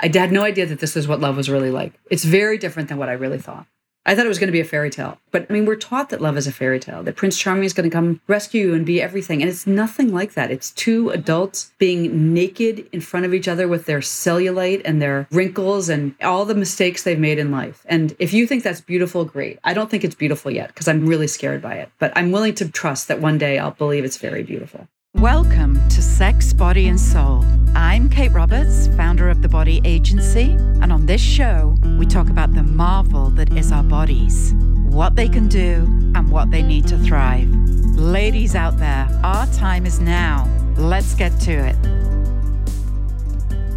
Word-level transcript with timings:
I 0.00 0.10
had 0.14 0.32
no 0.32 0.42
idea 0.42 0.66
that 0.66 0.80
this 0.80 0.96
is 0.96 1.08
what 1.08 1.20
love 1.20 1.36
was 1.36 1.48
really 1.48 1.70
like. 1.70 1.94
It's 2.10 2.24
very 2.24 2.58
different 2.58 2.88
than 2.88 2.98
what 2.98 3.08
I 3.08 3.12
really 3.12 3.38
thought. 3.38 3.66
I 4.08 4.14
thought 4.14 4.24
it 4.24 4.28
was 4.28 4.38
going 4.38 4.46
to 4.46 4.52
be 4.52 4.60
a 4.60 4.64
fairy 4.64 4.88
tale. 4.88 5.18
But 5.32 5.46
I 5.50 5.52
mean, 5.52 5.66
we're 5.66 5.74
taught 5.74 6.10
that 6.10 6.20
love 6.20 6.36
is 6.36 6.46
a 6.46 6.52
fairy 6.52 6.78
tale, 6.78 7.02
that 7.02 7.16
Prince 7.16 7.36
Charming 7.36 7.64
is 7.64 7.72
going 7.72 7.90
to 7.90 7.94
come 7.94 8.20
rescue 8.28 8.68
you 8.68 8.74
and 8.74 8.86
be 8.86 9.02
everything. 9.02 9.42
And 9.42 9.50
it's 9.50 9.66
nothing 9.66 10.12
like 10.12 10.34
that. 10.34 10.52
It's 10.52 10.70
two 10.70 11.10
adults 11.10 11.72
being 11.78 12.32
naked 12.32 12.88
in 12.92 13.00
front 13.00 13.26
of 13.26 13.34
each 13.34 13.48
other 13.48 13.66
with 13.66 13.86
their 13.86 13.98
cellulite 13.98 14.82
and 14.84 15.02
their 15.02 15.26
wrinkles 15.32 15.88
and 15.88 16.14
all 16.22 16.44
the 16.44 16.54
mistakes 16.54 17.02
they've 17.02 17.18
made 17.18 17.40
in 17.40 17.50
life. 17.50 17.84
And 17.86 18.14
if 18.20 18.32
you 18.32 18.46
think 18.46 18.62
that's 18.62 18.80
beautiful, 18.80 19.24
great. 19.24 19.58
I 19.64 19.74
don't 19.74 19.90
think 19.90 20.04
it's 20.04 20.14
beautiful 20.14 20.52
yet 20.52 20.68
because 20.68 20.86
I'm 20.86 21.06
really 21.06 21.26
scared 21.26 21.60
by 21.60 21.74
it. 21.74 21.90
But 21.98 22.12
I'm 22.14 22.30
willing 22.30 22.54
to 22.56 22.68
trust 22.68 23.08
that 23.08 23.20
one 23.20 23.38
day 23.38 23.58
I'll 23.58 23.72
believe 23.72 24.04
it's 24.04 24.18
very 24.18 24.44
beautiful. 24.44 24.86
Welcome 25.20 25.76
to 25.88 26.02
Sex, 26.02 26.52
Body, 26.52 26.88
and 26.88 27.00
Soul. 27.00 27.42
I'm 27.74 28.10
Kate 28.10 28.32
Roberts, 28.32 28.88
founder 28.88 29.30
of 29.30 29.40
The 29.40 29.48
Body 29.48 29.80
Agency, 29.82 30.50
and 30.82 30.92
on 30.92 31.06
this 31.06 31.22
show, 31.22 31.74
we 31.98 32.04
talk 32.04 32.28
about 32.28 32.52
the 32.52 32.62
marvel 32.62 33.30
that 33.30 33.50
is 33.56 33.72
our 33.72 33.82
bodies, 33.82 34.52
what 34.84 35.16
they 35.16 35.26
can 35.26 35.48
do, 35.48 35.84
and 36.14 36.30
what 36.30 36.50
they 36.50 36.62
need 36.62 36.86
to 36.88 36.98
thrive. 36.98 37.48
Ladies 37.96 38.54
out 38.54 38.76
there, 38.76 39.08
our 39.24 39.46
time 39.54 39.86
is 39.86 40.00
now. 40.00 40.46
Let's 40.76 41.14
get 41.14 41.30
to 41.40 41.52
it. 41.52 41.76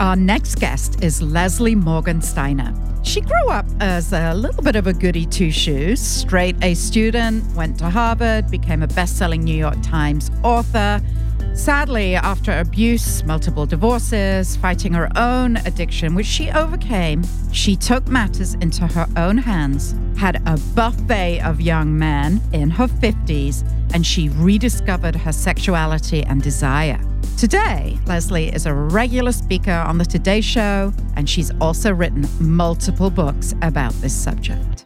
Our 0.02 0.18
next 0.18 0.56
guest 0.56 1.02
is 1.02 1.22
Leslie 1.22 1.74
Morgan 1.74 2.22
Steiner. 2.22 2.74
She 3.04 3.22
grew 3.22 3.50
up 3.50 3.66
as 3.80 4.14
a 4.14 4.34
little 4.34 4.62
bit 4.62 4.76
of 4.76 4.88
a 4.88 4.94
goody 4.94 5.26
two 5.26 5.52
shoes, 5.52 6.00
straight 6.00 6.56
A 6.64 6.74
student, 6.74 7.44
went 7.56 7.80
to 7.80 7.90
Harvard, 7.90 8.52
became 8.52 8.84
a 8.84 8.88
best 8.88 9.18
selling 9.18 9.44
New 9.44 9.56
York 9.56 9.82
Times 9.82 10.30
author 10.44 11.02
Sadly, 11.60 12.16
after 12.16 12.58
abuse, 12.58 13.24
multiple 13.26 13.66
divorces, 13.66 14.56
fighting 14.56 14.94
her 14.94 15.10
own 15.18 15.58
addiction, 15.58 16.16
which 16.16 16.26
she 16.26 16.50
overcame, 16.52 17.22
she 17.52 17.76
took 17.76 18.08
matters 18.08 18.54
into 18.56 18.88
her 18.88 19.06
own 19.18 19.38
hands, 19.38 19.94
had 20.18 20.42
a 20.48 20.58
buffet 20.74 21.42
of 21.42 21.60
young 21.60 21.98
men 21.98 22.42
in 22.54 22.70
her 22.70 22.88
50s, 22.88 23.70
and 23.94 24.06
she 24.06 24.30
rediscovered 24.30 25.16
her 25.18 25.34
sexuality 25.34 26.24
and 26.24 26.42
desire. 26.42 27.00
Today, 27.40 27.98
Leslie 28.06 28.54
is 28.54 28.66
a 28.66 28.74
regular 28.74 29.32
speaker 29.32 29.72
on 29.72 29.98
The 29.98 30.04
Today 30.04 30.42
Show, 30.42 30.92
and 31.16 31.30
she's 31.30 31.52
also 31.62 31.94
written 31.94 32.28
multiple 32.42 33.10
books 33.10 33.56
about 33.62 33.94
this 34.02 34.14
subject. 34.14 34.86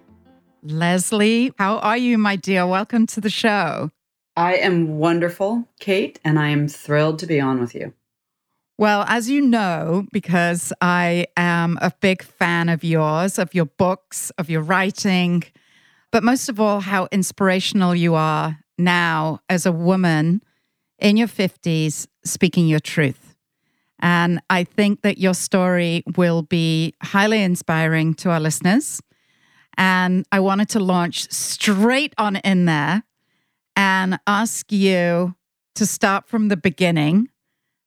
Leslie, 0.61 1.51
how 1.57 1.79
are 1.79 1.97
you, 1.97 2.19
my 2.19 2.35
dear? 2.35 2.67
Welcome 2.67 3.07
to 3.07 3.19
the 3.19 3.31
show. 3.31 3.89
I 4.37 4.57
am 4.57 4.99
wonderful, 4.99 5.67
Kate, 5.79 6.19
and 6.23 6.37
I 6.37 6.49
am 6.49 6.67
thrilled 6.67 7.17
to 7.19 7.25
be 7.25 7.41
on 7.41 7.59
with 7.59 7.73
you. 7.73 7.91
Well, 8.77 9.03
as 9.07 9.31
you 9.31 9.41
know, 9.41 10.05
because 10.13 10.71
I 10.79 11.25
am 11.35 11.79
a 11.81 11.91
big 12.01 12.21
fan 12.21 12.69
of 12.69 12.83
yours, 12.83 13.39
of 13.39 13.55
your 13.55 13.65
books, 13.65 14.29
of 14.37 14.51
your 14.51 14.61
writing, 14.61 15.43
but 16.11 16.23
most 16.23 16.49
of 16.49 16.59
all, 16.59 16.81
how 16.81 17.07
inspirational 17.11 17.95
you 17.95 18.13
are 18.13 18.59
now 18.77 19.39
as 19.49 19.65
a 19.65 19.71
woman 19.71 20.43
in 20.99 21.17
your 21.17 21.27
50s 21.27 22.07
speaking 22.23 22.67
your 22.67 22.79
truth. 22.79 23.35
And 23.99 24.41
I 24.49 24.63
think 24.63 25.01
that 25.01 25.17
your 25.17 25.33
story 25.33 26.03
will 26.17 26.41
be 26.41 26.93
highly 27.01 27.41
inspiring 27.41 28.13
to 28.15 28.31
our 28.31 28.39
listeners. 28.39 29.01
And 29.77 30.25
I 30.31 30.39
wanted 30.39 30.69
to 30.69 30.79
launch 30.79 31.31
straight 31.31 32.13
on 32.17 32.35
in 32.37 32.65
there 32.65 33.03
and 33.75 34.19
ask 34.27 34.71
you 34.71 35.35
to 35.75 35.85
start 35.85 36.27
from 36.27 36.49
the 36.49 36.57
beginning 36.57 37.29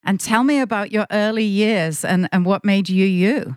and 0.04 0.18
tell 0.18 0.42
me 0.42 0.60
about 0.60 0.90
your 0.90 1.06
early 1.10 1.44
years 1.44 2.04
and, 2.04 2.28
and 2.32 2.46
what 2.46 2.64
made 2.64 2.88
you 2.88 3.04
you. 3.04 3.56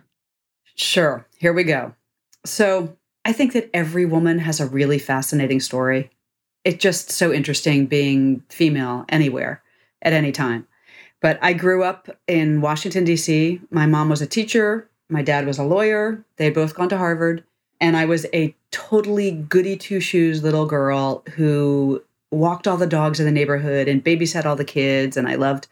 Sure. 0.74 1.26
Here 1.38 1.52
we 1.52 1.64
go. 1.64 1.94
So, 2.44 2.96
I 3.24 3.32
think 3.32 3.52
that 3.52 3.68
every 3.74 4.06
woman 4.06 4.38
has 4.38 4.60
a 4.60 4.66
really 4.66 4.98
fascinating 4.98 5.60
story. 5.60 6.10
It's 6.64 6.82
just 6.82 7.10
so 7.10 7.32
interesting 7.32 7.86
being 7.86 8.42
female 8.48 9.04
anywhere 9.08 9.62
at 10.02 10.12
any 10.12 10.32
time. 10.32 10.66
But 11.20 11.38
I 11.42 11.52
grew 11.52 11.82
up 11.82 12.08
in 12.26 12.60
Washington, 12.60 13.04
D.C. 13.04 13.60
My 13.70 13.86
mom 13.86 14.08
was 14.08 14.22
a 14.22 14.26
teacher, 14.26 14.88
my 15.10 15.22
dad 15.22 15.46
was 15.46 15.58
a 15.58 15.64
lawyer. 15.64 16.24
They 16.36 16.44
had 16.44 16.54
both 16.54 16.74
gone 16.74 16.88
to 16.90 16.98
Harvard. 16.98 17.44
And 17.80 17.96
I 17.96 18.04
was 18.04 18.26
a 18.32 18.54
totally 18.70 19.32
goody 19.32 19.76
two 19.76 20.00
shoes 20.00 20.42
little 20.42 20.66
girl 20.66 21.24
who 21.34 22.02
walked 22.30 22.68
all 22.68 22.76
the 22.76 22.86
dogs 22.86 23.18
in 23.18 23.26
the 23.26 23.32
neighborhood 23.32 23.88
and 23.88 24.04
babysat 24.04 24.44
all 24.46 24.54
the 24.54 24.64
kids 24.64 25.16
and 25.16 25.28
I 25.28 25.34
loved 25.34 25.66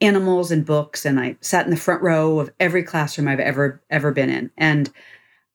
animals 0.00 0.52
and 0.52 0.64
books 0.64 1.04
and 1.04 1.18
I 1.18 1.36
sat 1.40 1.64
in 1.64 1.70
the 1.70 1.76
front 1.76 2.02
row 2.02 2.38
of 2.38 2.52
every 2.60 2.84
classroom 2.84 3.26
I've 3.26 3.40
ever 3.40 3.82
ever 3.90 4.12
been 4.12 4.30
in 4.30 4.50
and 4.56 4.92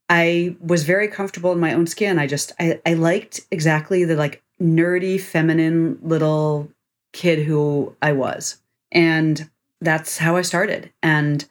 I 0.09 0.57
was 0.59 0.83
very 0.83 1.07
comfortable 1.07 1.53
in 1.53 1.59
my 1.59 1.73
own 1.73 1.87
skin. 1.87 2.19
I 2.19 2.27
just 2.27 2.51
I, 2.59 2.81
I 2.85 2.95
liked 2.95 3.39
exactly 3.51 4.03
the 4.03 4.15
like 4.15 4.42
nerdy 4.61 5.19
feminine 5.19 5.99
little 6.01 6.69
kid 7.11 7.39
who 7.39 7.95
I 8.01 8.13
was. 8.13 8.57
And 8.91 9.49
that's 9.81 10.17
how 10.17 10.35
I 10.35 10.41
started. 10.41 10.91
And 11.01 11.45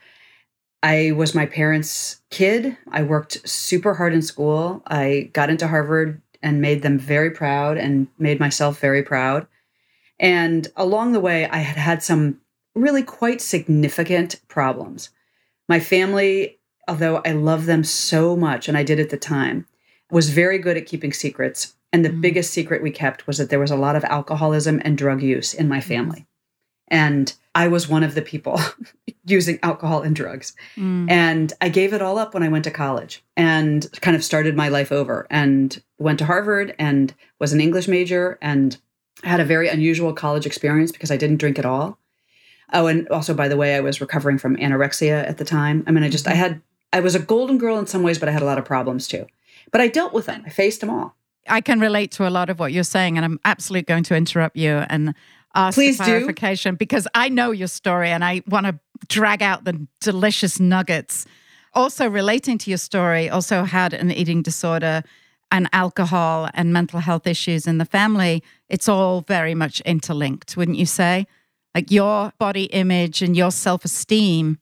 I 0.82 1.12
was 1.12 1.34
my 1.34 1.46
parents' 1.46 2.20
kid. 2.30 2.76
I 2.90 3.02
worked 3.02 3.48
super 3.48 3.94
hard 3.94 4.12
in 4.12 4.22
school. 4.22 4.82
I 4.86 5.30
got 5.32 5.50
into 5.50 5.68
Harvard 5.68 6.20
and 6.42 6.60
made 6.60 6.82
them 6.82 6.98
very 6.98 7.30
proud 7.30 7.78
and 7.78 8.08
made 8.18 8.40
myself 8.40 8.80
very 8.80 9.02
proud. 9.02 9.46
And 10.18 10.66
along 10.76 11.12
the 11.12 11.20
way, 11.20 11.48
I 11.48 11.58
had 11.58 11.76
had 11.76 12.02
some 12.02 12.40
really 12.74 13.02
quite 13.02 13.40
significant 13.40 14.40
problems. 14.48 15.10
My 15.68 15.78
family, 15.78 16.58
although 16.88 17.22
I 17.24 17.32
love 17.32 17.66
them 17.66 17.84
so 17.84 18.36
much, 18.36 18.68
and 18.68 18.76
I 18.76 18.82
did 18.82 18.98
at 18.98 19.10
the 19.10 19.16
time, 19.16 19.66
was 20.10 20.30
very 20.30 20.58
good 20.58 20.76
at 20.76 20.86
keeping 20.86 21.12
secrets. 21.12 21.74
And 21.92 22.04
the 22.04 22.08
mm-hmm. 22.08 22.20
biggest 22.20 22.52
secret 22.52 22.82
we 22.82 22.90
kept 22.90 23.26
was 23.26 23.38
that 23.38 23.50
there 23.50 23.60
was 23.60 23.70
a 23.70 23.76
lot 23.76 23.96
of 23.96 24.04
alcoholism 24.04 24.80
and 24.84 24.96
drug 24.96 25.22
use 25.22 25.54
in 25.54 25.68
my 25.68 25.80
family. 25.80 26.20
Mm-hmm. 26.20 26.96
And 26.96 27.34
I 27.54 27.68
was 27.68 27.88
one 27.88 28.02
of 28.02 28.14
the 28.14 28.22
people 28.22 28.60
using 29.24 29.58
alcohol 29.62 30.02
and 30.02 30.16
drugs. 30.16 30.54
Mm. 30.76 31.10
And 31.10 31.52
I 31.60 31.68
gave 31.68 31.92
it 31.92 32.02
all 32.02 32.18
up 32.18 32.34
when 32.34 32.42
I 32.42 32.48
went 32.48 32.64
to 32.64 32.70
college 32.70 33.22
and 33.36 33.88
kind 34.00 34.16
of 34.16 34.24
started 34.24 34.56
my 34.56 34.68
life 34.68 34.90
over 34.90 35.26
and 35.30 35.82
went 35.98 36.18
to 36.20 36.26
Harvard 36.26 36.74
and 36.78 37.14
was 37.38 37.52
an 37.52 37.60
English 37.60 37.88
major 37.88 38.38
and 38.40 38.78
had 39.22 39.40
a 39.40 39.44
very 39.44 39.68
unusual 39.68 40.12
college 40.12 40.46
experience 40.46 40.92
because 40.92 41.10
I 41.10 41.16
didn't 41.16 41.36
drink 41.36 41.58
at 41.58 41.66
all. 41.66 41.98
Oh, 42.72 42.86
and 42.86 43.06
also, 43.08 43.34
by 43.34 43.48
the 43.48 43.56
way, 43.56 43.76
I 43.76 43.80
was 43.80 44.00
recovering 44.00 44.38
from 44.38 44.56
anorexia 44.56 45.28
at 45.28 45.36
the 45.36 45.44
time. 45.44 45.84
I 45.86 45.90
mean, 45.90 46.04
I 46.04 46.08
just, 46.08 46.26
I 46.26 46.32
mm-hmm. 46.32 46.40
had, 46.40 46.62
I 46.92 47.00
was 47.00 47.14
a 47.14 47.20
golden 47.20 47.58
girl 47.58 47.78
in 47.78 47.86
some 47.86 48.02
ways, 48.02 48.18
but 48.18 48.28
I 48.28 48.32
had 48.32 48.42
a 48.42 48.46
lot 48.46 48.58
of 48.58 48.64
problems 48.64 49.06
too. 49.06 49.26
But 49.70 49.82
I 49.82 49.88
dealt 49.88 50.14
with 50.14 50.26
them, 50.26 50.42
I 50.46 50.50
faced 50.50 50.80
them 50.80 50.90
all. 50.90 51.16
I 51.48 51.60
can 51.60 51.80
relate 51.80 52.12
to 52.12 52.28
a 52.28 52.30
lot 52.30 52.50
of 52.50 52.58
what 52.58 52.72
you're 52.72 52.84
saying, 52.84 53.16
and 53.16 53.24
I'm 53.24 53.40
absolutely 53.44 53.84
going 53.84 54.04
to 54.04 54.16
interrupt 54.16 54.56
you 54.56 54.84
and 54.88 55.14
ask 55.54 55.74
Please 55.74 55.96
clarification 55.96 56.74
do. 56.74 56.78
because 56.78 57.06
I 57.14 57.28
know 57.28 57.50
your 57.50 57.68
story 57.68 58.10
and 58.10 58.24
I 58.24 58.42
want 58.46 58.66
to 58.66 58.78
drag 59.08 59.42
out 59.42 59.64
the 59.64 59.86
delicious 60.00 60.60
nuggets. 60.60 61.26
Also, 61.74 62.08
relating 62.08 62.58
to 62.58 62.70
your 62.70 62.78
story, 62.78 63.28
also 63.28 63.64
had 63.64 63.92
an 63.92 64.10
eating 64.10 64.42
disorder 64.42 65.02
and 65.50 65.68
alcohol 65.72 66.48
and 66.54 66.72
mental 66.72 67.00
health 67.00 67.26
issues 67.26 67.66
in 67.66 67.78
the 67.78 67.84
family. 67.84 68.42
It's 68.68 68.88
all 68.88 69.20
very 69.22 69.54
much 69.54 69.80
interlinked, 69.82 70.56
wouldn't 70.56 70.78
you 70.78 70.86
say? 70.86 71.26
Like 71.74 71.90
your 71.90 72.32
body 72.38 72.64
image 72.64 73.22
and 73.22 73.36
your 73.36 73.50
self 73.50 73.84
esteem 73.84 74.58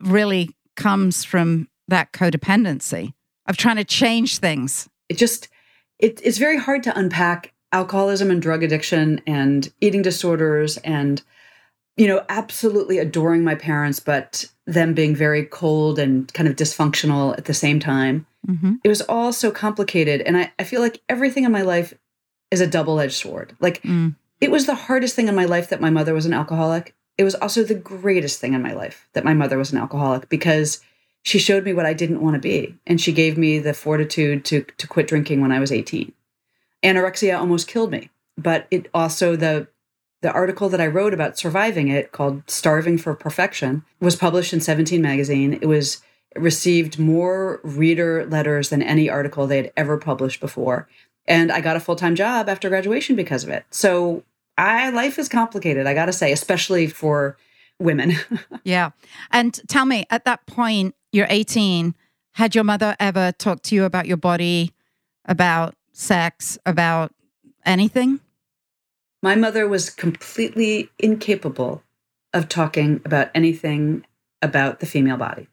really 0.00 0.50
comes 0.76 1.24
from 1.24 1.68
that 1.88 2.12
codependency 2.12 3.12
of 3.46 3.56
trying 3.56 3.76
to 3.76 3.84
change 3.84 4.38
things. 4.38 4.88
It 5.08 5.18
just, 5.18 5.48
it, 6.00 6.20
it's 6.24 6.38
very 6.38 6.58
hard 6.58 6.82
to 6.84 6.98
unpack 6.98 7.52
alcoholism 7.72 8.30
and 8.30 8.42
drug 8.42 8.62
addiction 8.62 9.20
and 9.26 9.72
eating 9.80 10.02
disorders 10.02 10.76
and 10.78 11.22
you 11.96 12.08
know 12.08 12.24
absolutely 12.28 12.98
adoring 12.98 13.44
my 13.44 13.54
parents 13.54 14.00
but 14.00 14.46
them 14.66 14.92
being 14.94 15.14
very 15.14 15.44
cold 15.44 15.98
and 15.98 16.32
kind 16.32 16.48
of 16.48 16.56
dysfunctional 16.56 17.36
at 17.38 17.44
the 17.44 17.54
same 17.54 17.78
time 17.78 18.26
mm-hmm. 18.46 18.74
it 18.82 18.88
was 18.88 19.02
all 19.02 19.32
so 19.32 19.50
complicated 19.50 20.20
and 20.22 20.36
I, 20.36 20.52
I 20.58 20.64
feel 20.64 20.80
like 20.80 21.00
everything 21.08 21.44
in 21.44 21.52
my 21.52 21.62
life 21.62 21.94
is 22.50 22.60
a 22.60 22.66
double-edged 22.66 23.14
sword 23.14 23.54
like 23.60 23.82
mm. 23.82 24.16
it 24.40 24.50
was 24.50 24.66
the 24.66 24.74
hardest 24.74 25.14
thing 25.14 25.28
in 25.28 25.34
my 25.36 25.44
life 25.44 25.68
that 25.68 25.80
my 25.80 25.90
mother 25.90 26.14
was 26.14 26.26
an 26.26 26.34
alcoholic 26.34 26.94
it 27.18 27.24
was 27.24 27.36
also 27.36 27.62
the 27.62 27.74
greatest 27.74 28.40
thing 28.40 28.54
in 28.54 28.62
my 28.62 28.72
life 28.72 29.08
that 29.12 29.24
my 29.24 29.34
mother 29.34 29.58
was 29.58 29.72
an 29.72 29.78
alcoholic 29.78 30.28
because 30.28 30.80
she 31.22 31.38
showed 31.38 31.64
me 31.64 31.72
what 31.72 31.86
i 31.86 31.92
didn't 31.92 32.20
want 32.20 32.34
to 32.34 32.40
be 32.40 32.74
and 32.86 33.00
she 33.00 33.12
gave 33.12 33.36
me 33.36 33.58
the 33.58 33.74
fortitude 33.74 34.44
to 34.44 34.62
to 34.78 34.86
quit 34.86 35.06
drinking 35.06 35.40
when 35.40 35.52
i 35.52 35.60
was 35.60 35.72
18 35.72 36.12
anorexia 36.82 37.38
almost 37.38 37.68
killed 37.68 37.90
me. 37.90 38.10
But 38.36 38.66
it 38.70 38.88
also 38.94 39.36
the 39.36 39.68
the 40.22 40.32
article 40.32 40.68
that 40.68 40.82
I 40.82 40.86
wrote 40.86 41.14
about 41.14 41.38
surviving 41.38 41.88
it 41.88 42.12
called 42.12 42.42
Starving 42.46 42.98
for 42.98 43.14
Perfection 43.14 43.84
was 44.00 44.16
published 44.16 44.52
in 44.52 44.60
17 44.60 45.00
magazine. 45.00 45.54
It 45.54 45.66
was 45.66 46.02
it 46.34 46.40
received 46.40 46.98
more 46.98 47.60
reader 47.64 48.26
letters 48.26 48.68
than 48.68 48.82
any 48.82 49.08
article 49.08 49.46
they 49.46 49.56
had 49.56 49.72
ever 49.76 49.96
published 49.96 50.40
before. 50.40 50.88
And 51.26 51.50
I 51.50 51.60
got 51.60 51.76
a 51.76 51.80
full-time 51.80 52.14
job 52.14 52.48
after 52.48 52.68
graduation 52.68 53.16
because 53.16 53.44
of 53.44 53.50
it. 53.50 53.64
So 53.70 54.24
I 54.56 54.90
life 54.90 55.18
is 55.18 55.28
complicated, 55.28 55.86
I 55.86 55.94
got 55.94 56.06
to 56.06 56.12
say, 56.12 56.32
especially 56.32 56.86
for 56.86 57.36
women. 57.78 58.14
yeah. 58.64 58.90
And 59.30 59.58
tell 59.68 59.86
me 59.86 60.06
at 60.10 60.24
that 60.24 60.46
point 60.46 60.94
you're 61.12 61.26
18. 61.28 61.94
Had 62.32 62.54
your 62.54 62.64
mother 62.64 62.96
ever 63.00 63.32
talked 63.32 63.64
to 63.64 63.74
you 63.74 63.84
about 63.84 64.06
your 64.06 64.16
body, 64.16 64.72
about 65.24 65.74
sex, 65.92 66.58
about 66.64 67.12
anything? 67.64 68.20
My 69.22 69.34
mother 69.34 69.68
was 69.68 69.90
completely 69.90 70.90
incapable 70.98 71.82
of 72.32 72.48
talking 72.48 73.00
about 73.04 73.30
anything 73.34 74.06
about 74.40 74.80
the 74.80 74.86
female 74.86 75.16
body. 75.16 75.48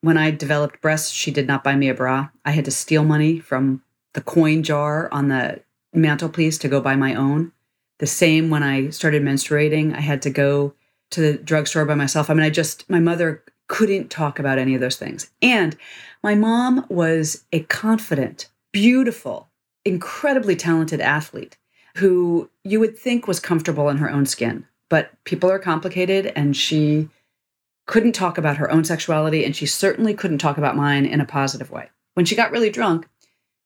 When 0.00 0.18
I 0.18 0.30
developed 0.30 0.80
breasts, 0.80 1.10
she 1.10 1.30
did 1.30 1.46
not 1.46 1.62
buy 1.62 1.76
me 1.76 1.88
a 1.88 1.94
bra. 1.94 2.30
I 2.44 2.50
had 2.50 2.64
to 2.64 2.70
steal 2.70 3.04
money 3.04 3.38
from 3.38 3.82
the 4.14 4.20
coin 4.20 4.62
jar 4.62 5.08
on 5.12 5.28
the 5.28 5.62
mantelpiece 5.92 6.58
to 6.58 6.68
go 6.68 6.80
buy 6.80 6.96
my 6.96 7.14
own. 7.14 7.52
The 7.98 8.06
same 8.06 8.50
when 8.50 8.62
I 8.62 8.90
started 8.90 9.22
menstruating, 9.22 9.94
I 9.94 10.00
had 10.00 10.22
to 10.22 10.30
go 10.30 10.74
to 11.10 11.20
the 11.20 11.38
drugstore 11.38 11.84
by 11.84 11.94
myself. 11.94 12.28
I 12.28 12.34
mean, 12.34 12.44
I 12.44 12.50
just, 12.50 12.88
my 12.90 12.98
mother 12.98 13.44
couldn't 13.68 14.10
talk 14.10 14.38
about 14.38 14.58
any 14.58 14.74
of 14.74 14.80
those 14.80 14.96
things. 14.96 15.30
And 15.40 15.76
my 16.22 16.34
mom 16.34 16.86
was 16.88 17.44
a 17.52 17.60
confident, 17.60 18.48
beautiful, 18.72 19.48
incredibly 19.84 20.56
talented 20.56 21.00
athlete 21.00 21.56
who 21.96 22.50
you 22.64 22.80
would 22.80 22.98
think 22.98 23.26
was 23.26 23.40
comfortable 23.40 23.88
in 23.88 23.98
her 23.98 24.10
own 24.10 24.26
skin. 24.26 24.66
But 24.88 25.12
people 25.24 25.50
are 25.50 25.58
complicated, 25.58 26.32
and 26.36 26.56
she 26.56 27.08
couldn't 27.86 28.12
talk 28.12 28.38
about 28.38 28.56
her 28.58 28.70
own 28.70 28.84
sexuality, 28.84 29.44
and 29.44 29.54
she 29.54 29.66
certainly 29.66 30.14
couldn't 30.14 30.38
talk 30.38 30.58
about 30.58 30.76
mine 30.76 31.06
in 31.06 31.20
a 31.20 31.26
positive 31.26 31.70
way. 31.70 31.90
When 32.14 32.26
she 32.26 32.36
got 32.36 32.50
really 32.50 32.70
drunk, 32.70 33.08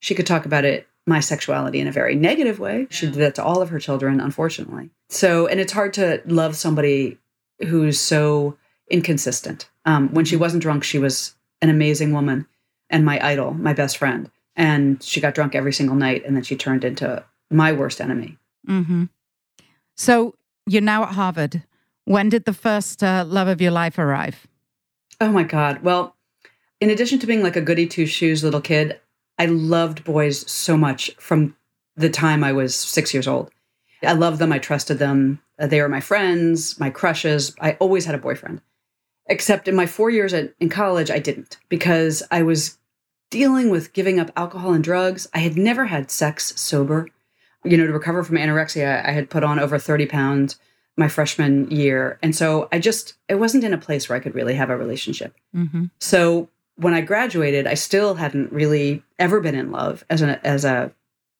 she 0.00 0.14
could 0.14 0.26
talk 0.26 0.46
about 0.46 0.64
it, 0.64 0.86
my 1.06 1.20
sexuality, 1.20 1.80
in 1.80 1.88
a 1.88 1.92
very 1.92 2.14
negative 2.14 2.58
way. 2.58 2.86
She 2.90 3.06
did 3.06 3.16
that 3.16 3.34
to 3.36 3.44
all 3.44 3.60
of 3.60 3.70
her 3.70 3.78
children, 3.78 4.20
unfortunately. 4.20 4.90
So, 5.08 5.46
and 5.46 5.60
it's 5.60 5.72
hard 5.72 5.92
to 5.94 6.22
love 6.26 6.56
somebody 6.56 7.18
who's 7.66 7.98
so 7.98 8.56
inconsistent. 8.90 9.68
Um, 9.88 10.12
when 10.12 10.26
she 10.26 10.36
wasn't 10.36 10.62
drunk, 10.62 10.84
she 10.84 10.98
was 10.98 11.34
an 11.62 11.70
amazing 11.70 12.12
woman 12.12 12.46
and 12.90 13.06
my 13.06 13.18
idol, 13.26 13.54
my 13.54 13.72
best 13.72 13.96
friend. 13.96 14.30
And 14.54 15.02
she 15.02 15.18
got 15.18 15.34
drunk 15.34 15.54
every 15.54 15.72
single 15.72 15.96
night, 15.96 16.24
and 16.26 16.36
then 16.36 16.42
she 16.42 16.56
turned 16.56 16.84
into 16.84 17.24
my 17.50 17.72
worst 17.72 17.98
enemy. 17.98 18.36
Mm-hmm. 18.68 19.04
So 19.96 20.34
you're 20.66 20.82
now 20.82 21.04
at 21.04 21.14
Harvard. 21.14 21.62
When 22.04 22.28
did 22.28 22.44
the 22.44 22.52
first 22.52 23.02
uh, 23.02 23.24
love 23.26 23.48
of 23.48 23.62
your 23.62 23.70
life 23.70 23.98
arrive? 23.98 24.46
Oh 25.22 25.30
my 25.30 25.42
God. 25.42 25.82
Well, 25.82 26.16
in 26.80 26.90
addition 26.90 27.18
to 27.20 27.26
being 27.26 27.42
like 27.42 27.56
a 27.56 27.62
goody 27.62 27.86
two 27.86 28.04
shoes 28.04 28.44
little 28.44 28.60
kid, 28.60 29.00
I 29.38 29.46
loved 29.46 30.04
boys 30.04 30.50
so 30.50 30.76
much 30.76 31.10
from 31.18 31.56
the 31.96 32.10
time 32.10 32.44
I 32.44 32.52
was 32.52 32.74
six 32.74 33.14
years 33.14 33.26
old. 33.26 33.50
I 34.02 34.12
loved 34.12 34.38
them. 34.38 34.52
I 34.52 34.58
trusted 34.58 34.98
them. 34.98 35.40
They 35.58 35.80
were 35.80 35.88
my 35.88 36.00
friends, 36.00 36.78
my 36.78 36.90
crushes. 36.90 37.56
I 37.58 37.72
always 37.80 38.04
had 38.04 38.14
a 38.14 38.18
boyfriend. 38.18 38.60
Except 39.28 39.68
in 39.68 39.76
my 39.76 39.86
four 39.86 40.10
years 40.10 40.32
at, 40.32 40.54
in 40.58 40.68
college, 40.68 41.10
I 41.10 41.18
didn't 41.18 41.58
because 41.68 42.22
I 42.30 42.42
was 42.42 42.78
dealing 43.30 43.70
with 43.70 43.92
giving 43.92 44.18
up 44.18 44.30
alcohol 44.36 44.72
and 44.72 44.82
drugs. 44.82 45.28
I 45.34 45.38
had 45.38 45.56
never 45.56 45.86
had 45.86 46.10
sex 46.10 46.58
sober. 46.60 47.08
You 47.64 47.76
know, 47.76 47.86
to 47.86 47.92
recover 47.92 48.22
from 48.22 48.36
anorexia, 48.36 49.04
I 49.04 49.10
had 49.10 49.30
put 49.30 49.44
on 49.44 49.58
over 49.58 49.78
30 49.78 50.06
pounds 50.06 50.56
my 50.96 51.08
freshman 51.08 51.70
year. 51.70 52.18
And 52.22 52.34
so 52.34 52.68
I 52.72 52.78
just, 52.78 53.14
it 53.28 53.36
wasn't 53.36 53.64
in 53.64 53.72
a 53.72 53.78
place 53.78 54.08
where 54.08 54.16
I 54.16 54.20
could 54.20 54.34
really 54.34 54.54
have 54.54 54.70
a 54.70 54.76
relationship. 54.76 55.34
Mm-hmm. 55.54 55.86
So 56.00 56.48
when 56.76 56.94
I 56.94 57.00
graduated, 57.00 57.66
I 57.66 57.74
still 57.74 58.14
hadn't 58.14 58.52
really 58.52 59.02
ever 59.18 59.40
been 59.40 59.54
in 59.54 59.70
love 59.70 60.04
as 60.10 60.22
a, 60.22 60.44
as 60.46 60.64
a 60.64 60.92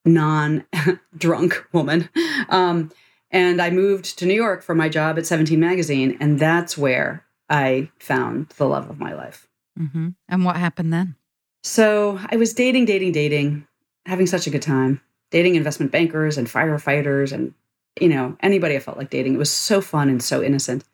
non 0.05 0.65
drunk 1.17 1.65
woman. 1.73 2.09
Um, 2.49 2.93
and 3.31 3.61
I 3.61 3.71
moved 3.71 4.19
to 4.19 4.27
New 4.27 4.35
York 4.35 4.63
for 4.63 4.75
my 4.75 4.89
job 4.89 5.19
at 5.19 5.27
17 5.27 5.59
Magazine. 5.59 6.17
And 6.21 6.39
that's 6.39 6.79
where 6.79 7.25
I 7.49 7.91
found 7.99 8.51
the 8.51 8.67
love 8.67 8.91
of 8.91 8.99
my 8.99 9.15
life. 9.15 9.49
Mm-hmm. 9.79 10.09
And 10.29 10.45
what 10.45 10.57
happened 10.57 10.93
then? 10.93 11.17
So 11.63 12.19
I 12.31 12.37
was 12.37 12.55
dating, 12.55 12.85
dating, 12.85 13.13
dating, 13.13 13.67
having 14.07 14.27
such 14.27 14.47
a 14.47 14.51
good 14.51 14.63
time, 14.63 15.01
dating 15.31 15.55
investment 15.55 15.93
bankers 15.93 16.39
and 16.39 16.47
firefighters 16.47 17.33
and, 17.33 17.55
you 18.01 18.09
know, 18.09 18.37
anybody 18.41 18.77
I 18.77 18.81
felt 18.81 18.99
like 18.99 19.11
dating. 19.11 19.35
It 19.35 19.39
was 19.39 19.51
so 19.51 19.81
fun 19.81 20.09
and 20.09 20.23
so 20.23 20.43
innocent. 20.43 20.85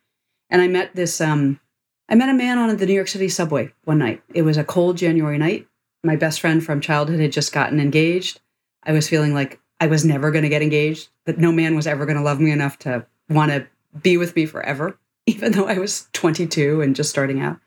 And 0.50 0.62
I 0.62 0.68
met 0.68 0.94
this, 0.94 1.20
um, 1.20 1.60
I 2.08 2.14
met 2.14 2.28
a 2.28 2.34
man 2.34 2.58
on 2.58 2.76
the 2.76 2.86
New 2.86 2.94
York 2.94 3.08
City 3.08 3.28
subway 3.28 3.72
one 3.84 3.98
night. 3.98 4.22
It 4.32 4.42
was 4.42 4.56
a 4.56 4.64
cold 4.64 4.96
January 4.96 5.38
night. 5.38 5.66
My 6.02 6.16
best 6.16 6.40
friend 6.40 6.64
from 6.64 6.80
childhood 6.80 7.20
had 7.20 7.32
just 7.32 7.52
gotten 7.52 7.80
engaged. 7.80 8.40
I 8.82 8.92
was 8.92 9.08
feeling 9.08 9.32
like 9.32 9.60
I 9.80 9.86
was 9.86 10.04
never 10.04 10.30
going 10.30 10.42
to 10.42 10.48
get 10.48 10.62
engaged, 10.62 11.08
that 11.24 11.38
no 11.38 11.50
man 11.50 11.74
was 11.74 11.86
ever 11.86 12.06
going 12.06 12.16
to 12.16 12.22
love 12.22 12.40
me 12.40 12.50
enough 12.50 12.78
to 12.80 13.06
want 13.28 13.50
to 13.52 13.66
be 14.02 14.16
with 14.16 14.36
me 14.36 14.46
forever, 14.46 14.98
even 15.26 15.53
though 15.53 15.67
I 15.67 15.79
was 15.79 16.09
22 16.12 16.82
and 16.82 16.94
just 16.94 17.11
starting 17.11 17.41
out. 17.41 17.59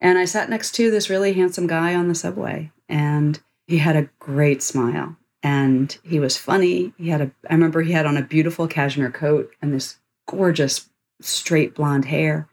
And 0.00 0.18
I 0.18 0.24
sat 0.24 0.50
next 0.50 0.72
to 0.72 0.90
this 0.90 1.10
really 1.10 1.32
handsome 1.32 1.66
guy 1.66 1.94
on 1.94 2.08
the 2.08 2.14
subway, 2.14 2.70
and 2.88 3.40
he 3.66 3.78
had 3.78 3.96
a 3.96 4.08
great 4.18 4.62
smile. 4.62 5.16
And 5.42 5.96
he 6.02 6.18
was 6.18 6.36
funny. 6.36 6.92
He 6.98 7.08
had 7.08 7.20
a, 7.20 7.30
I 7.48 7.54
remember 7.54 7.82
he 7.82 7.92
had 7.92 8.06
on 8.06 8.16
a 8.16 8.22
beautiful 8.22 8.66
cashmere 8.66 9.10
coat 9.10 9.52
and 9.62 9.72
this 9.72 9.98
gorgeous 10.26 10.88
straight 11.20 11.74
blonde 11.74 12.06
hair. 12.06 12.48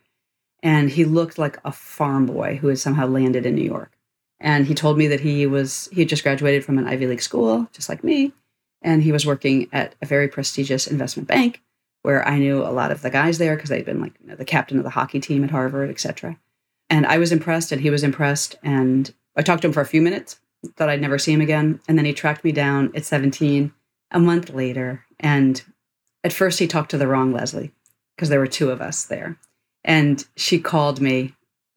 And 0.61 0.89
he 0.89 1.03
looked 1.03 1.37
like 1.37 1.57
a 1.65 1.71
farm 1.71 2.25
boy 2.25 2.57
who 2.61 2.67
had 2.67 2.79
somehow 2.79 3.07
landed 3.07 3.45
in 3.45 3.55
New 3.55 3.63
York. 3.63 3.97
And 4.39 4.67
he 4.67 4.75
told 4.75 4.97
me 4.97 5.07
that 5.07 5.21
he 5.21 5.47
was, 5.47 5.89
he 5.91 6.01
had 6.01 6.09
just 6.09 6.23
graduated 6.23 6.63
from 6.63 6.77
an 6.77 6.87
Ivy 6.87 7.07
League 7.07 7.21
school, 7.21 7.67
just 7.73 7.89
like 7.89 8.03
me. 8.03 8.31
And 8.81 9.01
he 9.01 9.11
was 9.11 9.25
working 9.25 9.69
at 9.73 9.95
a 10.01 10.05
very 10.05 10.27
prestigious 10.27 10.85
investment 10.85 11.27
bank 11.27 11.61
where 12.03 12.25
I 12.27 12.37
knew 12.37 12.61
a 12.61 12.71
lot 12.71 12.91
of 12.91 13.01
the 13.01 13.09
guys 13.09 13.37
there 13.37 13.55
because 13.55 13.69
they'd 13.69 13.85
been 13.85 14.01
like 14.01 14.13
you 14.21 14.27
know, 14.27 14.35
the 14.35 14.45
captain 14.45 14.77
of 14.77 14.83
the 14.83 14.89
hockey 14.91 15.19
team 15.19 15.43
at 15.43 15.51
Harvard, 15.51 15.89
et 15.89 15.99
cetera. 15.99 16.37
And 16.89 17.05
I 17.07 17.17
was 17.17 17.31
impressed 17.31 17.71
and 17.71 17.81
he 17.81 17.89
was 17.89 18.03
impressed. 18.03 18.55
And 18.61 19.11
I 19.35 19.41
talked 19.41 19.63
to 19.63 19.67
him 19.67 19.73
for 19.73 19.81
a 19.81 19.85
few 19.85 20.01
minutes, 20.01 20.39
thought 20.75 20.89
I'd 20.89 21.01
never 21.01 21.17
see 21.17 21.33
him 21.33 21.41
again. 21.41 21.79
And 21.87 21.97
then 21.97 22.05
he 22.05 22.13
tracked 22.13 22.43
me 22.43 22.51
down 22.51 22.91
at 22.95 23.05
17 23.05 23.73
a 24.11 24.19
month 24.19 24.49
later. 24.51 25.05
And 25.19 25.63
at 26.23 26.33
first 26.33 26.59
he 26.59 26.67
talked 26.67 26.91
to 26.91 26.97
the 26.97 27.07
wrong 27.07 27.31
Leslie 27.31 27.71
because 28.15 28.29
there 28.29 28.39
were 28.39 28.47
two 28.47 28.69
of 28.69 28.81
us 28.81 29.05
there. 29.05 29.37
And 29.83 30.25
she 30.35 30.59
called 30.59 31.01
me 31.01 31.33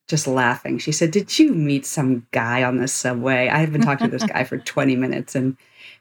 just 0.09 0.27
laughing. 0.27 0.79
She 0.79 0.93
said, 0.93 1.13
Did 1.13 1.39
you 1.39 1.53
meet 1.53 1.87
some 1.87 2.27
guy 2.33 2.63
on 2.63 2.77
the 2.77 2.89
subway? 2.89 3.49
I 3.49 3.59
have 3.59 3.73
been 3.73 3.81
talking 3.81 4.11
to 4.11 4.19
this 4.19 4.29
guy 4.29 4.45
for 4.45 4.59
20 4.59 4.97
minutes 4.97 5.35
and 5.35 5.57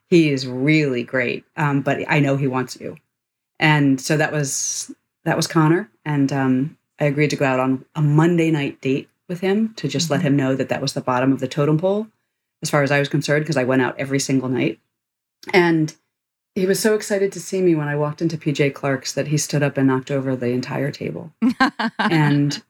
he 0.07 0.29
is 0.29 0.47
really 0.47 1.03
great. 1.03 1.45
Um, 1.57 1.81
but 1.81 1.99
I 2.07 2.19
know 2.19 2.37
he 2.37 2.47
wants 2.47 2.79
you. 2.79 2.97
And 3.59 3.99
so 3.99 4.17
that 4.17 4.31
was 4.31 4.93
that 5.23 5.35
was 5.37 5.47
Connor. 5.47 5.89
And 6.05 6.31
um, 6.31 6.77
I 6.99 7.05
agreed 7.05 7.29
to 7.31 7.35
go 7.35 7.45
out 7.45 7.59
on 7.59 7.85
a 7.95 8.01
Monday 8.01 8.51
night 8.51 8.81
date 8.81 9.09
with 9.27 9.41
him 9.41 9.73
to 9.75 9.87
just 9.87 10.05
mm-hmm. 10.05 10.13
let 10.13 10.21
him 10.21 10.35
know 10.35 10.55
that 10.55 10.69
that 10.69 10.81
was 10.81 10.93
the 10.93 11.01
bottom 11.01 11.31
of 11.31 11.39
the 11.39 11.47
totem 11.47 11.77
pole, 11.77 12.07
as 12.61 12.69
far 12.69 12.83
as 12.83 12.91
I 12.91 12.99
was 12.99 13.09
concerned, 13.09 13.43
because 13.43 13.57
I 13.57 13.63
went 13.63 13.81
out 13.81 13.97
every 13.97 14.19
single 14.19 14.49
night. 14.49 14.79
And 15.53 15.93
he 16.55 16.65
was 16.65 16.79
so 16.79 16.95
excited 16.95 17.31
to 17.33 17.39
see 17.39 17.61
me 17.61 17.75
when 17.75 17.87
I 17.87 17.95
walked 17.95 18.21
into 18.21 18.37
PJ 18.37 18.73
Clarke's 18.73 19.13
that 19.13 19.27
he 19.27 19.37
stood 19.37 19.61
up 19.61 19.77
and 19.77 19.87
knocked 19.87 20.09
over 20.09 20.35
the 20.35 20.47
entire 20.47 20.91
table. 20.91 21.31
and 21.99 22.63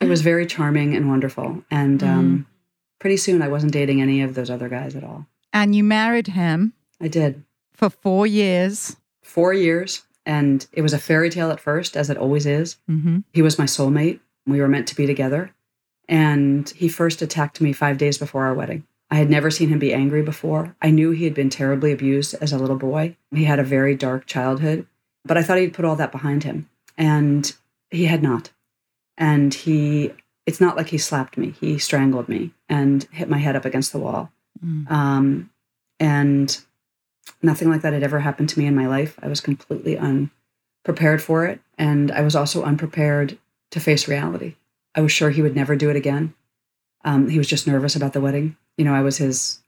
it 0.00 0.08
was 0.08 0.22
very 0.22 0.46
charming 0.46 0.96
and 0.96 1.08
wonderful. 1.08 1.62
And 1.70 2.02
um, 2.02 2.38
mm. 2.38 2.46
pretty 2.98 3.18
soon 3.18 3.42
I 3.42 3.48
wasn't 3.48 3.72
dating 3.72 4.00
any 4.00 4.22
of 4.22 4.34
those 4.34 4.50
other 4.50 4.68
guys 4.68 4.96
at 4.96 5.04
all. 5.04 5.26
And 5.52 5.74
you 5.74 5.84
married 5.84 6.28
him. 6.28 6.72
I 7.00 7.08
did. 7.08 7.44
For 7.74 7.90
four 7.90 8.26
years. 8.26 8.96
Four 9.22 9.52
years. 9.52 10.02
And 10.28 10.66
it 10.72 10.82
was 10.82 10.92
a 10.92 10.98
fairy 10.98 11.30
tale 11.30 11.50
at 11.50 11.58
first, 11.58 11.96
as 11.96 12.10
it 12.10 12.18
always 12.18 12.44
is. 12.44 12.76
Mm-hmm. 12.88 13.20
He 13.32 13.40
was 13.40 13.58
my 13.58 13.64
soulmate. 13.64 14.20
We 14.46 14.60
were 14.60 14.68
meant 14.68 14.86
to 14.88 14.94
be 14.94 15.06
together. 15.06 15.54
And 16.06 16.68
he 16.68 16.88
first 16.88 17.22
attacked 17.22 17.62
me 17.62 17.72
five 17.72 17.96
days 17.96 18.18
before 18.18 18.44
our 18.44 18.52
wedding. 18.52 18.86
I 19.10 19.16
had 19.16 19.30
never 19.30 19.50
seen 19.50 19.70
him 19.70 19.78
be 19.78 19.94
angry 19.94 20.20
before. 20.20 20.76
I 20.82 20.90
knew 20.90 21.12
he 21.12 21.24
had 21.24 21.32
been 21.32 21.48
terribly 21.48 21.92
abused 21.92 22.34
as 22.42 22.52
a 22.52 22.58
little 22.58 22.76
boy. 22.76 23.16
He 23.34 23.44
had 23.44 23.58
a 23.58 23.64
very 23.64 23.94
dark 23.94 24.26
childhood, 24.26 24.86
but 25.24 25.38
I 25.38 25.42
thought 25.42 25.56
he'd 25.56 25.72
put 25.72 25.86
all 25.86 25.96
that 25.96 26.12
behind 26.12 26.44
him. 26.44 26.68
And 26.98 27.50
he 27.90 28.04
had 28.04 28.22
not. 28.22 28.50
And 29.16 29.54
he, 29.54 30.12
it's 30.44 30.60
not 30.60 30.76
like 30.76 30.88
he 30.88 30.98
slapped 30.98 31.38
me, 31.38 31.54
he 31.58 31.78
strangled 31.78 32.28
me 32.28 32.52
and 32.68 33.04
hit 33.12 33.30
my 33.30 33.38
head 33.38 33.56
up 33.56 33.64
against 33.64 33.92
the 33.92 33.98
wall. 33.98 34.30
Mm. 34.62 34.90
Um, 34.90 35.50
and 35.98 36.60
Nothing 37.42 37.70
like 37.70 37.82
that 37.82 37.92
had 37.92 38.02
ever 38.02 38.20
happened 38.20 38.48
to 38.50 38.58
me 38.58 38.66
in 38.66 38.74
my 38.74 38.86
life. 38.86 39.18
I 39.22 39.28
was 39.28 39.40
completely 39.40 39.96
unprepared 39.96 41.22
for 41.22 41.46
it. 41.46 41.60
And 41.76 42.10
I 42.10 42.22
was 42.22 42.34
also 42.34 42.62
unprepared 42.62 43.38
to 43.70 43.80
face 43.80 44.08
reality. 44.08 44.56
I 44.94 45.00
was 45.00 45.12
sure 45.12 45.30
he 45.30 45.42
would 45.42 45.56
never 45.56 45.76
do 45.76 45.90
it 45.90 45.96
again. 45.96 46.34
Um, 47.04 47.28
he 47.28 47.38
was 47.38 47.46
just 47.46 47.66
nervous 47.66 47.94
about 47.94 48.12
the 48.12 48.20
wedding. 48.20 48.56
You 48.76 48.84
know, 48.84 48.94
I 48.94 49.02
was 49.02 49.18
his 49.18 49.60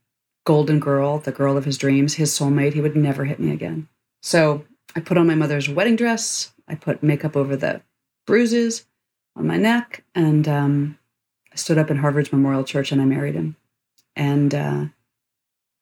golden 0.45 0.81
girl, 0.81 1.19
the 1.19 1.33
girl 1.33 1.57
of 1.57 1.65
his 1.65 1.79
dreams, 1.79 2.15
his 2.15 2.37
soulmate. 2.37 2.75
He 2.75 2.81
would 2.81 2.97
never 2.97 3.25
hit 3.25 3.39
me 3.39 3.53
again. 3.53 3.89
So 4.23 4.65
I 4.97 5.01
put 5.01 5.19
on 5.19 5.27
my 5.27 5.35
mother's 5.35 5.69
wedding 5.69 5.97
dress. 5.97 6.53
I 6.67 6.75
put 6.75 7.03
makeup 7.03 7.37
over 7.37 7.57
the 7.57 7.83
bruises 8.27 8.85
on 9.37 9.47
my 9.47 9.57
neck. 9.57 10.05
And 10.15 10.49
um, 10.49 10.99
I 11.53 11.57
stood 11.57 11.79
up 11.79 11.91
in 11.91 11.99
Harvard's 11.99 12.33
Memorial 12.33 12.65
Church 12.65 12.93
and 12.93 13.01
I 13.01 13.05
married 13.05 13.35
him. 13.35 13.57
And 14.17 14.55
uh, 14.55 14.85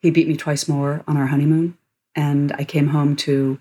he 0.00 0.11
beat 0.11 0.28
me 0.28 0.37
twice 0.37 0.69
more 0.69 1.02
on 1.07 1.17
our 1.17 1.26
honeymoon. 1.26 1.76
And 2.14 2.52
I 2.52 2.64
came 2.64 2.88
home 2.88 3.17
to 3.17 3.61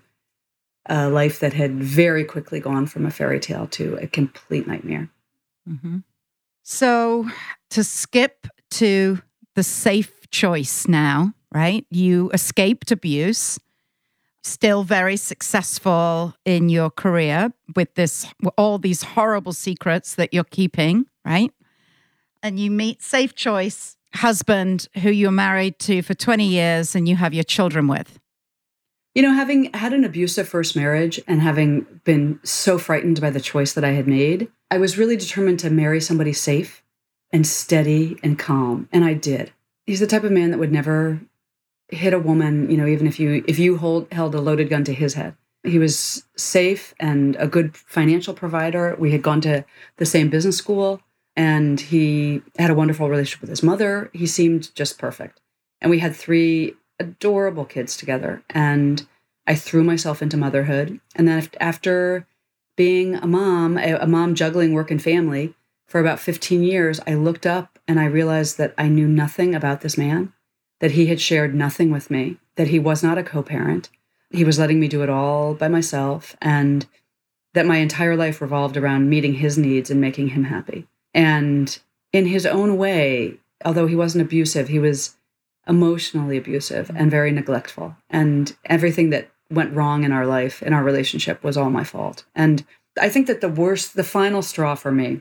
a 0.86 1.08
life 1.08 1.40
that 1.40 1.52
had 1.52 1.82
very 1.82 2.24
quickly 2.24 2.60
gone 2.60 2.86
from 2.86 3.04
a 3.04 3.10
fairy 3.10 3.40
tale 3.40 3.66
to 3.68 3.96
a 3.96 4.06
complete 4.06 4.66
nightmare. 4.66 5.10
Mm-hmm. 5.68 5.98
So 6.62 7.28
to 7.70 7.84
skip 7.84 8.46
to 8.72 9.20
the 9.54 9.62
safe 9.62 10.28
choice 10.30 10.88
now, 10.88 11.34
right? 11.52 11.86
You 11.90 12.30
escaped 12.32 12.90
abuse, 12.90 13.58
still 14.42 14.82
very 14.82 15.16
successful 15.16 16.34
in 16.44 16.68
your 16.68 16.90
career 16.90 17.52
with 17.76 17.94
this 17.94 18.26
all 18.56 18.78
these 18.78 19.02
horrible 19.02 19.52
secrets 19.52 20.14
that 20.14 20.32
you're 20.32 20.44
keeping, 20.44 21.06
right? 21.24 21.52
And 22.42 22.58
you 22.58 22.70
meet 22.70 23.02
safe 23.02 23.34
choice 23.34 23.97
husband 24.14 24.88
who 25.02 25.10
you're 25.10 25.30
married 25.30 25.78
to 25.80 26.02
for 26.02 26.14
20 26.14 26.46
years 26.46 26.94
and 26.94 27.08
you 27.08 27.16
have 27.16 27.34
your 27.34 27.44
children 27.44 27.88
with. 27.88 28.18
You 29.14 29.22
know, 29.22 29.32
having 29.32 29.72
had 29.74 29.92
an 29.92 30.04
abusive 30.04 30.48
first 30.48 30.76
marriage 30.76 31.20
and 31.26 31.40
having 31.40 32.00
been 32.04 32.38
so 32.44 32.78
frightened 32.78 33.20
by 33.20 33.30
the 33.30 33.40
choice 33.40 33.72
that 33.72 33.84
I 33.84 33.90
had 33.90 34.06
made, 34.06 34.48
I 34.70 34.78
was 34.78 34.98
really 34.98 35.16
determined 35.16 35.58
to 35.60 35.70
marry 35.70 36.00
somebody 36.00 36.32
safe 36.32 36.84
and 37.32 37.46
steady 37.46 38.18
and 38.22 38.38
calm. 38.38 38.88
And 38.92 39.04
I 39.04 39.14
did. 39.14 39.52
He's 39.86 40.00
the 40.00 40.06
type 40.06 40.24
of 40.24 40.32
man 40.32 40.50
that 40.50 40.58
would 40.58 40.72
never 40.72 41.20
hit 41.88 42.12
a 42.12 42.18
woman, 42.18 42.70
you 42.70 42.76
know, 42.76 42.86
even 42.86 43.06
if 43.06 43.18
you 43.18 43.42
if 43.48 43.58
you 43.58 43.78
hold 43.78 44.12
held 44.12 44.34
a 44.34 44.40
loaded 44.40 44.68
gun 44.68 44.84
to 44.84 44.94
his 44.94 45.14
head. 45.14 45.34
He 45.64 45.78
was 45.78 46.24
safe 46.36 46.94
and 47.00 47.34
a 47.36 47.48
good 47.48 47.76
financial 47.76 48.34
provider. 48.34 48.94
We 48.98 49.10
had 49.10 49.22
gone 49.22 49.40
to 49.40 49.64
the 49.96 50.06
same 50.06 50.28
business 50.28 50.56
school 50.56 51.00
and 51.38 51.80
he 51.80 52.42
had 52.58 52.68
a 52.68 52.74
wonderful 52.74 53.08
relationship 53.08 53.42
with 53.42 53.50
his 53.50 53.62
mother. 53.62 54.10
He 54.12 54.26
seemed 54.26 54.74
just 54.74 54.98
perfect. 54.98 55.40
And 55.80 55.88
we 55.88 56.00
had 56.00 56.14
three 56.14 56.74
adorable 56.98 57.64
kids 57.64 57.96
together. 57.96 58.42
And 58.50 59.06
I 59.46 59.54
threw 59.54 59.84
myself 59.84 60.20
into 60.20 60.36
motherhood. 60.36 60.98
And 61.14 61.28
then 61.28 61.48
after 61.60 62.26
being 62.76 63.14
a 63.14 63.26
mom, 63.28 63.78
a 63.78 64.04
mom 64.08 64.34
juggling 64.34 64.72
work 64.72 64.90
and 64.90 65.00
family 65.00 65.54
for 65.86 66.00
about 66.00 66.18
15 66.18 66.64
years, 66.64 66.98
I 67.06 67.14
looked 67.14 67.46
up 67.46 67.78
and 67.86 68.00
I 68.00 68.06
realized 68.06 68.58
that 68.58 68.74
I 68.76 68.88
knew 68.88 69.06
nothing 69.06 69.54
about 69.54 69.82
this 69.82 69.96
man, 69.96 70.32
that 70.80 70.90
he 70.90 71.06
had 71.06 71.20
shared 71.20 71.54
nothing 71.54 71.92
with 71.92 72.10
me, 72.10 72.38
that 72.56 72.68
he 72.68 72.80
was 72.80 73.04
not 73.04 73.16
a 73.16 73.22
co 73.22 73.44
parent. 73.44 73.90
He 74.30 74.42
was 74.42 74.58
letting 74.58 74.80
me 74.80 74.88
do 74.88 75.04
it 75.04 75.08
all 75.08 75.54
by 75.54 75.68
myself, 75.68 76.36
and 76.42 76.84
that 77.54 77.64
my 77.64 77.76
entire 77.76 78.16
life 78.16 78.42
revolved 78.42 78.76
around 78.76 79.08
meeting 79.08 79.34
his 79.34 79.56
needs 79.56 79.88
and 79.88 80.00
making 80.00 80.30
him 80.30 80.44
happy. 80.44 80.88
And 81.18 81.76
in 82.12 82.26
his 82.26 82.46
own 82.46 82.76
way, 82.76 83.38
although 83.64 83.88
he 83.88 83.96
wasn't 83.96 84.22
abusive, 84.22 84.68
he 84.68 84.78
was 84.78 85.16
emotionally 85.66 86.36
abusive 86.36 86.92
and 86.94 87.10
very 87.10 87.32
neglectful. 87.32 87.96
And 88.08 88.56
everything 88.66 89.10
that 89.10 89.28
went 89.50 89.74
wrong 89.74 90.04
in 90.04 90.12
our 90.12 90.26
life, 90.26 90.62
in 90.62 90.72
our 90.72 90.84
relationship, 90.84 91.42
was 91.42 91.56
all 91.56 91.70
my 91.70 91.82
fault. 91.82 92.24
And 92.36 92.64
I 93.00 93.08
think 93.08 93.26
that 93.26 93.40
the 93.40 93.48
worst, 93.48 93.96
the 93.96 94.04
final 94.04 94.42
straw 94.42 94.76
for 94.76 94.92
me, 94.92 95.20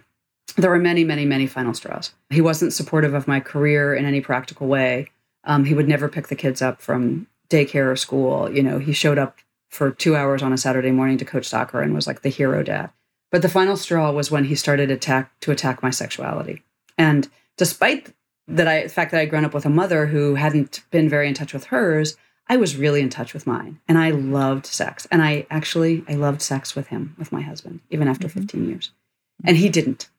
there 0.56 0.70
were 0.70 0.77
many, 0.77 1.04
many, 1.04 1.25
many 1.25 1.48
final 1.48 1.74
straws. 1.74 2.13
He 2.30 2.42
wasn't 2.42 2.74
supportive 2.74 3.16
of 3.16 3.27
my 3.27 3.39
career 3.39 3.96
in 3.96 4.06
any 4.06 4.22
practical 4.22 4.68
way. 4.68 5.10
Um, 5.46 5.66
he 5.66 5.74
would 5.74 5.88
never 5.88 6.08
pick 6.08 6.27
the 6.27 6.36
kids 6.36 6.62
up 6.62 6.80
from 6.80 7.25
daycare 7.50 7.92
or 7.92 7.96
school. 7.96 8.51
You 8.51 8.62
know, 8.62 8.77
he 8.77 8.94
showed 8.94 9.18
up 9.18 9.38
for 9.72 9.89
two 9.89 10.16
hours 10.16 10.44
on 10.44 10.54
a 10.54 10.58
Saturday 10.60 10.92
morning 10.92 11.18
to 11.18 11.25
coach 11.25 11.48
soccer 11.48 11.82
and 11.82 11.96
was 11.96 12.06
like 12.06 12.22
the 12.22 12.30
hero 12.30 12.62
dad. 12.62 12.92
But 13.31 13.41
the 13.41 13.50
final 13.50 13.75
straw 13.75 14.12
was 14.12 14.31
when 14.31 14.46
he 14.46 14.55
started 14.55 14.89
attack 14.89 15.38
to 15.41 15.51
attack 15.51 15.84
my 15.84 15.89
sexuality. 15.89 16.63
And 16.98 17.27
despite 17.57 18.13
that 18.48 18.67
I 18.67 18.84
the 18.84 18.89
fact 18.89 19.12
that 19.12 19.19
I'd 19.19 19.29
grown 19.29 19.46
up 19.46 19.53
with 19.53 19.65
a 19.65 19.69
mother 19.69 20.07
who 20.07 20.36
hadn't 20.36 20.84
been 20.91 21.10
very 21.10 21.27
in 21.27 21.34
touch 21.34 21.53
with 21.53 21.65
hers, 21.65 22.15
I 22.48 22.55
was 22.57 22.77
really 22.77 23.01
in 23.01 23.10
touch 23.10 23.34
with 23.34 23.46
mine. 23.46 23.79
And 23.88 23.98
I 23.98 24.12
loved 24.12 24.65
sex. 24.65 25.07
And 25.12 25.22
I 25.22 25.46
actually 25.50 26.03
I 26.07 26.15
loved 26.15 26.41
sex 26.41 26.75
with 26.75 26.88
him, 26.88 27.15
with 27.17 27.31
my 27.31 27.41
husband, 27.41 27.81
even 27.89 28.07
after 28.07 28.27
mm-hmm. 28.27 28.39
15 28.39 28.69
years. 28.69 28.91
And 29.43 29.57
he 29.57 29.69
didn't. 29.69 30.10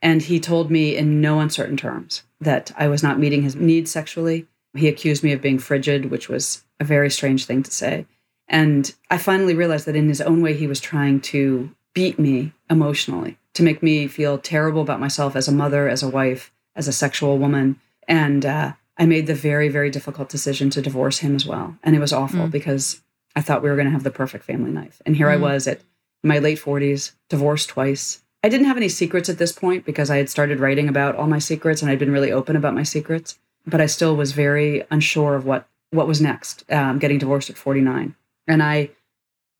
And 0.00 0.22
he 0.22 0.40
told 0.40 0.70
me 0.70 0.96
in 0.96 1.20
no 1.20 1.40
uncertain 1.40 1.76
terms 1.76 2.22
that 2.40 2.72
I 2.76 2.88
was 2.88 3.02
not 3.02 3.18
meeting 3.18 3.42
his 3.42 3.54
needs 3.54 3.90
sexually. 3.90 4.46
He 4.74 4.88
accused 4.88 5.22
me 5.22 5.32
of 5.32 5.42
being 5.42 5.58
frigid, 5.58 6.10
which 6.10 6.28
was 6.28 6.64
a 6.80 6.84
very 6.84 7.10
strange 7.10 7.44
thing 7.44 7.62
to 7.62 7.70
say. 7.70 8.06
And 8.48 8.92
I 9.10 9.18
finally 9.18 9.54
realized 9.54 9.86
that 9.86 9.96
in 9.96 10.08
his 10.08 10.20
own 10.20 10.42
way, 10.42 10.54
he 10.54 10.66
was 10.66 10.80
trying 10.80 11.20
to 11.20 11.70
beat 11.94 12.18
me 12.18 12.52
emotionally, 12.70 13.38
to 13.54 13.62
make 13.62 13.82
me 13.82 14.06
feel 14.06 14.38
terrible 14.38 14.82
about 14.82 15.00
myself 15.00 15.36
as 15.36 15.48
a 15.48 15.52
mother, 15.52 15.88
as 15.88 16.02
a 16.02 16.08
wife, 16.08 16.52
as 16.74 16.88
a 16.88 16.92
sexual 16.92 17.38
woman. 17.38 17.78
And 18.08 18.44
uh, 18.46 18.72
I 18.98 19.06
made 19.06 19.26
the 19.26 19.34
very, 19.34 19.68
very 19.68 19.90
difficult 19.90 20.28
decision 20.28 20.70
to 20.70 20.82
divorce 20.82 21.18
him 21.18 21.34
as 21.34 21.46
well. 21.46 21.76
And 21.82 21.94
it 21.94 22.00
was 22.00 22.12
awful 22.12 22.46
mm. 22.46 22.50
because 22.50 23.02
I 23.36 23.40
thought 23.40 23.62
we 23.62 23.68
were 23.68 23.76
going 23.76 23.86
to 23.86 23.92
have 23.92 24.04
the 24.04 24.10
perfect 24.10 24.44
family 24.44 24.72
life. 24.72 25.00
And 25.06 25.16
here 25.16 25.28
mm. 25.28 25.32
I 25.32 25.36
was 25.36 25.66
at 25.66 25.80
my 26.22 26.38
late 26.38 26.58
40s, 26.58 27.12
divorced 27.28 27.68
twice. 27.68 28.22
I 28.44 28.48
didn't 28.48 28.66
have 28.66 28.76
any 28.76 28.88
secrets 28.88 29.28
at 29.28 29.38
this 29.38 29.52
point 29.52 29.84
because 29.84 30.10
I 30.10 30.16
had 30.16 30.28
started 30.28 30.60
writing 30.60 30.88
about 30.88 31.16
all 31.16 31.26
my 31.26 31.38
secrets 31.38 31.82
and 31.82 31.90
I'd 31.90 31.98
been 31.98 32.12
really 32.12 32.32
open 32.32 32.56
about 32.56 32.74
my 32.74 32.82
secrets. 32.82 33.38
But 33.66 33.80
I 33.80 33.86
still 33.86 34.16
was 34.16 34.32
very 34.32 34.84
unsure 34.90 35.34
of 35.36 35.46
what 35.46 35.68
what 35.92 36.08
was 36.08 36.20
next. 36.20 36.64
Um, 36.70 36.98
getting 36.98 37.18
divorced 37.18 37.50
at 37.50 37.56
49, 37.56 38.16
and 38.48 38.62
I 38.62 38.90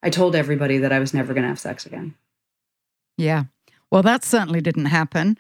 I 0.03 0.11
told 0.11 0.35
everybody 0.35 0.79
that 0.79 0.93
I 0.93 0.99
was 0.99 1.15
never 1.15 1.33
going 1.33 1.43
to 1.43 1.49
have 1.49 1.61
sex 1.61 1.87
again. 1.87 2.15
Yeah. 3.23 3.45
Well, 3.91 4.03
that 4.03 4.25
certainly 4.25 4.61
didn't 4.61 4.87
happen. 4.87 5.39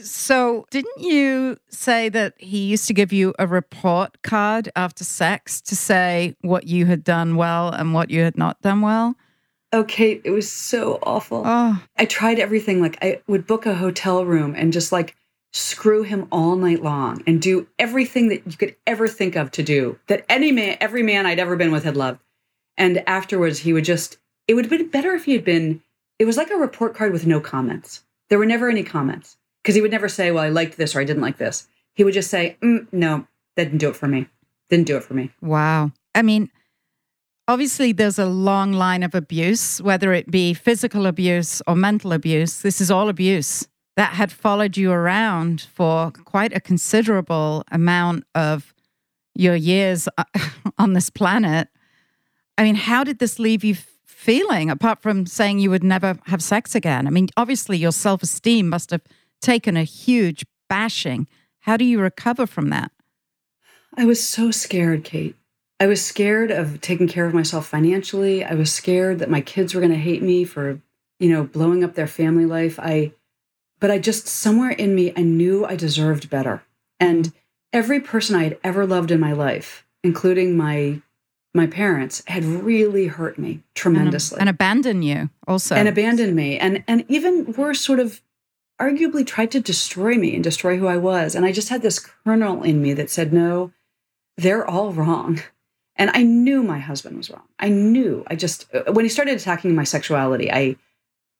So, 0.00 0.66
didn't 0.70 1.00
you 1.00 1.56
say 1.68 2.08
that 2.10 2.34
he 2.38 2.66
used 2.66 2.86
to 2.86 2.94
give 2.94 3.12
you 3.12 3.34
a 3.38 3.48
report 3.48 4.22
card 4.22 4.70
after 4.76 5.02
sex 5.02 5.60
to 5.62 5.74
say 5.74 6.36
what 6.42 6.68
you 6.68 6.86
had 6.86 7.02
done 7.02 7.34
well 7.34 7.70
and 7.70 7.92
what 7.92 8.10
you 8.10 8.20
had 8.20 8.38
not 8.38 8.60
done 8.62 8.80
well? 8.80 9.16
Oh, 9.72 9.80
okay, 9.80 10.20
it 10.22 10.30
was 10.30 10.50
so 10.50 11.00
awful. 11.02 11.42
Oh. 11.44 11.82
I 11.96 12.04
tried 12.04 12.38
everything. 12.38 12.80
Like, 12.80 12.96
I 13.02 13.20
would 13.26 13.46
book 13.46 13.66
a 13.66 13.74
hotel 13.74 14.24
room 14.24 14.54
and 14.56 14.72
just 14.72 14.92
like 14.92 15.16
screw 15.52 16.04
him 16.04 16.28
all 16.30 16.54
night 16.54 16.82
long 16.82 17.22
and 17.26 17.42
do 17.42 17.66
everything 17.78 18.28
that 18.28 18.46
you 18.46 18.56
could 18.56 18.76
ever 18.86 19.08
think 19.08 19.34
of 19.34 19.50
to 19.50 19.62
do 19.64 19.98
that 20.06 20.24
any 20.28 20.52
man, 20.52 20.76
every 20.80 21.02
man 21.02 21.26
I'd 21.26 21.40
ever 21.40 21.56
been 21.56 21.72
with 21.72 21.84
had 21.84 21.96
loved. 21.96 22.20
And 22.76 23.02
afterwards, 23.08 23.58
he 23.58 23.72
would 23.72 23.84
just, 23.84 24.18
it 24.46 24.54
would 24.54 24.66
have 24.66 24.78
been 24.78 24.90
better 24.90 25.14
if 25.14 25.24
he 25.24 25.32
had 25.32 25.44
been 25.44 25.82
it 26.18 26.24
was 26.24 26.36
like 26.36 26.50
a 26.50 26.56
report 26.56 26.94
card 26.94 27.12
with 27.12 27.26
no 27.26 27.40
comments. 27.40 28.04
There 28.28 28.38
were 28.38 28.46
never 28.46 28.68
any 28.68 28.82
comments 28.82 29.36
because 29.62 29.74
he 29.74 29.80
would 29.80 29.90
never 29.90 30.08
say, 30.08 30.30
"Well, 30.30 30.44
I 30.44 30.48
liked 30.48 30.76
this" 30.76 30.94
or 30.94 31.00
"I 31.00 31.04
didn't 31.04 31.22
like 31.22 31.38
this." 31.38 31.68
He 31.94 32.04
would 32.04 32.14
just 32.14 32.30
say, 32.30 32.56
mm, 32.62 32.86
"No, 32.92 33.26
that 33.56 33.64
didn't 33.64 33.78
do 33.78 33.88
it 33.88 33.96
for 33.96 34.08
me. 34.08 34.28
Didn't 34.68 34.86
do 34.86 34.96
it 34.96 35.04
for 35.04 35.14
me." 35.14 35.30
Wow. 35.40 35.92
I 36.14 36.22
mean, 36.22 36.50
obviously, 37.46 37.92
there's 37.92 38.18
a 38.18 38.26
long 38.26 38.72
line 38.72 39.02
of 39.02 39.14
abuse, 39.14 39.80
whether 39.80 40.12
it 40.12 40.30
be 40.30 40.54
physical 40.54 41.06
abuse 41.06 41.62
or 41.66 41.76
mental 41.76 42.12
abuse. 42.12 42.62
This 42.62 42.80
is 42.80 42.90
all 42.90 43.08
abuse 43.08 43.66
that 43.96 44.12
had 44.12 44.30
followed 44.30 44.76
you 44.76 44.92
around 44.92 45.62
for 45.62 46.12
quite 46.12 46.56
a 46.56 46.60
considerable 46.60 47.64
amount 47.72 48.22
of 48.34 48.72
your 49.34 49.56
years 49.56 50.08
uh, 50.16 50.24
on 50.78 50.92
this 50.92 51.10
planet. 51.10 51.68
I 52.56 52.62
mean, 52.62 52.76
how 52.76 53.02
did 53.02 53.18
this 53.18 53.38
leave 53.40 53.64
you 53.64 53.76
feeling 54.18 54.68
apart 54.68 55.00
from 55.00 55.24
saying 55.26 55.60
you 55.60 55.70
would 55.70 55.84
never 55.84 56.18
have 56.26 56.42
sex 56.42 56.74
again? 56.74 57.06
I 57.06 57.10
mean, 57.10 57.28
obviously, 57.36 57.78
your 57.78 57.92
self 57.92 58.22
esteem 58.22 58.68
must 58.68 58.90
have 58.90 59.02
taken 59.40 59.76
a 59.76 59.84
huge 59.84 60.44
bashing. 60.68 61.28
How 61.60 61.76
do 61.76 61.84
you 61.84 62.00
recover 62.00 62.46
from 62.46 62.70
that? 62.70 62.90
I 63.96 64.04
was 64.04 64.22
so 64.22 64.50
scared, 64.50 65.04
Kate. 65.04 65.36
I 65.78 65.86
was 65.86 66.04
scared 66.04 66.50
of 66.50 66.80
taking 66.80 67.06
care 67.06 67.26
of 67.26 67.34
myself 67.34 67.68
financially. 67.68 68.44
I 68.44 68.54
was 68.54 68.72
scared 68.72 69.20
that 69.20 69.30
my 69.30 69.40
kids 69.40 69.72
were 69.72 69.80
going 69.80 69.92
to 69.92 69.98
hate 69.98 70.22
me 70.22 70.44
for, 70.44 70.80
you 71.20 71.30
know, 71.30 71.44
blowing 71.44 71.84
up 71.84 71.94
their 71.94 72.08
family 72.08 72.44
life. 72.44 72.80
I, 72.80 73.12
but 73.78 73.92
I 73.92 73.98
just, 73.98 74.26
somewhere 74.26 74.72
in 74.72 74.96
me, 74.96 75.12
I 75.16 75.22
knew 75.22 75.64
I 75.64 75.76
deserved 75.76 76.28
better. 76.28 76.64
And 76.98 77.32
every 77.72 78.00
person 78.00 78.34
I 78.34 78.42
had 78.42 78.58
ever 78.64 78.84
loved 78.84 79.12
in 79.12 79.20
my 79.20 79.32
life, 79.32 79.86
including 80.02 80.56
my 80.56 81.00
my 81.54 81.66
parents 81.66 82.22
had 82.26 82.44
really 82.44 83.06
hurt 83.06 83.38
me 83.38 83.62
tremendously. 83.74 84.36
and, 84.36 84.42
and 84.42 84.48
abandoned 84.48 85.04
you 85.04 85.30
also. 85.46 85.74
And 85.74 85.88
abandoned 85.88 86.34
me. 86.34 86.58
And 86.58 86.84
and 86.86 87.04
even 87.08 87.52
worse 87.52 87.80
sort 87.80 88.00
of 88.00 88.20
arguably 88.80 89.26
tried 89.26 89.50
to 89.52 89.60
destroy 89.60 90.14
me 90.14 90.34
and 90.34 90.44
destroy 90.44 90.76
who 90.76 90.86
I 90.86 90.96
was. 90.96 91.34
And 91.34 91.44
I 91.44 91.52
just 91.52 91.68
had 91.68 91.82
this 91.82 91.98
kernel 91.98 92.62
in 92.62 92.80
me 92.80 92.92
that 92.94 93.10
said 93.10 93.32
no 93.32 93.72
they're 94.36 94.66
all 94.66 94.92
wrong. 94.92 95.40
And 95.96 96.10
I 96.14 96.22
knew 96.22 96.62
my 96.62 96.78
husband 96.78 97.16
was 97.16 97.28
wrong. 97.28 97.42
I 97.58 97.70
knew. 97.70 98.22
I 98.28 98.36
just 98.36 98.72
uh, 98.72 98.92
when 98.92 99.04
he 99.04 99.08
started 99.08 99.36
attacking 99.36 99.74
my 99.74 99.84
sexuality 99.84 100.52
I 100.52 100.76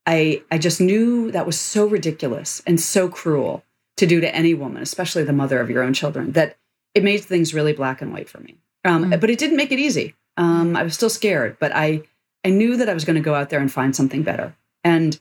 I 0.07 0.43
I 0.51 0.59
just 0.59 0.81
knew 0.81 1.31
that 1.31 1.47
was 1.47 1.59
so 1.59 1.87
ridiculous 1.87 2.63
and 2.67 2.81
so 2.81 3.09
cruel 3.09 3.63
to 3.99 4.07
do 4.07 4.21
to 4.21 4.35
any 4.35 4.55
woman 4.55 4.83
especially 4.83 5.25
the 5.25 5.33
mother 5.33 5.61
of 5.61 5.71
your 5.71 5.83
own 5.83 5.93
children 5.93 6.33
that 6.33 6.57
it 6.95 7.05
made 7.05 7.19
things 7.19 7.53
really 7.53 7.73
black 7.73 8.01
and 8.01 8.13
white 8.13 8.29
for 8.29 8.39
me 8.41 8.57
um, 8.85 9.11
mm. 9.11 9.21
But 9.21 9.31
it 9.31 9.39
didn't 9.39 9.57
make 9.57 9.73
it 9.73 9.79
easy. 9.79 10.15
Um, 10.37 10.77
I 10.77 10.83
was 10.83 10.95
still 10.95 11.11
scared, 11.11 11.57
but 11.59 11.73
I 11.75 12.03
I 12.45 12.51
knew 12.51 12.77
that 12.77 12.89
I 12.89 12.95
was 12.95 13.05
going 13.05 13.17
to 13.17 13.23
go 13.23 13.35
out 13.35 13.51
there 13.51 13.61
and 13.61 13.71
find 13.73 13.95
something 13.95 14.23
better. 14.23 14.55
And 14.85 15.19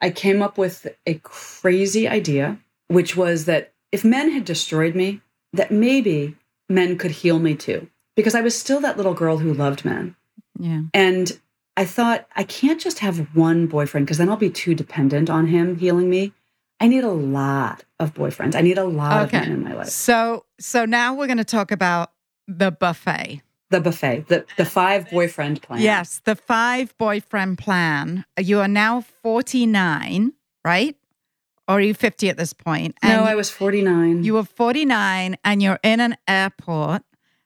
I 0.00 0.10
came 0.10 0.42
up 0.42 0.58
with 0.58 0.86
a 1.06 1.14
crazy 1.22 2.08
idea, 2.08 2.58
which 2.88 3.16
was 3.16 3.44
that 3.44 3.72
if 3.92 4.04
men 4.04 4.30
had 4.32 4.44
destroyed 4.44 4.94
me, 4.94 5.20
that 5.52 5.70
maybe 5.70 6.36
men 6.68 6.98
could 6.98 7.10
heal 7.12 7.38
me 7.38 7.54
too, 7.54 7.88
because 8.16 8.34
I 8.34 8.40
was 8.40 8.58
still 8.58 8.80
that 8.80 8.96
little 8.96 9.14
girl 9.14 9.38
who 9.38 9.52
loved 9.54 9.84
men. 9.84 10.16
Yeah. 10.58 10.82
And 10.92 11.38
I 11.76 11.84
thought 11.84 12.26
I 12.34 12.42
can't 12.44 12.80
just 12.80 12.98
have 12.98 13.34
one 13.36 13.66
boyfriend 13.66 14.06
because 14.06 14.18
then 14.18 14.28
I'll 14.28 14.36
be 14.36 14.50
too 14.50 14.74
dependent 14.74 15.30
on 15.30 15.46
him 15.46 15.76
healing 15.76 16.10
me. 16.10 16.32
I 16.80 16.88
need 16.88 17.04
a 17.04 17.10
lot 17.10 17.84
of 17.98 18.14
boyfriends. 18.14 18.54
I 18.54 18.60
need 18.62 18.78
a 18.78 18.84
lot 18.84 19.26
Okay. 19.26 19.38
of 19.38 19.42
men 19.44 19.52
in 19.52 19.64
my 19.64 19.74
life. 19.74 19.88
So 19.88 20.44
so 20.58 20.84
now 20.84 21.14
we're 21.14 21.26
going 21.26 21.38
to 21.38 21.44
talk 21.44 21.70
about 21.70 22.10
the 22.58 22.70
buffet. 22.70 23.42
The 23.70 23.80
buffet, 23.80 24.26
the 24.28 24.44
the 24.56 24.64
five 24.64 25.08
boyfriend 25.10 25.62
plan. 25.62 25.80
Yes, 25.80 26.20
the 26.24 26.34
five 26.34 26.96
boyfriend 26.98 27.58
plan. 27.58 28.24
You 28.36 28.58
are 28.60 28.66
now 28.68 29.00
49, 29.22 30.32
right? 30.64 30.96
Or 31.68 31.76
are 31.76 31.80
you 31.80 31.94
50 31.94 32.28
at 32.28 32.36
this 32.36 32.52
point? 32.52 32.96
No, 33.04 33.22
I 33.22 33.36
was 33.36 33.48
49. 33.48 34.24
you 34.24 34.34
were 34.34 34.42
49 34.42 35.36
and 35.44 35.62
you're 35.62 35.78
in 35.84 36.00
an 36.00 36.16
airport 36.26 37.02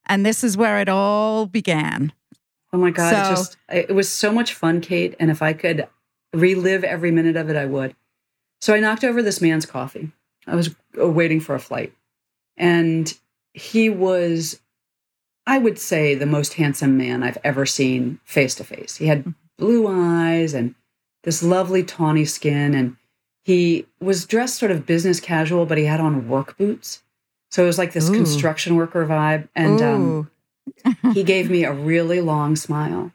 and 0.06 0.24
this 0.24 0.42
is 0.42 0.56
where 0.56 0.80
it 0.80 0.88
all 0.88 1.44
began. 1.44 2.10
oh 2.72 2.78
my 2.78 2.90
God. 2.90 3.12
it 3.12 3.16
So- 3.26 3.30
just, 3.30 3.56
it 3.70 3.94
was 3.94 4.08
so 4.08 4.32
much 4.32 4.54
fun, 4.54 4.80
Kate. 4.80 5.14
And 5.20 5.30
if 5.30 5.42
I 5.42 5.52
could 5.52 5.86
relive 6.32 6.84
every 6.84 7.10
minute 7.10 7.36
of 7.36 7.50
it, 7.50 7.56
I 7.56 7.66
would. 7.66 7.94
So 8.62 8.72
I 8.72 8.80
knocked 8.80 9.04
over 9.04 9.20
this 9.22 9.42
man's 9.42 9.66
coffee. 9.66 10.10
I 10.46 10.54
was 10.54 10.74
uh, 10.98 11.06
waiting 11.06 11.40
for 11.40 11.54
a 11.54 11.60
flight. 11.60 11.92
And 12.56 13.12
he 13.52 13.90
was, 13.90 14.58
I 15.46 15.58
would 15.58 15.78
say, 15.78 16.14
the 16.14 16.26
most 16.26 16.54
handsome 16.54 16.96
man 16.96 17.22
I've 17.22 17.38
ever 17.44 17.66
seen 17.66 18.18
face 18.24 18.54
to 18.56 18.64
face. 18.64 18.96
He 18.96 19.06
had 19.06 19.34
blue 19.58 19.86
eyes 19.86 20.54
and 20.54 20.74
this 21.22 21.42
lovely 21.42 21.82
tawny 21.82 22.24
skin. 22.24 22.74
And 22.74 22.96
he 23.42 23.86
was 24.00 24.24
dressed 24.24 24.56
sort 24.56 24.70
of 24.70 24.86
business 24.86 25.20
casual, 25.20 25.66
but 25.66 25.78
he 25.78 25.84
had 25.84 26.00
on 26.00 26.28
work 26.28 26.56
boots. 26.56 27.02
So 27.50 27.62
it 27.62 27.66
was 27.66 27.78
like 27.78 27.92
this 27.92 28.08
Ooh. 28.08 28.14
construction 28.14 28.76
worker 28.76 29.06
vibe. 29.06 29.48
And 29.54 29.82
um, 29.82 30.30
he 31.12 31.22
gave 31.22 31.50
me 31.50 31.64
a 31.64 31.72
really 31.72 32.20
long 32.20 32.56
smile. 32.56 33.12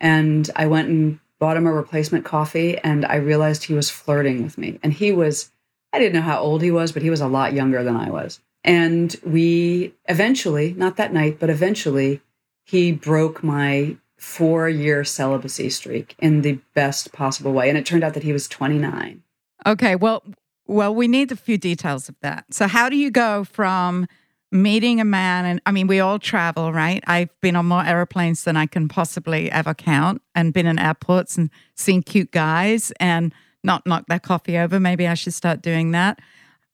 And 0.00 0.48
I 0.56 0.66
went 0.66 0.88
and 0.88 1.18
bought 1.38 1.56
him 1.56 1.66
a 1.66 1.72
replacement 1.72 2.24
coffee. 2.24 2.78
And 2.78 3.04
I 3.04 3.16
realized 3.16 3.64
he 3.64 3.74
was 3.74 3.90
flirting 3.90 4.42
with 4.42 4.56
me. 4.56 4.78
And 4.82 4.92
he 4.94 5.12
was, 5.12 5.50
I 5.92 5.98
didn't 5.98 6.14
know 6.14 6.22
how 6.22 6.40
old 6.40 6.62
he 6.62 6.70
was, 6.70 6.92
but 6.92 7.02
he 7.02 7.10
was 7.10 7.20
a 7.20 7.28
lot 7.28 7.52
younger 7.52 7.84
than 7.84 7.96
I 7.96 8.08
was. 8.08 8.40
And 8.66 9.14
we 9.24 9.94
eventually, 10.08 10.74
not 10.74 10.96
that 10.96 11.12
night, 11.12 11.38
but 11.38 11.48
eventually, 11.48 12.20
he 12.64 12.90
broke 12.92 13.42
my 13.44 13.96
four 14.18 14.68
year 14.68 15.04
celibacy 15.04 15.70
streak 15.70 16.16
in 16.18 16.42
the 16.42 16.58
best 16.74 17.12
possible 17.12 17.52
way. 17.52 17.68
And 17.68 17.78
it 17.78 17.86
turned 17.86 18.02
out 18.02 18.14
that 18.14 18.24
he 18.24 18.32
was 18.32 18.48
29. 18.48 19.22
Okay, 19.66 19.94
well, 19.94 20.24
well, 20.66 20.94
we 20.94 21.06
need 21.06 21.30
a 21.30 21.36
few 21.36 21.58
details 21.58 22.08
of 22.08 22.16
that. 22.22 22.44
So, 22.50 22.66
how 22.66 22.88
do 22.88 22.96
you 22.96 23.10
go 23.10 23.44
from 23.44 24.06
meeting 24.50 25.00
a 25.00 25.04
man? 25.04 25.44
And 25.44 25.60
I 25.64 25.70
mean, 25.70 25.86
we 25.86 26.00
all 26.00 26.18
travel, 26.18 26.72
right? 26.72 27.04
I've 27.06 27.30
been 27.40 27.54
on 27.54 27.66
more 27.66 27.84
airplanes 27.84 28.44
than 28.44 28.56
I 28.56 28.66
can 28.66 28.88
possibly 28.88 29.50
ever 29.50 29.74
count, 29.74 30.22
and 30.34 30.52
been 30.52 30.66
in 30.66 30.78
airports 30.78 31.36
and 31.36 31.50
seen 31.76 32.02
cute 32.02 32.32
guys 32.32 32.92
and 32.98 33.32
not 33.62 33.86
knock 33.86 34.06
their 34.08 34.18
coffee 34.18 34.58
over. 34.58 34.80
Maybe 34.80 35.06
I 35.06 35.14
should 35.14 35.34
start 35.34 35.62
doing 35.62 35.92
that. 35.92 36.20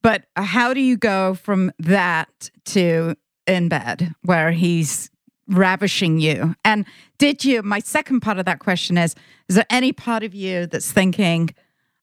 But 0.03 0.25
how 0.37 0.75
do 0.75 0.81
you 0.81 0.97
go 0.97 1.35
from 1.35 1.73
that 1.79 2.51
to 2.67 3.17
in 3.47 3.69
bed 3.69 4.15
where 4.23 4.51
he's 4.53 5.11
ravishing 5.49 6.19
you? 6.19 6.55
And 6.65 6.85
did 7.19 7.45
you? 7.45 7.63
My 7.63 7.79
second 7.79 8.21
part 8.21 8.39
of 8.39 8.45
that 8.47 8.59
question 8.59 8.99
is: 8.99 9.15
Is 9.49 9.55
there 9.57 9.67
any 9.71 9.93
part 9.93 10.23
of 10.23 10.35
you 10.35 10.67
that's 10.67 10.91
thinking? 10.91 11.51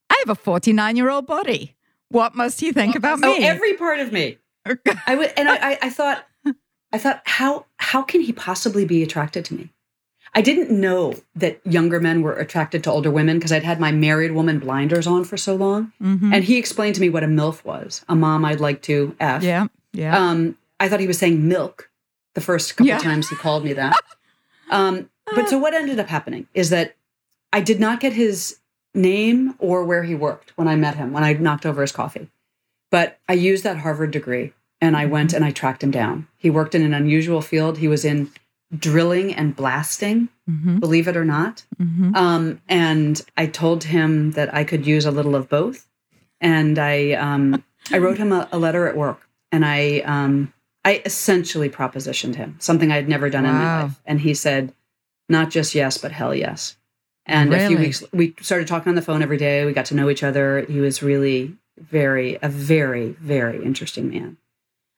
I 0.10 0.16
have 0.26 0.30
a 0.30 0.42
49 0.42 0.96
year 0.96 1.10
old 1.10 1.28
body. 1.28 1.76
What 2.10 2.36
must 2.36 2.62
you 2.62 2.74
think 2.74 2.96
about 2.96 3.24
Oh, 3.24 3.38
me? 3.38 3.46
every 3.46 3.74
part 3.76 4.00
of 4.00 4.12
me. 4.12 4.38
I 5.06 5.16
would, 5.16 5.32
and 5.38 5.48
I, 5.48 5.72
I, 5.74 5.78
I 5.84 5.90
thought, 5.90 6.26
I 6.92 6.98
thought, 6.98 7.22
how 7.26 7.66
how 7.78 8.02
can 8.02 8.22
he 8.22 8.32
possibly 8.34 8.86
be 8.86 9.04
attracted 9.04 9.46
to 9.46 9.54
me? 9.56 9.70
I 10.36 10.42
didn't 10.42 10.70
know 10.70 11.16
that 11.36 11.60
younger 11.66 12.00
men 12.00 12.22
were 12.22 12.34
attracted 12.34 12.84
to 12.84 12.92
older 12.92 13.10
women 13.12 13.38
because 13.38 13.52
I'd 13.52 13.64
had 13.64 13.80
my 13.80 13.92
married 13.92 14.32
woman 14.34 14.60
blinders 14.60 15.08
on 15.08 15.24
for 15.24 15.38
so 15.38 15.56
long. 15.56 15.92
Mhm. 16.02 16.34
And 16.34 16.44
he 16.44 16.58
explained 16.58 16.96
to 16.96 17.02
me 17.02 17.10
what 17.10 17.24
a 17.24 17.28
MILF 17.28 17.64
was, 17.66 18.04
a 18.08 18.16
mom 18.16 18.46
I'd 18.46 18.60
like 18.60 18.82
to 18.84 19.16
F. 19.20 19.42
yeah, 19.44 19.68
yeah. 19.94 20.18
Um, 20.18 20.56
I 20.80 20.88
thought 20.88 21.00
he 21.00 21.08
was 21.08 21.18
saying 21.18 21.48
milk 21.48 21.90
the 22.36 22.42
first 22.42 22.78
couple 22.78 22.88
Yeah. 22.88 23.00
times 23.00 23.28
he 23.30 23.36
called 23.36 23.64
me 23.66 23.74
that. 23.74 23.96
um, 24.72 25.10
but 25.36 25.50
so 25.50 25.58
what 25.58 25.74
ended 25.74 26.00
up 26.00 26.08
happening 26.08 26.48
is 26.54 26.70
that 26.70 26.96
I 27.52 27.62
did 27.62 27.80
not 27.80 28.00
get 28.00 28.14
his 28.14 28.58
name 28.94 29.56
or 29.60 29.84
where 29.84 30.04
he 30.04 30.16
worked 30.16 30.52
when 30.56 30.68
I 30.68 30.76
met 30.76 30.96
him, 30.96 31.12
when 31.12 31.24
I 31.24 31.34
knocked 31.34 31.66
over 31.66 31.82
his 31.82 31.92
coffee. 31.92 32.28
But 32.92 33.18
I 33.28 33.34
used 33.34 33.64
that 33.64 33.78
Harvard 33.78 34.12
degree 34.12 34.54
and 34.82 34.96
I 34.96 35.06
went 35.06 35.34
and 35.34 35.44
I 35.44 35.52
tracked 35.52 35.84
him 35.84 35.92
down. 35.92 36.28
He 36.38 36.50
worked 36.50 36.74
in 36.76 36.82
an 36.84 36.94
unusual 36.94 37.42
field. 37.42 37.80
He 37.80 37.88
was 37.88 38.06
in 38.06 38.30
drilling 38.78 39.34
and 39.34 39.56
blasting, 39.56 40.30
Mhm, 40.50 40.80
believe 40.80 41.08
it 41.08 41.18
or 41.18 41.26
not. 41.26 41.66
mhm. 41.82 42.16
Um, 42.16 42.62
and 42.70 43.22
I 43.36 43.48
told 43.48 43.86
him 43.86 44.32
that 44.32 44.54
I 44.54 44.64
could 44.64 44.86
use 44.86 45.06
a 45.06 45.12
little 45.12 45.36
of 45.36 45.50
both. 45.50 45.88
And 46.42 46.78
I, 46.80 47.14
um, 47.14 47.64
I 47.92 47.98
wrote 47.98 48.18
him 48.18 48.32
a, 48.32 48.48
a 48.52 48.58
letter 48.60 48.88
at 48.88 48.96
work, 48.96 49.28
and 49.52 49.66
I, 49.66 50.00
um, 50.06 50.54
I 50.86 51.02
essentially 51.06 51.70
propositioned 51.70 52.36
him 52.36 52.56
something 52.60 52.92
I'd 52.92 53.10
never 53.10 53.30
done 53.30 53.46
in 53.46 53.52
my 53.54 53.82
life. 53.84 54.00
And 54.06 54.22
he 54.22 54.34
said, 54.34 54.74
not 55.28 55.50
just 55.50 55.76
yes, 55.76 55.98
but 55.98 56.12
hell 56.12 56.34
yes. 56.34 56.78
And 57.26 57.54
a 57.54 57.68
few 57.68 57.78
weeks, 57.78 58.04
we 58.14 58.34
started 58.42 58.68
talking 58.68 58.90
on 58.90 58.96
the 58.96 59.02
phone 59.02 59.22
every 59.22 59.38
day. 59.38 59.66
We 59.66 59.74
got 59.74 59.86
to 59.88 59.96
know 59.96 60.10
each 60.10 60.24
other. 60.24 60.62
He 60.68 60.80
was 60.80 61.04
really 61.04 61.56
very, 61.78 62.40
a 62.42 62.50
very, 62.50 63.10
very 63.20 63.64
interesting 63.64 64.10
man. 64.10 64.38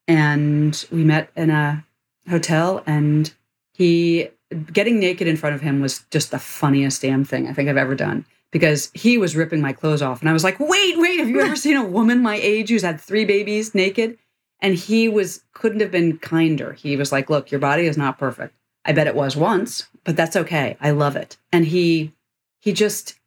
And 0.08 0.86
we 0.92 1.04
met 1.04 1.30
in 1.36 1.50
a 1.50 1.84
hotel, 2.30 2.84
and 2.86 3.34
he 3.74 4.30
getting 4.74 5.00
naked 5.00 5.28
in 5.28 5.38
front 5.38 5.56
of 5.56 5.62
him 5.62 5.82
was 5.82 6.06
just 6.12 6.32
the 6.32 6.40
funniest 6.40 7.02
damn 7.02 7.24
thing 7.24 7.48
I 7.48 7.54
think 7.54 7.70
I've 7.70 7.78
ever 7.78 7.96
done 7.96 8.26
because 8.52 8.92
he 8.94 9.18
was 9.18 9.36
ripping 9.36 9.62
my 9.62 9.74
clothes 9.74 10.02
off. 10.02 10.20
And 10.20 10.30
I 10.30 10.34
was 10.34 10.44
like, 10.44 10.60
wait, 10.60 10.98
wait, 10.98 11.20
have 11.20 11.30
you 11.30 11.42
ever 11.42 11.56
seen 11.58 11.78
a 11.78 11.86
woman 11.86 12.22
my 12.22 12.36
age 12.36 12.70
who's 12.70 12.84
had 12.84 13.00
three 13.00 13.26
babies 13.26 13.74
naked? 13.74 14.18
And 14.60 14.76
he 14.76 15.10
was 15.10 15.44
couldn't 15.54 15.80
have 15.80 15.92
been 15.92 16.18
kinder. 16.18 16.74
He 16.74 16.96
was 16.96 17.12
like, 17.12 17.30
look, 17.30 17.50
your 17.50 17.60
body 17.60 17.88
is 17.88 17.98
not 17.98 18.20
perfect. 18.20 18.56
I 18.86 18.94
bet 18.94 19.08
it 19.08 19.16
was 19.16 19.36
once, 19.36 19.88
but 20.04 20.16
that's 20.16 20.36
okay. 20.36 20.78
I 20.82 20.92
love 20.92 21.16
it. 21.16 21.38
And 21.52 21.66
he 21.66 22.14
he 22.60 22.74
just 22.74 23.18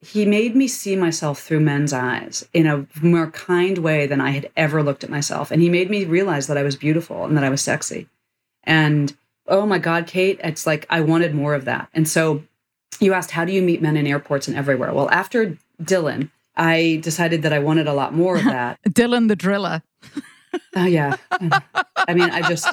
he 0.00 0.26
made 0.26 0.54
me 0.54 0.68
see 0.68 0.96
myself 0.96 1.40
through 1.40 1.60
men's 1.60 1.92
eyes 1.92 2.46
in 2.52 2.66
a 2.66 2.86
more 3.00 3.30
kind 3.30 3.78
way 3.78 4.06
than 4.06 4.20
I 4.20 4.30
had 4.30 4.50
ever 4.54 4.82
looked 4.82 5.02
at 5.02 5.08
myself. 5.08 5.50
And 5.50 5.62
he 5.62 5.70
made 5.70 5.88
me 5.88 6.04
realize 6.04 6.46
that 6.46 6.58
I 6.58 6.62
was 6.62 6.76
beautiful 6.76 7.24
and 7.24 7.36
that 7.36 7.44
I 7.44 7.48
was 7.48 7.62
sexy. 7.62 8.08
And 8.64 9.16
oh 9.46 9.66
my 9.66 9.78
God, 9.78 10.06
Kate, 10.06 10.40
it's 10.42 10.66
like 10.66 10.86
I 10.90 11.00
wanted 11.00 11.34
more 11.34 11.54
of 11.54 11.64
that. 11.66 11.88
And 11.94 12.08
so 12.08 12.42
you 13.00 13.12
asked, 13.12 13.30
how 13.32 13.44
do 13.44 13.52
you 13.52 13.60
meet 13.62 13.82
men 13.82 13.96
in 13.96 14.06
airports 14.06 14.48
and 14.48 14.56
everywhere? 14.56 14.92
Well, 14.94 15.10
after 15.10 15.58
Dylan, 15.82 16.30
I 16.56 17.00
decided 17.02 17.42
that 17.42 17.52
I 17.52 17.58
wanted 17.58 17.86
a 17.88 17.92
lot 17.92 18.14
more 18.14 18.36
of 18.36 18.44
that. 18.44 18.78
Dylan 18.88 19.28
the 19.28 19.36
driller. 19.36 19.82
oh, 20.76 20.84
yeah. 20.86 21.16
I 22.08 22.14
mean, 22.14 22.30
I 22.30 22.42
just, 22.48 22.68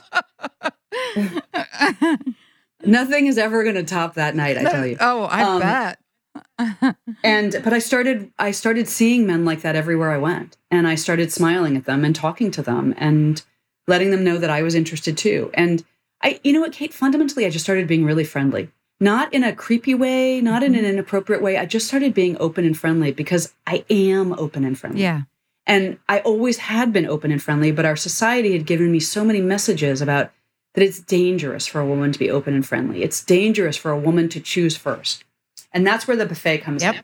nothing 2.86 3.26
is 3.28 3.38
ever 3.38 3.64
going 3.64 3.76
to 3.76 3.84
top 3.84 4.14
that 4.16 4.36
night, 4.36 4.58
I 4.58 4.64
tell 4.64 4.86
you. 4.86 4.98
Oh, 5.02 5.24
I 5.24 5.44
Um, 5.44 5.60
bet. 5.60 5.98
and 7.24 7.60
but 7.64 7.74
i 7.74 7.80
started 7.80 8.32
i 8.40 8.52
started 8.52 8.88
seeing 8.88 9.28
men 9.28 9.44
like 9.44 9.62
that 9.64 9.76
everywhere 9.76 10.12
i 10.12 10.18
went 10.18 10.56
and 10.70 10.88
i 10.88 10.96
started 10.96 11.30
smiling 11.32 11.76
at 11.76 11.84
them 11.86 12.06
and 12.06 12.16
talking 12.16 12.50
to 12.52 12.62
them 12.62 12.94
and 12.98 13.44
letting 13.88 14.12
them 14.12 14.24
know 14.24 14.38
that 14.38 14.50
i 14.50 14.62
was 14.62 14.74
interested 14.74 15.18
too 15.18 15.50
and 15.56 15.84
i 16.24 16.40
you 16.44 16.54
know 16.54 16.62
what 16.62 16.72
kate 16.72 16.94
fundamentally 16.94 17.46
i 17.46 17.50
just 17.50 17.66
started 17.66 17.88
being 17.88 18.06
really 18.06 18.24
friendly 18.24 18.70
not 19.00 19.34
in 19.34 19.44
a 19.44 19.56
creepy 19.56 19.94
way 19.94 20.42
not 20.42 20.64
in 20.64 20.74
mm-hmm. 20.74 20.86
an 20.86 20.92
inappropriate 20.92 21.42
way 21.42 21.58
i 21.58 21.66
just 21.66 21.88
started 21.88 22.14
being 22.14 22.38
open 22.40 22.66
and 22.66 22.78
friendly 22.78 23.12
because 23.12 23.54
i 23.68 23.84
am 23.90 24.34
open 24.34 24.64
and 24.64 24.78
friendly 24.78 25.02
yeah. 25.02 25.22
and 25.66 25.98
I 26.10 26.20
always 26.20 26.58
had 26.58 26.92
been 26.92 27.06
open 27.06 27.32
and 27.32 27.42
friendly, 27.42 27.72
but 27.72 27.86
our 27.86 27.96
society 27.96 28.52
had 28.54 28.66
given 28.66 28.92
me 28.92 29.00
so 29.00 29.24
many 29.24 29.40
messages 29.40 30.02
about 30.02 30.32
that 30.74 30.84
it's 30.84 31.00
dangerous 31.00 31.68
for 31.68 31.82
a 31.82 31.86
woman 31.86 32.12
to 32.12 32.20
be 32.20 32.30
open 32.30 32.54
and 32.54 32.66
friendly. 32.66 33.04
It's 33.04 33.24
dangerous 33.24 33.78
for 33.78 33.92
a 33.92 34.00
woman 34.00 34.30
to 34.30 34.40
choose 34.40 34.78
first. 34.78 35.24
And 35.74 35.86
that's 35.86 36.08
where 36.08 36.18
the 36.18 36.26
buffet 36.26 36.60
comes 36.60 36.84
Yep. 36.84 36.96
in. 36.96 37.04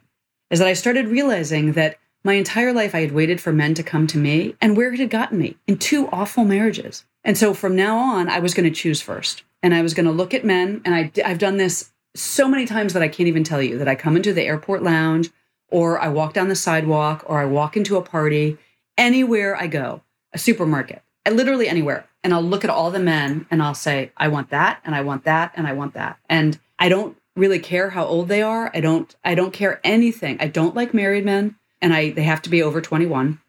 Is 0.49 0.59
that 0.59 0.67
I 0.67 0.73
started 0.73 1.07
realizing 1.07 1.73
that 1.73 1.97
my 2.23 2.33
entire 2.33 2.73
life 2.73 2.95
I 2.95 3.01
had 3.01 3.11
waited 3.11 3.41
for 3.41 3.51
men 3.51 3.73
to 3.75 3.83
come 3.83 4.07
to 4.07 4.17
me 4.17 4.55
and 4.61 4.75
where 4.75 4.93
it 4.93 4.99
had 4.99 5.09
gotten 5.09 5.37
me 5.37 5.57
in 5.67 5.77
two 5.77 6.07
awful 6.09 6.45
marriages. 6.45 7.05
And 7.27 7.37
so 7.37 7.53
from 7.53 7.75
now 7.75 7.97
on, 7.97 8.29
I 8.29 8.39
was 8.39 8.53
going 8.53 8.67
to 8.67 8.75
choose 8.75 9.01
first. 9.01 9.43
And 9.61 9.75
I 9.75 9.81
was 9.81 9.93
going 9.93 10.05
to 10.05 10.11
look 10.11 10.33
at 10.33 10.45
men. 10.45 10.81
And 10.85 10.95
I, 10.95 11.11
I've 11.25 11.39
done 11.39 11.57
this 11.57 11.91
so 12.15 12.47
many 12.47 12.65
times 12.65 12.93
that 12.93 13.03
I 13.03 13.09
can't 13.09 13.27
even 13.27 13.43
tell 13.43 13.61
you 13.61 13.77
that 13.77 13.87
I 13.87 13.95
come 13.95 14.15
into 14.15 14.33
the 14.33 14.43
airport 14.43 14.81
lounge 14.81 15.29
or 15.69 15.99
I 15.99 16.07
walk 16.07 16.33
down 16.33 16.47
the 16.47 16.55
sidewalk 16.55 17.25
or 17.27 17.39
I 17.39 17.45
walk 17.45 17.75
into 17.75 17.97
a 17.97 18.01
party, 18.01 18.57
anywhere 18.97 19.57
I 19.57 19.67
go, 19.67 20.01
a 20.31 20.37
supermarket, 20.37 21.03
uh, 21.25 21.31
literally 21.31 21.67
anywhere. 21.67 22.07
And 22.23 22.33
I'll 22.33 22.41
look 22.41 22.63
at 22.63 22.69
all 22.69 22.91
the 22.91 22.99
men 22.99 23.45
and 23.51 23.61
I'll 23.61 23.75
say, 23.75 24.11
I 24.15 24.29
want 24.29 24.49
that 24.51 24.79
and 24.85 24.95
I 24.95 25.01
want 25.01 25.25
that 25.25 25.51
and 25.55 25.67
I 25.67 25.73
want 25.73 25.95
that. 25.95 26.17
And 26.29 26.57
I 26.79 26.87
don't 26.87 27.17
really 27.35 27.59
care 27.59 27.89
how 27.89 28.05
old 28.05 28.29
they 28.29 28.41
are. 28.41 28.71
I 28.73 28.79
don't 28.79 29.13
I 29.23 29.35
don't 29.35 29.51
care 29.51 29.81
anything. 29.83 30.37
I 30.39 30.47
don't 30.47 30.75
like 30.75 30.93
married 30.93 31.25
men 31.25 31.57
and 31.81 31.93
I 31.93 32.11
they 32.11 32.23
have 32.23 32.41
to 32.43 32.49
be 32.49 32.63
over 32.63 32.79
21. 32.79 33.39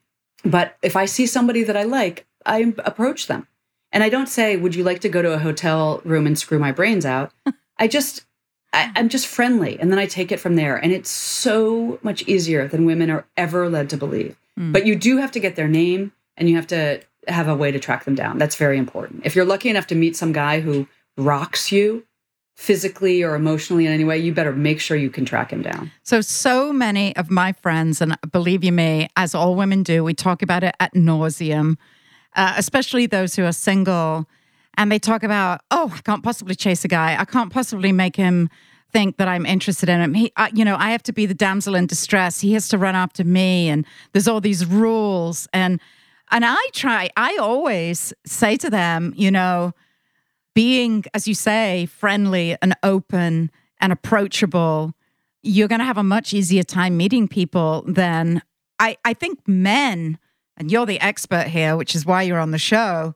But 0.44 0.76
if 0.82 0.96
I 0.96 1.06
see 1.06 1.26
somebody 1.26 1.62
that 1.62 1.76
I 1.76 1.84
like, 1.84 2.26
I 2.44 2.74
approach 2.84 3.28
them. 3.28 3.46
And 3.92 4.02
I 4.02 4.08
don't 4.08 4.28
say, 4.28 4.56
"Would 4.56 4.74
you 4.74 4.84
like 4.84 5.00
to 5.00 5.08
go 5.08 5.22
to 5.22 5.32
a 5.32 5.38
hotel 5.38 6.00
room 6.04 6.26
and 6.26 6.38
screw 6.38 6.58
my 6.58 6.72
brains 6.72 7.06
out?" 7.06 7.32
I 7.78 7.88
just 7.88 8.24
I, 8.72 8.92
I'm 8.96 9.08
just 9.08 9.26
friendly, 9.26 9.78
and 9.80 9.90
then 9.90 9.98
I 9.98 10.06
take 10.06 10.30
it 10.30 10.40
from 10.40 10.56
there. 10.56 10.76
And 10.76 10.92
it's 10.92 11.10
so 11.10 11.98
much 12.02 12.22
easier 12.28 12.68
than 12.68 12.84
women 12.84 13.10
are 13.10 13.24
ever 13.36 13.68
led 13.68 13.88
to 13.90 13.96
believe. 13.96 14.36
Mm. 14.58 14.72
But 14.72 14.86
you 14.86 14.96
do 14.96 15.18
have 15.18 15.32
to 15.32 15.40
get 15.40 15.56
their 15.56 15.68
name 15.68 16.12
and 16.36 16.48
you 16.48 16.56
have 16.56 16.66
to 16.68 17.00
have 17.26 17.48
a 17.48 17.54
way 17.54 17.70
to 17.70 17.78
track 17.78 18.04
them 18.04 18.14
down. 18.14 18.38
That's 18.38 18.56
very 18.56 18.78
important. 18.78 19.22
If 19.24 19.36
you're 19.36 19.44
lucky 19.44 19.68
enough 19.68 19.86
to 19.88 19.94
meet 19.94 20.16
some 20.16 20.32
guy 20.32 20.60
who 20.60 20.86
rocks 21.16 21.72
you 21.72 22.04
physically 22.56 23.22
or 23.22 23.34
emotionally 23.34 23.86
in 23.86 23.92
any 23.92 24.04
way, 24.04 24.18
you 24.18 24.32
better 24.32 24.52
make 24.52 24.80
sure 24.80 24.96
you 24.96 25.10
can 25.10 25.24
track 25.24 25.52
him 25.52 25.62
down. 25.62 25.92
So, 26.02 26.20
so 26.20 26.72
many 26.72 27.14
of 27.16 27.30
my 27.30 27.52
friends, 27.52 28.00
and 28.00 28.16
believe 28.32 28.64
you 28.64 28.72
me, 28.72 29.08
as 29.16 29.34
all 29.34 29.54
women 29.54 29.82
do, 29.82 30.02
we 30.02 30.12
talk 30.14 30.42
about 30.42 30.64
it 30.64 30.74
at 30.80 30.92
nauseum, 30.94 31.76
uh, 32.34 32.54
especially 32.56 33.06
those 33.06 33.36
who 33.36 33.44
are 33.44 33.52
single. 33.52 34.26
And 34.76 34.92
they 34.92 34.98
talk 34.98 35.22
about, 35.22 35.62
oh, 35.70 35.92
I 35.94 36.00
can't 36.02 36.22
possibly 36.22 36.54
chase 36.54 36.84
a 36.84 36.88
guy. 36.88 37.16
I 37.18 37.24
can't 37.24 37.52
possibly 37.52 37.90
make 37.90 38.16
him 38.16 38.48
think 38.92 39.16
that 39.18 39.28
I'm 39.28 39.44
interested 39.44 39.88
in 39.88 40.00
him. 40.00 40.14
He, 40.14 40.32
I, 40.36 40.50
you 40.54 40.64
know, 40.64 40.76
I 40.76 40.90
have 40.90 41.02
to 41.04 41.12
be 41.12 41.26
the 41.26 41.34
damsel 41.34 41.74
in 41.74 41.86
distress. 41.86 42.40
He 42.40 42.52
has 42.52 42.68
to 42.68 42.78
run 42.78 42.94
after 42.94 43.24
me, 43.24 43.68
and 43.68 43.84
there's 44.12 44.28
all 44.28 44.40
these 44.40 44.64
rules. 44.64 45.48
And 45.52 45.80
and 46.30 46.44
I 46.44 46.62
try. 46.72 47.10
I 47.16 47.36
always 47.36 48.12
say 48.26 48.56
to 48.58 48.70
them, 48.70 49.14
you 49.16 49.30
know, 49.30 49.72
being, 50.54 51.04
as 51.14 51.26
you 51.28 51.34
say, 51.34 51.86
friendly 51.86 52.56
and 52.60 52.74
open 52.82 53.50
and 53.80 53.92
approachable, 53.92 54.94
you're 55.42 55.68
going 55.68 55.78
to 55.78 55.84
have 55.84 55.98
a 55.98 56.02
much 56.02 56.34
easier 56.34 56.62
time 56.62 56.96
meeting 56.96 57.28
people 57.28 57.84
than 57.86 58.42
I. 58.78 58.96
I 59.04 59.14
think 59.14 59.46
men, 59.46 60.18
and 60.58 60.70
you're 60.70 60.84
the 60.84 61.00
expert 61.00 61.46
here, 61.46 61.76
which 61.76 61.94
is 61.94 62.04
why 62.04 62.22
you're 62.22 62.38
on 62.38 62.50
the 62.50 62.58
show. 62.58 63.14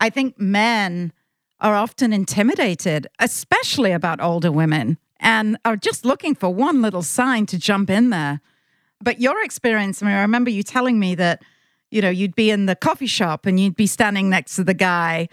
I 0.00 0.10
think 0.10 0.40
men 0.40 1.12
are 1.60 1.74
often 1.74 2.12
intimidated, 2.12 3.06
especially 3.20 3.92
about 3.92 4.20
older 4.20 4.50
women, 4.50 4.98
and 5.20 5.56
are 5.64 5.76
just 5.76 6.04
looking 6.04 6.34
for 6.34 6.52
one 6.52 6.82
little 6.82 7.02
sign 7.02 7.46
to 7.46 7.58
jump 7.58 7.90
in 7.90 8.10
there. 8.10 8.40
But 9.00 9.20
your 9.20 9.42
experience, 9.44 10.02
I 10.02 10.06
mean, 10.06 10.14
I 10.16 10.22
remember 10.22 10.50
you 10.50 10.62
telling 10.62 10.98
me 10.98 11.14
that, 11.16 11.42
you 11.90 12.02
know, 12.02 12.10
you'd 12.10 12.34
be 12.34 12.50
in 12.50 12.66
the 12.66 12.74
coffee 12.74 13.06
shop 13.06 13.46
and 13.46 13.60
you'd 13.60 13.76
be 13.76 13.86
standing 13.86 14.28
next 14.30 14.56
to 14.56 14.64
the 14.64 14.74
guy. 14.74 15.28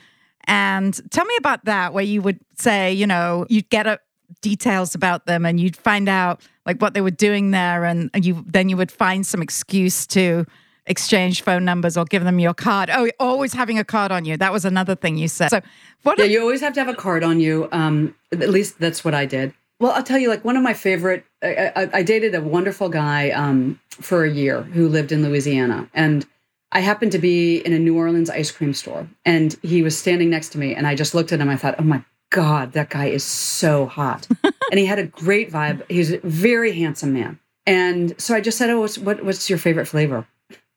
And 0.46 1.00
tell 1.12 1.26
me 1.26 1.36
about 1.38 1.66
that, 1.66 1.94
where 1.94 2.04
you 2.04 2.22
would 2.22 2.40
say, 2.58 2.94
you 2.94 3.08
know, 3.08 3.46
you'd 3.50 3.70
get 3.70 3.88
a, 3.88 4.00
details 4.42 4.96
about 4.96 5.26
them 5.26 5.46
and 5.46 5.60
you'd 5.60 5.76
find 5.76 6.08
out 6.08 6.42
like 6.66 6.82
what 6.82 6.94
they 6.94 7.02
were 7.02 7.12
doing 7.12 7.52
there 7.52 7.84
and, 7.84 8.10
and 8.14 8.26
you 8.26 8.44
then 8.48 8.70
you 8.70 8.78
would 8.78 8.92
find 8.92 9.26
some 9.26 9.42
excuse 9.42 10.08
to 10.08 10.46
exchange 10.86 11.44
phone 11.44 11.66
numbers 11.66 11.98
or 11.98 12.06
give 12.06 12.24
them 12.24 12.40
your 12.40 12.54
card. 12.54 12.90
Oh, 12.92 13.10
always 13.20 13.54
having 13.54 13.78
a 13.78 13.84
card 13.84 14.12
on 14.12 14.26
you. 14.26 14.38
That 14.38 14.52
was 14.52 14.66
another 14.66 14.96
thing 14.96 15.18
you 15.18 15.28
said. 15.28 15.50
So, 15.50 15.62
what? 16.04 16.18
Yeah, 16.18 16.26
you 16.26 16.42
always 16.42 16.62
have 16.62 16.74
to 16.74 16.80
have 16.80 16.90
a 16.90 16.96
card 16.96 17.24
on 17.24 17.40
you. 17.40 17.70
Um, 17.72 18.16
at 18.32 18.50
least 18.50 18.80
that's 18.80 19.04
what 19.04 19.14
I 19.14 19.26
did. 19.26 19.54
Well, 19.80 19.92
I'll 19.94 20.04
tell 20.04 20.20
you, 20.20 20.30
like 20.30 20.46
one 20.46 20.58
of 20.58 20.64
my 20.64 20.74
favorite. 20.74 21.26
I, 21.42 21.72
I, 21.76 21.90
I 21.94 22.04
dated 22.04 22.36
a 22.36 22.42
wonderful 22.42 22.90
guy 22.90 23.32
um, 23.32 23.80
for 23.90 24.24
a 24.24 24.32
year 24.32 24.62
who 24.62 24.88
lived 24.88 25.12
in 25.12 25.24
Louisiana, 25.24 25.90
and 25.94 26.26
I 26.72 26.80
happened 26.82 27.12
to 27.14 27.20
be 27.20 27.58
in 27.58 27.74
a 27.74 27.80
New 27.80 27.98
Orleans 27.98 28.30
ice 28.30 28.52
cream 28.52 28.74
store, 28.74 29.08
and 29.26 29.56
he 29.62 29.82
was 29.82 29.98
standing 29.98 30.30
next 30.30 30.50
to 30.50 30.58
me, 30.58 30.76
and 30.76 30.88
I 30.88 30.96
just 30.96 31.14
looked 31.16 31.32
at 31.32 31.40
him. 31.40 31.50
I 31.50 31.58
thought, 31.58 31.76
oh 31.80 31.84
my 31.84 32.04
god, 32.30 32.74
that 32.74 32.90
guy 32.90 33.08
is 33.08 33.24
so 33.24 33.88
hot, 33.88 34.28
and 34.44 34.80
he 34.80 34.86
had 34.86 35.00
a 35.00 35.06
great 35.06 35.52
vibe. 35.52 35.84
He's 35.90 36.12
a 36.12 36.20
very 36.20 36.74
handsome 36.74 37.14
man. 37.14 37.40
And 37.66 38.20
so 38.20 38.36
I 38.36 38.42
just 38.42 38.58
said, 38.58 38.70
"Oh, 38.70 38.82
what's, 38.82 38.98
what, 38.98 39.24
what's 39.24 39.50
your 39.50 39.60
favorite 39.60 39.88
flavor?" 39.88 40.28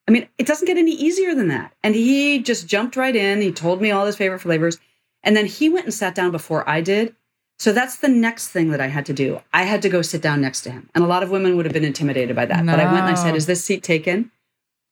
I 0.07 0.11
mean, 0.11 0.29
it 0.39 0.47
doesn't 0.47 0.67
get 0.67 0.77
any 0.77 0.93
easier 0.93 1.35
than 1.35 1.49
that. 1.49 1.73
And 1.83 1.95
he 1.95 2.41
just 2.41 2.67
jumped 2.67 2.97
right 2.97 3.15
in. 3.15 3.41
He 3.41 3.53
told 3.53 3.81
me 3.81 3.91
all 3.91 4.05
his 4.07 4.17
favorite 4.17 4.41
flavors. 4.41 4.79
And 5.23 5.37
then 5.37 5.47
he 5.47 5.69
went 5.71 5.87
and 5.87 5.95
sat 5.95 6.15
down 6.15 6.31
before 6.31 6.69
I 6.69 6.81
did. 6.83 7.15
So 7.59 7.73
that's 7.73 7.97
the 7.97 8.09
next 8.09 8.49
thing 8.49 8.71
that 8.71 8.81
I 8.81 8.89
had 8.89 9.07
to 9.07 9.13
do. 9.13 9.41
I 9.53 9.63
had 9.63 9.81
to 9.83 9.89
go 9.89 10.03
sit 10.03 10.21
down 10.21 10.41
next 10.41 10.63
to 10.63 10.71
him. 10.71 10.91
And 10.95 11.05
a 11.05 11.07
lot 11.07 11.23
of 11.23 11.31
women 11.31 11.57
would 11.57 11.65
have 11.65 11.73
been 11.73 11.85
intimidated 11.85 12.37
by 12.37 12.47
that. 12.47 12.65
No. 12.65 12.73
But 12.73 12.81
I 12.81 12.93
went 12.93 13.07
and 13.07 13.17
I 13.17 13.23
said, 13.23 13.37
Is 13.37 13.47
this 13.47 13.65
seat 13.65 13.83
taken? 13.83 14.31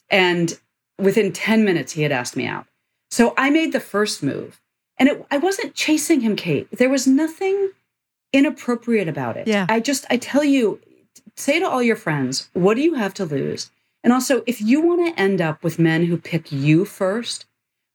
And 0.09 0.59
within 0.99 1.33
10 1.33 1.65
minutes, 1.65 1.93
he 1.93 2.03
had 2.03 2.13
asked 2.13 2.37
me 2.37 2.47
out. 2.47 2.67
So 3.11 3.35
I 3.37 3.51
made 3.51 3.73
the 3.73 3.81
first 3.81 4.23
move. 4.23 4.61
And 4.99 5.09
it, 5.09 5.27
I 5.31 5.39
wasn't 5.39 5.75
chasing 5.75 6.21
him, 6.21 6.37
Kate. 6.37 6.69
There 6.71 6.89
was 6.89 7.07
nothing 7.07 7.71
inappropriate 8.33 9.09
about 9.09 9.37
it. 9.37 9.49
Yeah. 9.49 9.67
I 9.69 9.81
just, 9.81 10.07
I 10.09 10.17
tell 10.17 10.45
you, 10.45 10.81
say 11.37 11.59
to 11.59 11.69
all 11.69 11.83
your 11.83 11.97
friends, 11.97 12.49
what 12.53 12.75
do 12.75 12.83
you 12.83 12.95
have 12.95 13.13
to 13.15 13.25
lose? 13.25 13.71
And 14.05 14.13
also, 14.13 14.43
if 14.47 14.61
you 14.61 14.81
want 14.81 15.07
to 15.07 15.21
end 15.21 15.41
up 15.41 15.63
with 15.63 15.79
men 15.79 16.07
who 16.07 16.17
pick 16.17 16.51
you 16.51 16.85
first, 16.85 17.47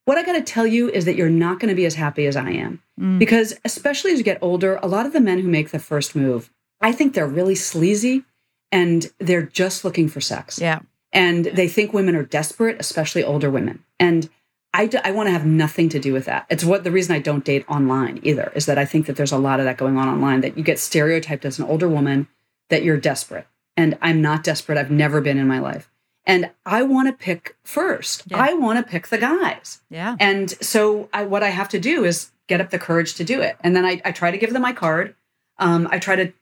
what 0.05 0.17
I 0.17 0.23
got 0.23 0.33
to 0.33 0.41
tell 0.41 0.65
you 0.65 0.89
is 0.89 1.03
that 1.05 1.15
you're 1.15 1.29
not 1.29 1.59
going 1.59 1.69
to 1.69 1.75
be 1.75 1.85
as 1.85 1.95
happy 1.95 2.27
as 2.27 2.37
I 2.37 2.51
am. 2.51 2.81
Mm. 2.99 3.19
Because, 3.19 3.53
especially 3.65 4.11
as 4.13 4.17
you 4.17 4.23
get 4.23 4.39
older, 4.41 4.79
a 4.81 4.87
lot 4.87 5.05
of 5.05 5.11
the 5.11 5.19
men 5.19 5.39
who 5.39 5.49
make 5.49 5.71
the 5.71 5.79
first 5.79 6.15
move, 6.15 6.49
I 6.79 6.93
think 6.93 7.13
they're 7.13 7.27
really 7.27 7.55
sleazy 7.55 8.23
and 8.71 9.11
they're 9.19 9.43
just 9.43 9.83
looking 9.83 10.07
for 10.07 10.21
sex. 10.21 10.59
Yeah. 10.59 10.79
And 11.11 11.45
they 11.45 11.67
think 11.67 11.91
women 11.91 12.15
are 12.15 12.23
desperate, 12.23 12.77
especially 12.79 13.23
older 13.23 13.49
women. 13.49 13.83
And 13.99 14.29
I, 14.73 14.87
d- 14.87 14.99
I 15.03 15.11
want 15.11 15.27
to 15.27 15.31
have 15.31 15.45
nothing 15.45 15.89
to 15.89 15.99
do 15.99 16.13
with 16.13 16.25
that. 16.25 16.45
It's 16.49 16.63
what 16.63 16.83
the 16.85 16.91
reason 16.91 17.15
I 17.15 17.19
don't 17.19 17.43
date 17.43 17.65
online 17.67 18.19
either 18.23 18.51
is 18.55 18.65
that 18.67 18.77
I 18.77 18.85
think 18.85 19.07
that 19.07 19.17
there's 19.17 19.31
a 19.31 19.37
lot 19.37 19.59
of 19.59 19.65
that 19.65 19.77
going 19.77 19.97
on 19.97 20.07
online 20.07 20.39
that 20.41 20.57
you 20.57 20.63
get 20.63 20.79
stereotyped 20.79 21.43
as 21.43 21.59
an 21.59 21.65
older 21.65 21.89
woman 21.89 22.27
that 22.69 22.83
you're 22.83 22.97
desperate. 22.97 23.47
And 23.75 23.97
I'm 24.01 24.21
not 24.21 24.43
desperate. 24.43 24.77
I've 24.77 24.91
never 24.91 25.19
been 25.19 25.37
in 25.37 25.47
my 25.47 25.59
life 25.59 25.89
and 26.27 26.51
I 26.65 26.83
want 26.83 27.07
to 27.07 27.13
pick 27.13 27.55
first. 27.63 28.23
Yeah. 28.27 28.37
I 28.37 28.53
want 28.53 28.77
to 28.77 28.91
pick 28.91 29.07
the 29.07 29.17
guys. 29.17 29.81
Yeah. 29.89 30.17
And 30.19 30.51
so 30.63 31.09
I, 31.13 31.23
what 31.23 31.41
I 31.41 31.49
have 31.49 31.69
to 31.69 31.79
do 31.79 32.03
is 32.03 32.31
get 32.47 32.59
up 32.59 32.69
the 32.69 32.77
courage 32.77 33.15
to 33.15 33.23
do 33.23 33.41
it. 33.41 33.55
And 33.61 33.75
then 33.75 33.85
I, 33.85 34.01
I 34.03 34.11
try 34.11 34.29
to 34.29 34.37
give 34.37 34.51
them 34.51 34.61
my 34.61 34.73
card. 34.73 35.15
Um, 35.57 35.87
I 35.89 35.99
try 35.99 36.17
to 36.17 36.33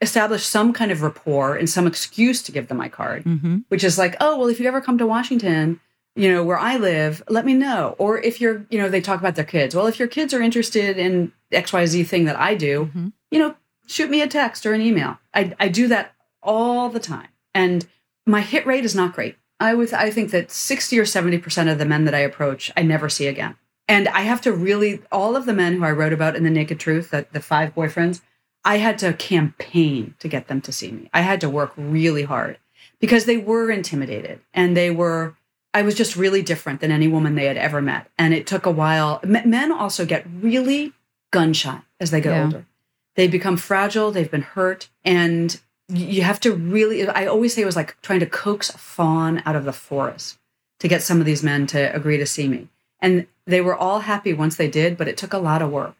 establish 0.00 0.44
some 0.44 0.72
kind 0.72 0.90
of 0.90 1.02
rapport 1.02 1.54
and 1.56 1.70
some 1.70 1.86
excuse 1.86 2.42
to 2.42 2.52
give 2.52 2.66
them 2.66 2.76
my 2.76 2.88
card, 2.88 3.24
mm-hmm. 3.24 3.58
which 3.68 3.84
is 3.84 3.98
like, 3.98 4.16
oh, 4.20 4.36
well, 4.36 4.48
if 4.48 4.58
you 4.58 4.66
ever 4.66 4.80
come 4.80 4.98
to 4.98 5.06
Washington, 5.06 5.80
you 6.16 6.32
know, 6.32 6.42
where 6.42 6.58
I 6.58 6.76
live, 6.76 7.22
let 7.28 7.46
me 7.46 7.54
know. 7.54 7.94
Or 7.98 8.18
if 8.18 8.40
you're, 8.40 8.66
you 8.68 8.78
know, 8.78 8.88
they 8.88 9.00
talk 9.00 9.20
about 9.20 9.36
their 9.36 9.44
kids. 9.44 9.76
Well, 9.76 9.86
if 9.86 9.98
your 9.98 10.08
kids 10.08 10.34
are 10.34 10.42
interested 10.42 10.98
in 10.98 11.32
XYZ 11.52 12.04
thing 12.06 12.24
that 12.24 12.38
I 12.38 12.56
do, 12.56 12.86
mm-hmm. 12.86 13.08
you 13.30 13.38
know, 13.38 13.54
shoot 13.86 14.10
me 14.10 14.22
a 14.22 14.26
text 14.26 14.66
or 14.66 14.72
an 14.72 14.80
email. 14.80 15.18
I, 15.32 15.54
I 15.60 15.68
do 15.68 15.86
that 15.88 16.14
all 16.42 16.88
the 16.88 17.00
time. 17.00 17.28
And 17.54 17.86
my 18.30 18.40
hit 18.40 18.66
rate 18.66 18.84
is 18.84 18.94
not 18.94 19.14
great. 19.14 19.36
I 19.58 19.74
would 19.74 19.92
I 19.92 20.10
think 20.10 20.30
that 20.30 20.50
60 20.50 20.98
or 20.98 21.04
70% 21.04 21.70
of 21.70 21.78
the 21.78 21.84
men 21.84 22.04
that 22.06 22.14
I 22.14 22.20
approach, 22.20 22.72
I 22.76 22.82
never 22.82 23.08
see 23.08 23.26
again. 23.26 23.56
And 23.88 24.08
I 24.08 24.20
have 24.20 24.40
to 24.42 24.52
really 24.52 25.02
all 25.12 25.36
of 25.36 25.46
the 25.46 25.52
men 25.52 25.74
who 25.74 25.84
I 25.84 25.90
wrote 25.90 26.12
about 26.12 26.36
in 26.36 26.44
the 26.44 26.50
Naked 26.50 26.80
Truth, 26.80 27.10
that 27.10 27.32
the 27.32 27.40
five 27.40 27.74
boyfriends, 27.74 28.22
I 28.64 28.78
had 28.78 28.98
to 28.98 29.12
campaign 29.12 30.14
to 30.20 30.28
get 30.28 30.48
them 30.48 30.60
to 30.62 30.72
see 30.72 30.92
me. 30.92 31.10
I 31.12 31.22
had 31.22 31.40
to 31.42 31.50
work 31.50 31.72
really 31.76 32.22
hard 32.22 32.58
because 33.00 33.24
they 33.24 33.36
were 33.36 33.70
intimidated 33.70 34.40
and 34.54 34.76
they 34.76 34.90
were 34.90 35.36
I 35.72 35.82
was 35.82 35.94
just 35.94 36.16
really 36.16 36.42
different 36.42 36.80
than 36.80 36.90
any 36.90 37.06
woman 37.06 37.34
they 37.34 37.46
had 37.46 37.56
ever 37.56 37.80
met. 37.80 38.10
And 38.18 38.34
it 38.34 38.46
took 38.46 38.66
a 38.66 38.70
while. 38.70 39.20
Men 39.24 39.70
also 39.70 40.04
get 40.04 40.26
really 40.40 40.92
gun 41.30 41.52
shy 41.52 41.80
as 42.00 42.10
they 42.10 42.20
get 42.20 42.32
yeah. 42.32 42.44
older. 42.44 42.66
They 43.14 43.28
become 43.28 43.56
fragile, 43.56 44.10
they've 44.10 44.30
been 44.30 44.42
hurt, 44.42 44.88
and 45.04 45.60
you 45.90 46.22
have 46.22 46.40
to 46.40 46.52
really 46.52 47.06
i 47.08 47.26
always 47.26 47.54
say 47.54 47.62
it 47.62 47.66
was 47.66 47.76
like 47.76 48.00
trying 48.02 48.20
to 48.20 48.26
coax 48.26 48.70
a 48.70 48.78
fawn 48.78 49.42
out 49.44 49.56
of 49.56 49.64
the 49.64 49.72
forest 49.72 50.38
to 50.78 50.88
get 50.88 51.02
some 51.02 51.20
of 51.20 51.26
these 51.26 51.42
men 51.42 51.66
to 51.66 51.94
agree 51.94 52.16
to 52.16 52.24
see 52.24 52.48
me. 52.48 52.66
And 53.00 53.26
they 53.46 53.60
were 53.60 53.76
all 53.76 54.00
happy 54.00 54.32
once 54.32 54.56
they 54.56 54.68
did 54.68 54.96
but 54.96 55.08
it 55.08 55.16
took 55.16 55.32
a 55.32 55.38
lot 55.38 55.62
of 55.62 55.70
work. 55.70 55.96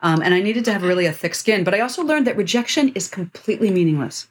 Um, 0.00 0.22
and 0.22 0.34
i 0.34 0.40
needed 0.40 0.64
to 0.66 0.72
have 0.72 0.82
really 0.82 1.06
a 1.06 1.12
thick 1.12 1.34
skin 1.34 1.64
but 1.64 1.74
i 1.74 1.80
also 1.80 2.02
learned 2.02 2.26
that 2.26 2.36
rejection 2.36 2.90
is 2.94 3.08
completely 3.08 3.70
meaningless. 3.70 4.28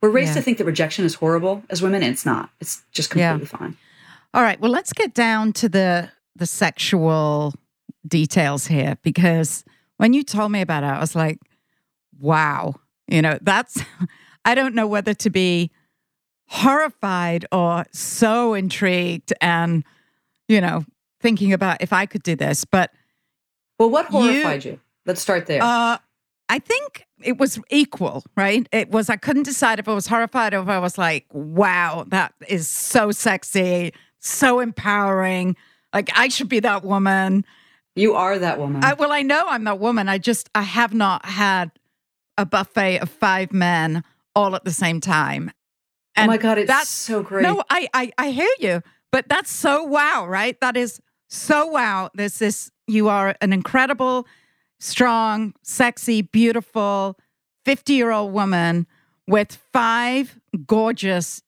We're 0.00 0.10
raised 0.10 0.30
yeah. 0.30 0.34
to 0.34 0.42
think 0.42 0.58
that 0.58 0.64
rejection 0.64 1.04
is 1.04 1.14
horrible. 1.14 1.62
As 1.70 1.80
women 1.80 2.02
and 2.02 2.12
it's 2.12 2.26
not. 2.26 2.50
It's 2.60 2.82
just 2.90 3.10
completely 3.10 3.42
yeah. 3.42 3.58
fine. 3.58 3.76
All 4.34 4.42
right. 4.42 4.60
Well 4.60 4.70
let's 4.70 4.92
get 4.92 5.14
down 5.14 5.52
to 5.54 5.68
the 5.68 6.10
the 6.34 6.46
sexual 6.46 7.54
details 8.06 8.66
here 8.66 8.98
because 9.02 9.64
when 9.98 10.12
you 10.12 10.24
told 10.24 10.50
me 10.50 10.60
about 10.60 10.82
it 10.82 10.86
i 10.86 10.98
was 10.98 11.14
like 11.14 11.38
wow. 12.18 12.74
You 13.08 13.22
know 13.22 13.38
that's 13.42 13.82
I 14.44 14.54
don't 14.54 14.74
know 14.74 14.86
whether 14.86 15.14
to 15.14 15.30
be 15.30 15.70
horrified 16.46 17.46
or 17.52 17.84
so 17.92 18.54
intrigued 18.54 19.32
and, 19.40 19.84
you 20.48 20.60
know, 20.60 20.84
thinking 21.20 21.52
about 21.52 21.80
if 21.80 21.92
I 21.92 22.06
could 22.06 22.22
do 22.22 22.36
this. 22.36 22.64
But 22.64 22.90
well, 23.78 23.90
what 23.90 24.06
horrified 24.06 24.64
you? 24.64 24.72
you? 24.72 24.80
Let's 25.06 25.20
start 25.20 25.46
there. 25.46 25.62
Uh, 25.62 25.98
I 26.48 26.58
think 26.58 27.06
it 27.22 27.38
was 27.38 27.58
equal, 27.70 28.24
right? 28.36 28.68
It 28.72 28.90
was, 28.90 29.08
I 29.08 29.16
couldn't 29.16 29.44
decide 29.44 29.78
if 29.78 29.88
I 29.88 29.94
was 29.94 30.06
horrified 30.06 30.52
or 30.52 30.60
if 30.60 30.68
I 30.68 30.78
was 30.78 30.98
like, 30.98 31.24
wow, 31.32 32.04
that 32.08 32.34
is 32.48 32.68
so 32.68 33.10
sexy, 33.10 33.94
so 34.18 34.60
empowering. 34.60 35.56
Like, 35.94 36.10
I 36.14 36.28
should 36.28 36.48
be 36.48 36.60
that 36.60 36.84
woman. 36.84 37.46
You 37.96 38.14
are 38.14 38.38
that 38.38 38.58
woman. 38.58 38.84
I, 38.84 38.94
well, 38.94 39.12
I 39.12 39.22
know 39.22 39.44
I'm 39.46 39.64
that 39.64 39.78
woman. 39.78 40.08
I 40.08 40.18
just, 40.18 40.50
I 40.54 40.62
have 40.62 40.92
not 40.92 41.24
had 41.24 41.70
a 42.36 42.44
buffet 42.44 42.98
of 42.98 43.08
five 43.08 43.52
men 43.52 44.04
all 44.34 44.54
at 44.54 44.64
the 44.64 44.72
same 44.72 45.00
time. 45.00 45.50
And 46.14 46.28
oh 46.28 46.32
my 46.32 46.38
God, 46.38 46.58
it's 46.58 46.68
that's 46.68 46.88
so 46.88 47.22
great. 47.22 47.42
No, 47.42 47.62
I, 47.70 47.88
I 47.94 48.12
I 48.18 48.30
hear 48.30 48.50
you, 48.58 48.82
but 49.10 49.28
that's 49.28 49.50
so 49.50 49.82
wow, 49.82 50.26
right? 50.28 50.60
That 50.60 50.76
is 50.76 51.00
so 51.28 51.66
wow. 51.66 52.10
There's 52.14 52.38
this. 52.38 52.70
You 52.86 53.08
are 53.08 53.34
an 53.40 53.52
incredible, 53.52 54.26
strong, 54.78 55.54
sexy, 55.62 56.20
beautiful, 56.20 57.18
fifty-year-old 57.64 58.32
woman 58.32 58.86
with 59.26 59.58
five 59.72 60.38
gorgeous 60.66 61.42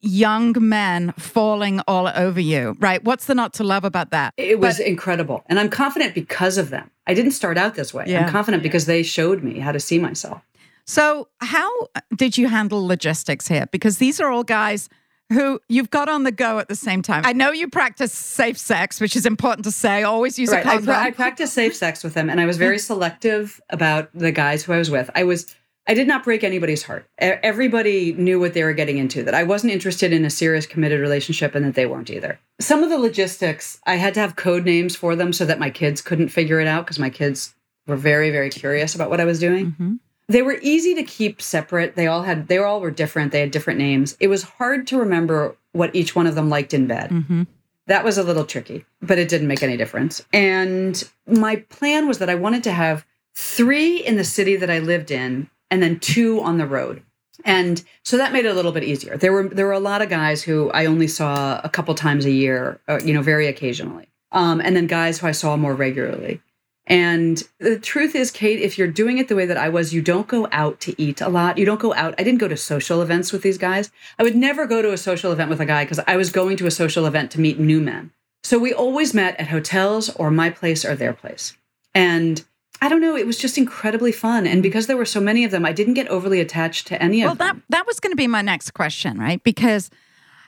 young 0.00 0.54
men 0.58 1.12
falling 1.12 1.80
all 1.88 2.06
over 2.06 2.38
you, 2.38 2.76
right? 2.78 3.02
What's 3.02 3.24
the 3.24 3.34
not 3.34 3.54
to 3.54 3.64
love 3.64 3.84
about 3.84 4.10
that? 4.10 4.34
It 4.36 4.60
was 4.60 4.76
but, 4.76 4.86
incredible. 4.86 5.42
And 5.46 5.58
I'm 5.58 5.70
confident 5.70 6.14
because 6.14 6.58
of 6.58 6.68
them. 6.68 6.90
I 7.06 7.14
didn't 7.14 7.32
start 7.32 7.56
out 7.56 7.74
this 7.74 7.94
way. 7.94 8.04
Yeah. 8.06 8.26
I'm 8.26 8.30
confident 8.30 8.62
because 8.62 8.84
they 8.84 9.02
showed 9.02 9.42
me 9.42 9.58
how 9.58 9.72
to 9.72 9.80
see 9.80 9.98
myself. 9.98 10.42
So, 10.86 11.28
how 11.40 11.70
did 12.14 12.36
you 12.36 12.48
handle 12.48 12.86
logistics 12.86 13.48
here? 13.48 13.66
Because 13.72 13.98
these 13.98 14.20
are 14.20 14.30
all 14.30 14.44
guys 14.44 14.88
who 15.32 15.60
you've 15.68 15.90
got 15.90 16.08
on 16.08 16.24
the 16.24 16.32
go 16.32 16.58
at 16.58 16.68
the 16.68 16.74
same 16.74 17.02
time. 17.02 17.22
I 17.24 17.32
know 17.32 17.50
you 17.50 17.68
practice 17.68 18.12
safe 18.12 18.58
sex, 18.58 19.00
which 19.00 19.16
is 19.16 19.24
important 19.24 19.64
to 19.64 19.72
say. 19.72 20.02
Always 20.02 20.38
use 20.38 20.50
right. 20.50 20.64
a 20.64 20.68
condom. 20.68 20.90
I, 20.90 21.04
I 21.04 21.10
practice 21.10 21.52
safe 21.52 21.74
sex 21.74 22.04
with 22.04 22.14
them, 22.14 22.28
and 22.28 22.40
I 22.40 22.46
was 22.46 22.56
very 22.56 22.78
selective 22.90 23.60
about 23.70 24.10
the 24.14 24.32
guys 24.32 24.64
who 24.64 24.72
I 24.72 24.78
was 24.78 24.90
with. 24.90 25.10
I 25.14 25.24
was. 25.24 25.54
I 25.86 25.92
did 25.92 26.08
not 26.08 26.24
break 26.24 26.42
anybody's 26.42 26.82
heart. 26.82 27.06
Everybody 27.18 28.14
knew 28.14 28.40
what 28.40 28.54
they 28.54 28.64
were 28.64 28.72
getting 28.72 28.96
into, 28.96 29.22
that 29.22 29.34
I 29.34 29.42
wasn't 29.42 29.74
interested 29.74 30.14
in 30.14 30.24
a 30.24 30.30
serious 30.30 30.64
committed 30.64 30.98
relationship 30.98 31.54
and 31.54 31.62
that 31.66 31.74
they 31.74 31.84
weren't 31.84 32.08
either. 32.08 32.40
Some 32.58 32.82
of 32.82 32.88
the 32.88 32.96
logistics, 32.96 33.78
I 33.84 33.96
had 33.96 34.14
to 34.14 34.20
have 34.20 34.34
code 34.34 34.64
names 34.64 34.96
for 34.96 35.14
them 35.14 35.34
so 35.34 35.44
that 35.44 35.58
my 35.58 35.68
kids 35.68 36.00
couldn't 36.00 36.30
figure 36.30 36.58
it 36.58 36.66
out 36.66 36.86
because 36.86 36.98
my 36.98 37.10
kids 37.10 37.54
were 37.86 37.96
very, 37.96 38.30
very 38.30 38.48
curious 38.48 38.94
about 38.94 39.10
what 39.10 39.20
I 39.20 39.26
was 39.26 39.38
doing. 39.38 39.72
Mm-hmm. 39.72 39.94
They 40.26 40.42
were 40.42 40.58
easy 40.62 40.94
to 40.94 41.02
keep 41.02 41.42
separate. 41.42 41.96
They 41.96 42.06
all 42.06 42.22
had 42.22 42.48
they 42.48 42.58
all 42.58 42.80
were 42.80 42.90
different. 42.90 43.32
They 43.32 43.40
had 43.40 43.50
different 43.50 43.78
names. 43.78 44.16
It 44.20 44.28
was 44.28 44.42
hard 44.42 44.86
to 44.88 44.98
remember 44.98 45.56
what 45.72 45.94
each 45.94 46.16
one 46.16 46.26
of 46.26 46.34
them 46.34 46.48
liked 46.48 46.72
in 46.72 46.86
bed. 46.86 47.10
Mm-hmm. 47.10 47.42
That 47.86 48.04
was 48.04 48.16
a 48.16 48.22
little 48.22 48.44
tricky, 48.44 48.86
but 49.02 49.18
it 49.18 49.28
didn't 49.28 49.48
make 49.48 49.62
any 49.62 49.76
difference. 49.76 50.24
And 50.32 51.02
my 51.26 51.56
plan 51.56 52.08
was 52.08 52.18
that 52.18 52.30
I 52.30 52.34
wanted 52.34 52.64
to 52.64 52.72
have 52.72 53.04
three 53.34 53.98
in 53.98 54.16
the 54.16 54.24
city 54.24 54.56
that 54.56 54.70
I 54.70 54.78
lived 54.78 55.10
in 55.10 55.50
and 55.70 55.82
then 55.82 55.98
two 55.98 56.40
on 56.40 56.56
the 56.56 56.66
road. 56.66 57.02
And 57.44 57.84
so 58.02 58.16
that 58.16 58.32
made 58.32 58.46
it 58.46 58.52
a 58.52 58.54
little 58.54 58.72
bit 58.72 58.84
easier. 58.84 59.18
There 59.18 59.32
were 59.32 59.48
there 59.48 59.66
were 59.66 59.72
a 59.72 59.80
lot 59.80 60.00
of 60.00 60.08
guys 60.08 60.42
who 60.42 60.70
I 60.70 60.86
only 60.86 61.08
saw 61.08 61.60
a 61.62 61.68
couple 61.68 61.94
times 61.94 62.24
a 62.24 62.30
year, 62.30 62.80
uh, 62.88 63.00
you 63.04 63.12
know, 63.12 63.22
very 63.22 63.46
occasionally. 63.46 64.06
Um, 64.32 64.60
and 64.60 64.74
then 64.74 64.86
guys 64.86 65.18
who 65.18 65.26
I 65.26 65.32
saw 65.32 65.56
more 65.56 65.74
regularly. 65.74 66.40
And 66.86 67.42
the 67.58 67.78
truth 67.78 68.14
is, 68.14 68.30
Kate, 68.30 68.60
if 68.60 68.76
you're 68.76 68.88
doing 68.88 69.16
it 69.16 69.28
the 69.28 69.36
way 69.36 69.46
that 69.46 69.56
I 69.56 69.70
was, 69.70 69.94
you 69.94 70.02
don't 70.02 70.28
go 70.28 70.48
out 70.52 70.80
to 70.80 71.00
eat 71.00 71.20
a 71.20 71.28
lot. 71.28 71.56
You 71.56 71.64
don't 71.64 71.80
go 71.80 71.94
out. 71.94 72.14
I 72.18 72.22
didn't 72.22 72.40
go 72.40 72.48
to 72.48 72.56
social 72.56 73.00
events 73.00 73.32
with 73.32 73.42
these 73.42 73.56
guys. 73.56 73.90
I 74.18 74.22
would 74.22 74.36
never 74.36 74.66
go 74.66 74.82
to 74.82 74.92
a 74.92 74.98
social 74.98 75.32
event 75.32 75.48
with 75.48 75.60
a 75.60 75.66
guy 75.66 75.84
because 75.84 76.00
I 76.06 76.16
was 76.16 76.30
going 76.30 76.58
to 76.58 76.66
a 76.66 76.70
social 76.70 77.06
event 77.06 77.30
to 77.32 77.40
meet 77.40 77.58
new 77.58 77.80
men. 77.80 78.10
So 78.42 78.58
we 78.58 78.74
always 78.74 79.14
met 79.14 79.40
at 79.40 79.48
hotels 79.48 80.10
or 80.10 80.30
my 80.30 80.50
place 80.50 80.84
or 80.84 80.94
their 80.94 81.14
place. 81.14 81.56
And 81.94 82.44
I 82.82 82.90
don't 82.90 83.00
know, 83.00 83.16
it 83.16 83.26
was 83.26 83.38
just 83.38 83.56
incredibly 83.56 84.12
fun. 84.12 84.46
And 84.46 84.62
because 84.62 84.86
there 84.86 84.98
were 84.98 85.06
so 85.06 85.20
many 85.20 85.44
of 85.44 85.50
them, 85.50 85.64
I 85.64 85.72
didn't 85.72 85.94
get 85.94 86.08
overly 86.08 86.40
attached 86.40 86.86
to 86.88 87.02
any 87.02 87.22
of 87.22 87.38
them. 87.38 87.38
Well, 87.38 87.54
that 87.54 87.62
that 87.70 87.86
was 87.86 87.98
going 88.00 88.12
to 88.12 88.16
be 88.16 88.26
my 88.26 88.42
next 88.42 88.72
question, 88.72 89.18
right? 89.18 89.42
Because 89.42 89.88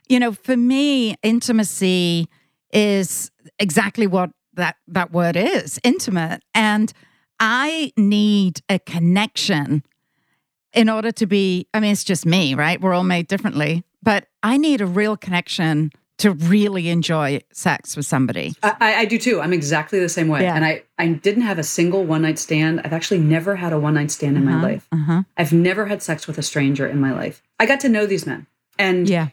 you 0.08 0.20
know, 0.20 0.32
for 0.32 0.56
me, 0.56 1.16
intimacy 1.22 2.28
is 2.72 3.30
exactly 3.58 4.06
what 4.06 4.30
that 4.56 4.76
that 4.88 5.12
word 5.12 5.36
is 5.36 5.78
intimate. 5.84 6.42
And 6.54 6.92
i 7.38 7.92
need 7.98 8.62
a 8.70 8.78
connection 8.78 9.82
in 10.72 10.88
order 10.88 11.12
to 11.12 11.26
be 11.26 11.68
i 11.74 11.80
mean 11.80 11.92
it's 11.92 12.04
just 12.04 12.26
me 12.26 12.54
right? 12.54 12.80
We're 12.80 12.94
all 12.94 13.04
made 13.04 13.28
differently. 13.28 13.84
But 14.02 14.26
i 14.42 14.56
need 14.56 14.80
a 14.80 14.86
real 14.86 15.16
connection 15.16 15.92
to 16.18 16.32
really 16.32 16.88
enjoy 16.88 17.40
sex 17.52 17.94
with 17.94 18.06
somebody. 18.06 18.54
I, 18.62 18.94
I 18.94 19.04
do 19.04 19.18
too. 19.18 19.38
I'm 19.42 19.52
exactly 19.52 20.00
the 20.00 20.08
same 20.08 20.28
way. 20.28 20.42
Yeah. 20.42 20.56
and 20.56 20.64
i 20.64 20.82
i 20.98 21.08
didn't 21.08 21.42
have 21.42 21.58
a 21.58 21.64
single 21.64 22.04
one 22.04 22.22
night 22.22 22.38
stand. 22.38 22.80
I've 22.84 22.92
actually 22.92 23.20
never 23.20 23.56
had 23.56 23.72
a 23.72 23.78
one 23.78 23.94
night 23.94 24.10
stand 24.10 24.36
in 24.36 24.48
uh-huh, 24.48 24.56
my 24.56 24.62
life. 24.62 24.88
Uh-huh. 24.92 25.22
i've 25.36 25.52
never 25.52 25.86
had 25.86 26.02
sex 26.02 26.26
with 26.26 26.38
a 26.38 26.42
stranger 26.42 26.86
in 26.86 27.00
my 27.00 27.12
life. 27.12 27.42
I 27.58 27.66
got 27.66 27.80
to 27.80 27.88
know 27.88 28.06
these 28.06 28.26
men. 28.26 28.46
And 28.78 29.08
yeah 29.08 29.28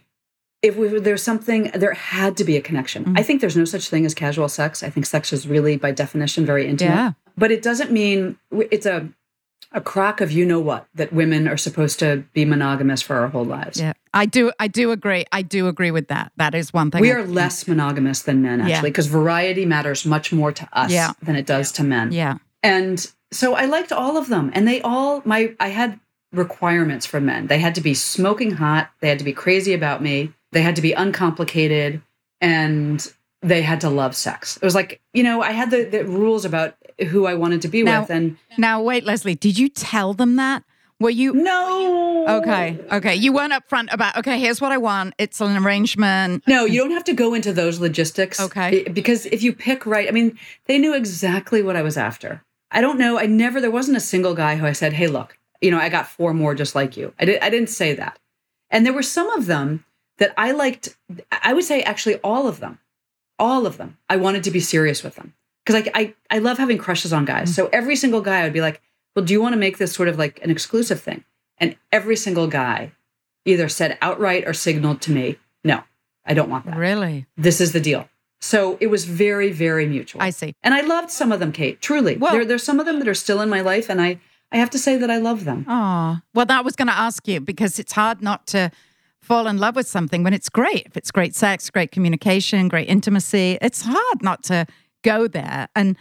if 0.64 0.78
we, 0.78 0.88
there's 1.00 1.22
something 1.22 1.70
there 1.76 1.94
had 1.94 2.38
to 2.38 2.44
be 2.44 2.58
a 2.58 2.62
connection. 2.62 3.04
Mm-hmm. 3.04 3.18
i 3.18 3.24
think 3.24 3.42
there's 3.42 3.58
no 3.58 3.66
such 3.66 3.90
thing 3.90 4.06
as 4.06 4.16
casual 4.16 4.50
sex. 4.50 4.82
I 4.82 4.90
think 4.90 5.06
sex 5.06 5.32
is 5.32 5.48
really 5.48 5.78
by 5.78 5.92
definition 5.92 6.46
very 6.46 6.68
intimate. 6.68 6.94
Yeah. 6.94 7.12
but 7.38 7.52
it 7.52 7.62
doesn't 7.62 7.92
mean 7.92 8.38
it's 8.52 8.88
a 8.88 9.10
a 9.76 9.82
crock 9.82 10.22
of 10.22 10.32
you 10.32 10.46
know 10.46 10.60
what 10.60 10.88
that 10.94 11.12
women 11.12 11.48
are 11.48 11.58
supposed 11.58 11.98
to 12.00 12.24
be 12.34 12.46
monogamous 12.46 13.02
for 13.02 13.16
our 13.18 13.28
whole 13.28 13.44
lives. 13.44 13.80
Yeah. 13.80 13.94
I 14.14 14.26
do 14.26 14.52
i 14.60 14.68
do 14.68 14.92
agree 14.92 15.26
i 15.32 15.42
do 15.42 15.68
agree 15.68 15.92
with 15.92 16.08
that. 16.08 16.32
That 16.38 16.56
is 16.56 16.72
one 16.74 16.90
thing 16.92 17.02
we 17.02 17.12
I, 17.12 17.16
are 17.16 17.26
less 17.26 17.68
monogamous 17.68 18.22
than 18.22 18.42
men 18.42 18.62
actually 18.62 18.90
because 18.90 19.08
yeah. 19.08 19.14
variety 19.14 19.66
matters 19.66 20.06
much 20.06 20.32
more 20.32 20.52
to 20.52 20.70
us 20.72 20.92
yeah. 20.92 21.12
than 21.22 21.36
it 21.36 21.46
does 21.46 21.72
to 21.74 21.84
men. 21.84 22.12
Yeah. 22.12 22.38
And 22.62 23.06
so 23.32 23.56
i 23.56 23.66
liked 23.66 23.92
all 23.92 24.16
of 24.16 24.30
them. 24.30 24.52
And 24.54 24.68
they 24.68 24.80
all 24.82 25.22
my 25.26 25.56
i 25.60 25.70
had 25.70 26.00
requirements 26.32 27.06
for 27.06 27.20
men. 27.20 27.48
They 27.48 27.60
had 27.60 27.76
to 27.76 27.82
be 27.82 27.94
smoking 27.94 28.52
hot. 28.52 28.90
They 29.02 29.10
had 29.10 29.20
to 29.20 29.26
be 29.26 29.34
crazy 29.34 29.74
about 29.74 30.02
me 30.02 30.34
they 30.54 30.62
had 30.62 30.76
to 30.76 30.82
be 30.82 30.94
uncomplicated 30.94 32.02
and 32.40 33.12
they 33.42 33.62
had 33.62 33.82
to 33.82 33.90
love 33.90 34.16
sex. 34.16 34.58
It 34.58 34.64
was 34.64 34.76
like, 34.76 35.02
you 35.14 35.24
know, 35.24 35.42
I 35.42 35.52
had 35.52 35.70
the, 35.72 35.84
the 35.84 36.06
rules 36.06 36.46
about 36.46 36.76
who 37.10 37.26
I 37.26 37.34
wanted 37.34 37.62
to 37.64 37.68
be 37.68 37.84
now, 37.84 38.02
with. 38.02 38.10
And 38.12 38.38
now, 38.58 38.82
wait, 38.82 39.04
Leslie, 39.04 39.36
did 39.36 39.58
you 39.58 39.68
tell 39.68 40.14
them 40.14 40.38
that? 40.38 40.64
Were 41.00 41.10
you? 41.10 41.34
No. 41.34 42.26
Okay. 42.30 42.80
Okay. 42.92 43.16
You 43.16 43.34
weren't 43.34 43.52
upfront 43.52 43.92
about, 43.92 44.16
okay, 44.18 44.40
here's 44.40 44.62
what 44.62 44.72
I 44.72 44.78
want. 44.78 45.16
It's 45.18 45.42
an 45.42 45.58
arrangement. 45.58 46.44
No, 46.48 46.64
you 46.64 46.80
don't 46.80 46.92
have 46.92 47.04
to 47.06 47.14
go 47.14 47.34
into 47.34 47.52
those 47.52 47.80
logistics. 47.80 48.40
Okay. 48.40 48.84
Because 48.84 49.26
if 49.26 49.44
you 49.44 49.52
pick 49.52 49.86
right, 49.86 50.08
I 50.08 50.12
mean, 50.12 50.40
they 50.68 50.78
knew 50.78 50.96
exactly 50.96 51.62
what 51.62 51.76
I 51.76 51.82
was 51.82 51.98
after. 51.98 52.44
I 52.72 52.80
don't 52.80 52.98
know. 52.98 53.20
I 53.20 53.26
never, 53.26 53.60
there 53.60 53.72
wasn't 53.72 53.98
a 53.98 54.02
single 54.02 54.36
guy 54.36 54.56
who 54.56 54.66
I 54.66 54.72
said, 54.72 54.94
hey, 54.94 55.08
look, 55.08 55.38
you 55.60 55.72
know, 55.72 55.80
I 55.80 55.90
got 55.90 56.08
four 56.08 56.34
more 56.34 56.56
just 56.56 56.76
like 56.76 56.96
you. 56.96 57.14
I, 57.20 57.26
did, 57.26 57.42
I 57.42 57.50
didn't 57.50 57.70
say 57.70 57.94
that. 57.96 58.18
And 58.70 58.86
there 58.86 58.94
were 58.94 59.04
some 59.04 59.30
of 59.32 59.48
them 59.48 59.84
that 60.18 60.34
I 60.38 60.52
liked, 60.52 60.96
I 61.32 61.54
would 61.54 61.64
say 61.64 61.82
actually 61.84 62.18
all 62.18 62.48
of 62.48 62.60
them, 62.60 62.80
all 63.40 63.66
of 63.66 63.78
them. 63.78 63.98
I 64.10 64.16
wanted 64.18 64.44
to 64.44 64.52
be 64.52 64.60
serious 64.60 65.04
with 65.04 65.16
them 65.16 65.34
because 65.66 65.84
I, 65.84 65.92
I, 65.94 66.14
I 66.30 66.40
love 66.40 66.58
having 66.58 66.78
crushes 66.78 67.14
on 67.14 67.26
guys. 67.26 67.50
Mm-hmm. 67.50 67.54
So 67.54 67.70
every 67.74 67.96
single 67.96 68.22
guy 68.22 68.42
I 68.42 68.44
would 68.44 68.54
be 68.54 68.62
like, 68.62 68.82
well, 69.16 69.26
do 69.26 69.34
you 69.34 69.42
want 69.42 69.54
to 69.54 69.60
make 69.60 69.78
this 69.78 69.94
sort 69.94 70.10
of 70.10 70.18
like 70.18 70.40
an 70.44 70.50
exclusive 70.50 71.02
thing? 71.02 71.24
And 71.58 71.76
every 71.92 72.16
single 72.16 72.48
guy 72.48 72.92
either 73.46 73.70
said 73.70 73.98
outright 74.02 74.48
or 74.48 74.54
signaled 74.54 75.02
to 75.02 75.12
me, 75.12 75.38
no, 75.64 75.84
I 76.26 76.34
don't 76.34 76.50
want 76.50 76.66
that. 76.66 76.78
Really? 76.78 77.26
This 77.38 77.62
is 77.62 77.74
the 77.74 77.80
deal. 77.80 78.08
So 78.42 78.78
it 78.82 78.88
was 78.88 79.06
very, 79.06 79.52
very 79.52 79.86
mutual. 79.86 80.22
I 80.22 80.30
see. 80.30 80.54
And 80.64 80.74
I 80.74 80.82
loved 80.82 81.10
some 81.10 81.32
of 81.32 81.40
them, 81.40 81.54
Kate. 81.54 81.82
Truly. 81.82 82.18
Well, 82.18 82.34
there, 82.34 82.46
there's 82.46 82.64
some 82.64 82.80
of 82.80 82.86
them 82.86 83.00
that 83.00 83.08
are 83.08 83.14
still 83.14 83.40
in 83.40 83.50
my 83.50 83.62
life, 83.62 83.90
and 83.90 84.02
I, 84.02 84.20
I 84.52 84.58
have 84.58 84.70
to 84.72 84.78
say 84.78 84.98
that 84.98 85.10
I 85.10 85.18
love 85.18 85.46
them. 85.46 85.66
Oh, 85.68 86.20
well, 86.34 86.46
that 86.46 86.66
was 86.66 86.76
going 86.76 86.90
to 86.90 86.94
ask 86.94 87.26
you 87.26 87.40
because 87.40 87.80
it's 87.80 87.94
hard 87.94 88.22
not 88.22 88.46
to 88.48 88.70
fall 89.24 89.48
in 89.48 89.58
love 89.58 89.76
with 89.76 89.88
something 89.88 90.24
when 90.24 90.34
it's 90.34 90.50
great. 90.50 90.86
If 90.86 90.98
it's 90.98 91.12
great 91.12 91.36
sex, 91.36 91.70
great 91.70 91.92
communication, 91.92 92.68
great 92.68 92.90
intimacy, 92.90 93.58
it's 93.62 93.82
hard 93.82 94.22
not 94.22 94.44
to 94.44 94.66
go 95.04 95.28
there. 95.28 95.68
And 95.76 95.98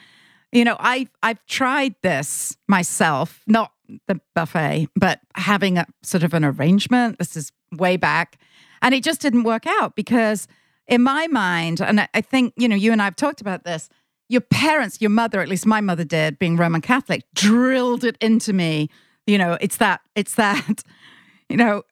you 0.53 0.65
know, 0.65 0.77
I 0.79 1.09
I've 1.23 1.45
tried 1.47 1.95
this 2.03 2.57
myself, 2.69 3.43
not 3.47 3.73
the 4.07 4.21
buffet, 4.35 4.89
but 4.95 5.21
having 5.35 5.79
a 5.79 5.87
sort 6.03 6.23
of 6.23 6.35
an 6.35 6.45
arrangement. 6.45 7.19
This 7.19 7.37
is 7.37 7.53
way 7.73 7.97
back, 7.97 8.39
and 8.83 8.95
it 8.95 9.03
just 9.03 9.21
didn't 9.21 9.45
work 9.45 9.67
out 9.67 9.97
because 9.97 10.47
in 10.87 11.03
my 11.03 11.27
mind, 11.29 11.81
and 11.81 12.07
I 12.13 12.21
think 12.21 12.53
you 12.57 12.69
know, 12.69 12.77
you 12.77 12.93
and 12.93 13.01
I 13.01 13.07
have 13.07 13.17
talked 13.17 13.41
about 13.41 13.65
this. 13.65 13.89
Your 14.29 14.41
parents, 14.41 14.99
your 15.01 15.11
mother, 15.11 15.41
at 15.41 15.49
least 15.49 15.67
my 15.67 15.83
mother 15.83 16.05
did, 16.05 16.39
being 16.39 16.57
Roman 16.57 16.81
Catholic, 16.81 17.23
drilled 17.35 18.03
it 18.03 18.17
into 18.19 18.55
me. 18.55 18.89
You 19.27 19.37
know, 19.37 19.59
it's 19.61 19.77
that, 19.77 20.01
it's 20.17 20.37
that, 20.37 20.83
you 21.51 21.57
know, 21.59 21.83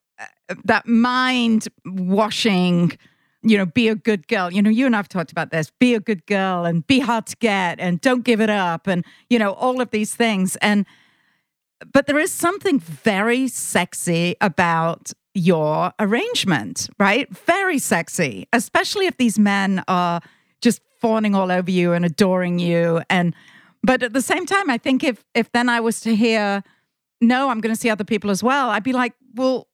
that 0.65 0.87
mind 0.87 1.69
washing 1.85 2.97
you 3.43 3.57
know, 3.57 3.67
be 3.67 3.89
a 3.89 3.95
good 3.95 4.29
girl. 4.29 4.53
You 4.53 4.63
know, 4.63 4.71
you 4.71 4.87
and 4.87 4.95
I've 4.95 5.09
talked 5.09 5.33
about 5.33 5.51
this. 5.51 5.71
Be 5.79 5.95
a 5.95 6.01
good 6.01 6.27
girl 6.27 6.65
and 6.65 6.87
be 6.87 7.01
hard 7.01 7.27
to 7.27 7.37
get 7.37 7.81
and 7.81 8.01
don't 8.01 8.23
give 8.23 8.41
it 8.41 8.51
up 8.51 8.87
and, 8.87 9.05
you 9.29 9.39
know, 9.39 9.53
all 9.53 9.81
of 9.81 9.91
these 9.91 10.15
things. 10.15 10.57
And, 10.57 10.85
but 11.93 12.07
there 12.07 12.19
is 12.19 12.33
something 12.33 12.79
very 12.79 13.49
sexy 13.49 14.37
about 14.41 15.13
your 15.33 15.93
arrangement, 15.99 16.91
right? 16.99 17.35
Very 17.35 17.79
sexy, 17.79 18.47
especially 18.53 19.07
if 19.07 19.17
these 19.17 19.39
men 19.39 19.83
are 19.89 20.21
just 20.61 20.83
fawning 21.01 21.35
all 21.35 21.51
over 21.51 21.71
you 21.71 21.93
and 21.93 22.05
adoring 22.05 22.59
you. 22.59 23.01
And, 23.09 23.35
but 23.83 24.03
at 24.03 24.13
the 24.13 24.21
same 24.21 24.45
time, 24.45 24.69
I 24.69 24.77
think 24.77 25.03
if, 25.03 25.25
if 25.35 25.51
then 25.53 25.71
I 25.71 25.81
was 25.81 26.01
to 26.03 26.15
hear, 26.15 26.63
no, 27.23 27.49
I'm 27.49 27.61
going 27.61 27.75
to 27.75 27.81
see 27.81 27.89
other 27.89 28.05
people 28.05 28.31
as 28.31 28.43
well, 28.43 28.69
I'd 28.69 28.83
be 28.83 28.93
like, 28.93 29.15
well, 29.35 29.69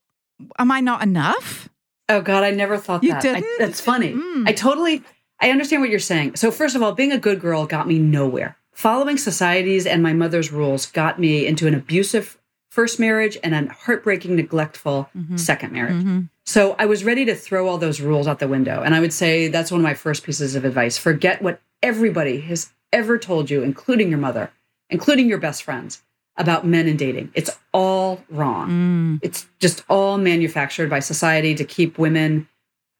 am 0.59 0.71
I 0.71 0.81
not 0.81 1.03
enough? 1.03 1.69
Oh 2.09 2.21
God, 2.21 2.43
I 2.43 2.51
never 2.51 2.77
thought 2.77 3.03
you 3.03 3.11
that. 3.11 3.21
Didn't? 3.21 3.43
I, 3.43 3.55
that's 3.59 3.81
funny. 3.81 4.13
Mm. 4.13 4.47
I 4.47 4.53
totally, 4.53 5.03
I 5.41 5.51
understand 5.51 5.81
what 5.81 5.89
you're 5.89 5.99
saying. 5.99 6.35
So 6.35 6.51
first 6.51 6.75
of 6.75 6.83
all, 6.83 6.93
being 6.93 7.11
a 7.11 7.17
good 7.17 7.41
girl 7.41 7.65
got 7.65 7.87
me 7.87 7.99
nowhere. 7.99 8.57
Following 8.71 9.17
society's 9.17 9.85
and 9.85 10.03
my 10.03 10.13
mother's 10.13 10.51
rules 10.51 10.85
got 10.85 11.19
me 11.19 11.47
into 11.47 11.67
an 11.67 11.73
abusive 11.73 12.37
first 12.69 12.99
marriage 12.99 13.37
and 13.43 13.55
a 13.55 13.73
heartbreaking, 13.73 14.35
neglectful 14.35 15.09
mm-hmm. 15.17 15.35
second 15.35 15.73
marriage. 15.73 15.95
Mm-hmm. 15.95 16.21
So 16.45 16.75
I 16.77 16.85
was 16.85 17.03
ready 17.03 17.25
to 17.25 17.35
throw 17.35 17.67
all 17.67 17.79
those 17.79 17.99
rules 17.99 18.27
out 18.27 18.39
the 18.39 18.47
window. 18.47 18.83
And 18.83 18.93
I 18.93 18.99
would 18.99 19.13
say 19.13 19.47
that's 19.47 19.71
one 19.71 19.81
of 19.81 19.83
my 19.83 19.95
first 19.95 20.23
pieces 20.23 20.55
of 20.55 20.63
advice. 20.63 20.97
Forget 20.97 21.41
what 21.41 21.59
everybody 21.81 22.39
has 22.41 22.71
ever 22.93 23.17
told 23.17 23.49
you, 23.49 23.63
including 23.63 24.09
your 24.09 24.19
mother, 24.19 24.51
including 24.89 25.27
your 25.27 25.39
best 25.39 25.63
friends, 25.63 26.03
about 26.37 26.65
men 26.65 26.87
and 26.87 26.97
dating. 26.99 27.31
It's 27.33 27.49
all 27.73 28.23
wrong. 28.29 28.69
Mm. 28.69 29.19
It's 29.23 29.47
just 29.59 29.83
all 29.89 30.17
manufactured 30.17 30.89
by 30.89 30.99
society 30.99 31.55
to 31.55 31.63
keep 31.65 31.97
women 31.97 32.47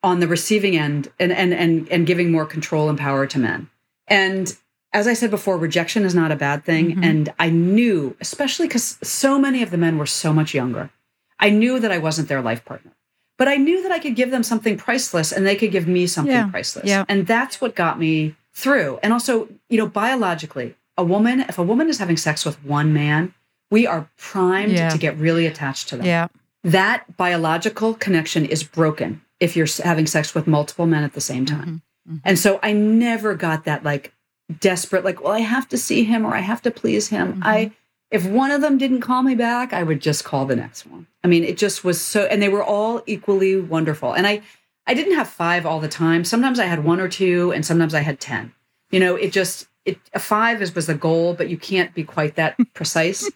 on 0.04 0.20
the 0.20 0.28
receiving 0.28 0.78
end 0.78 1.12
and 1.20 1.32
and 1.32 1.54
and 1.54 1.88
and 1.90 2.06
giving 2.08 2.32
more 2.32 2.46
control 2.46 2.90
and 2.90 2.98
power 2.98 3.26
to 3.28 3.40
men. 3.40 3.70
And 4.08 4.56
as 4.94 5.08
I 5.08 5.14
said 5.14 5.30
before, 5.32 5.58
rejection 5.58 6.04
is 6.06 6.16
not 6.16 6.32
a 6.32 6.36
bad 6.36 6.64
thing. 6.64 6.96
Mhm. 6.96 7.04
And 7.06 7.34
I 7.40 7.50
knew, 7.50 8.16
especially 8.22 8.68
because 8.68 8.98
so 9.04 9.38
many 9.40 9.62
of 9.62 9.70
the 9.70 9.78
men 9.78 9.98
were 9.98 10.06
so 10.06 10.32
much 10.34 10.54
younger, 10.54 10.90
I 11.40 11.50
knew 11.50 11.80
that 11.80 11.92
I 11.92 11.98
wasn't 11.98 12.30
their 12.30 12.42
life 12.42 12.64
partner. 12.66 12.92
But 13.38 13.48
I 13.48 13.56
knew 13.58 13.84
that 13.84 13.92
I 13.92 14.00
could 14.00 14.16
give 14.16 14.32
them 14.32 14.42
something 14.44 14.78
priceless 14.78 15.32
and 15.32 15.46
they 15.46 15.56
could 15.56 15.72
give 15.72 15.88
me 15.88 16.08
something 16.08 16.34
Yeah. 16.34 16.48
priceless. 16.50 16.86
Yeah. 16.88 17.06
And 17.08 17.28
that's 17.28 17.62
what 17.62 17.76
got 17.76 18.00
me 18.00 18.36
through. 18.54 18.98
And 19.04 19.14
also, 19.14 19.48
you 19.70 19.78
know, 19.78 19.88
biologically, 19.88 20.76
a 20.98 21.04
woman, 21.04 21.42
if 21.42 21.58
a 21.58 21.64
woman 21.64 21.90
is 21.90 21.98
having 22.00 22.18
sex 22.18 22.46
with 22.46 22.64
one 22.64 22.94
man, 22.94 23.34
we 23.72 23.86
are 23.86 24.10
primed 24.18 24.74
Yeah. 24.74 24.90
to 24.90 24.98
get 24.98 25.18
really 25.18 25.46
attached 25.46 25.90
to 25.90 25.98
them 25.98 26.06
Yeah. 26.06 26.28
that 26.64 27.18
biological 27.18 27.94
connection 27.94 28.46
is 28.46 28.64
broken 28.64 29.22
if 29.40 29.56
you're 29.56 29.68
having 29.84 30.08
sex 30.08 30.34
with 30.34 30.48
multiple 30.48 30.86
men 30.88 31.04
at 31.04 31.14
the 31.14 31.22
same 31.22 31.46
time. 31.46 31.82
Mhm, 32.08 32.14
mhm. 32.16 32.22
And 32.26 32.40
so 32.40 32.60
I 32.64 32.74
never 32.74 33.36
got 33.36 33.66
that 33.66 33.84
like 33.84 34.14
desperate, 34.60 35.04
like, 35.04 35.22
well, 35.22 35.34
I 35.34 35.40
have 35.42 35.68
to 35.70 35.78
see 35.78 36.04
him 36.04 36.26
or 36.26 36.34
I 36.36 36.40
have 36.40 36.62
to 36.64 36.72
please 36.72 37.10
him. 37.10 37.34
Mhm. 37.34 37.42
I, 37.44 37.72
if 38.10 38.26
one 38.26 38.50
of 38.52 38.62
them 38.62 38.78
didn't 38.78 39.02
call 39.02 39.22
me 39.22 39.36
back, 39.36 39.74
I 39.74 39.84
would 39.84 40.00
just 40.02 40.24
call 40.24 40.46
the 40.46 40.56
next 40.56 40.86
one. 40.88 41.06
I 41.24 41.28
mean, 41.28 41.44
it 41.44 41.58
just 41.58 41.84
was 41.84 42.00
so, 42.02 42.24
and 42.24 42.42
they 42.42 42.48
were 42.50 42.64
all 42.64 43.04
equally 43.06 43.60
wonderful. 43.60 44.14
And 44.14 44.26
I, 44.26 44.42
I 44.88 44.94
didn't 44.94 45.16
have 45.16 45.28
five 45.28 45.66
all 45.66 45.82
the 45.82 45.90
time. 45.90 46.24
Sometimes 46.24 46.60
I 46.60 46.66
had 46.66 46.86
one 46.86 47.02
or 47.02 47.10
two, 47.10 47.52
and 47.52 47.66
sometimes 47.66 47.94
I 47.94 48.00
had 48.00 48.22
10. 48.22 48.54
You 48.90 49.02
know, 49.02 49.16
it 49.16 49.34
just, 49.34 49.68
it, 49.88 49.98
a 50.14 50.20
five 50.20 50.62
is, 50.62 50.76
was 50.76 50.86
the 50.88 50.94
goal, 50.96 51.34
but 51.34 51.50
you 51.50 51.58
can't 51.58 51.94
be 51.94 52.04
quite 52.04 52.36
that 52.36 52.56
precise. 52.74 53.30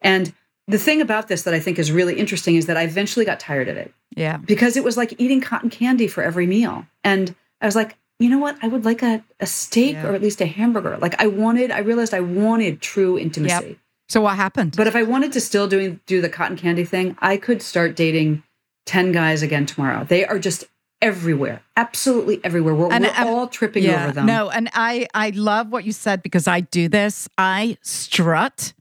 and 0.00 0.32
the 0.68 0.78
thing 0.78 1.00
about 1.00 1.28
this 1.28 1.42
that 1.42 1.54
I 1.54 1.60
think 1.60 1.78
is 1.78 1.90
really 1.90 2.18
interesting 2.18 2.56
is 2.56 2.66
that 2.66 2.76
I 2.76 2.82
eventually 2.82 3.24
got 3.24 3.40
tired 3.40 3.68
of 3.68 3.76
it 3.76 3.92
Yeah. 4.14 4.36
because 4.38 4.76
it 4.76 4.84
was 4.84 4.96
like 4.96 5.14
eating 5.18 5.40
cotton 5.40 5.70
candy 5.70 6.06
for 6.06 6.22
every 6.22 6.46
meal. 6.46 6.86
And 7.02 7.34
I 7.60 7.66
was 7.66 7.74
like, 7.76 7.96
you 8.20 8.28
know 8.30 8.38
what? 8.38 8.56
I 8.62 8.68
would 8.68 8.84
like 8.84 9.02
a, 9.02 9.24
a 9.40 9.46
steak 9.46 9.94
Yeah. 9.94 10.06
or 10.06 10.14
at 10.14 10.22
least 10.22 10.40
a 10.40 10.46
hamburger. 10.46 10.96
Like 10.98 11.20
I 11.20 11.26
wanted, 11.26 11.72
I 11.72 11.78
realized 11.80 12.14
I 12.14 12.20
wanted 12.20 12.80
true 12.80 13.18
intimacy. 13.18 13.78
So 14.08 14.20
what 14.20 14.36
happened? 14.36 14.74
But 14.76 14.86
if 14.86 14.94
I 14.94 15.02
wanted 15.02 15.32
to 15.32 15.40
still 15.40 15.66
doing 15.66 15.98
do 16.06 16.20
the 16.20 16.28
cotton 16.28 16.56
candy 16.56 16.84
thing, 16.84 17.16
I 17.20 17.36
could 17.38 17.60
start 17.62 17.96
dating 17.96 18.42
10 18.86 19.10
guys 19.12 19.42
again 19.42 19.66
tomorrow. 19.66 20.04
They 20.04 20.24
are 20.24 20.38
just 20.38 20.64
everywhere. 21.02 21.62
Absolutely 21.76 22.40
everywhere. 22.44 22.74
We're, 22.74 22.92
And, 22.92 23.04
we're 23.04 23.10
um, 23.16 23.28
all 23.28 23.48
tripping 23.48 23.86
over 23.90 24.12
them. 24.12 24.26
No, 24.26 24.48
and 24.48 24.70
I 24.72 25.06
I 25.12 25.30
love 25.30 25.70
what 25.70 25.84
you 25.84 25.92
said 25.92 26.22
because 26.22 26.46
I 26.48 26.60
do 26.60 26.88
this. 26.88 27.28
I 27.36 27.76
strut 27.82 28.72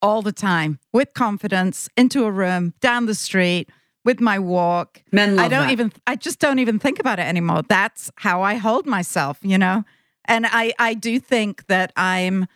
all 0.00 0.22
the 0.22 0.32
time 0.32 0.78
with 0.92 1.14
confidence 1.14 1.88
into 1.96 2.24
a 2.24 2.30
room, 2.30 2.74
down 2.80 3.06
the 3.06 3.14
street, 3.14 3.70
with 4.04 4.20
my 4.20 4.38
walk. 4.38 5.02
Men 5.12 5.36
love 5.36 5.46
I 5.46 5.48
don't 5.48 5.66
that. 5.66 5.72
even 5.72 5.92
I 6.06 6.16
just 6.16 6.38
don't 6.38 6.58
even 6.58 6.78
think 6.78 7.00
about 7.00 7.18
it 7.18 7.26
anymore. 7.26 7.62
That's 7.68 8.10
how 8.16 8.42
I 8.42 8.54
hold 8.54 8.86
myself, 8.86 9.38
you 9.42 9.58
know? 9.58 9.84
And 10.26 10.46
I 10.46 10.72
I 10.78 10.94
do 10.94 11.18
think 11.18 11.66
that 11.66 11.92
I'm 11.96 12.46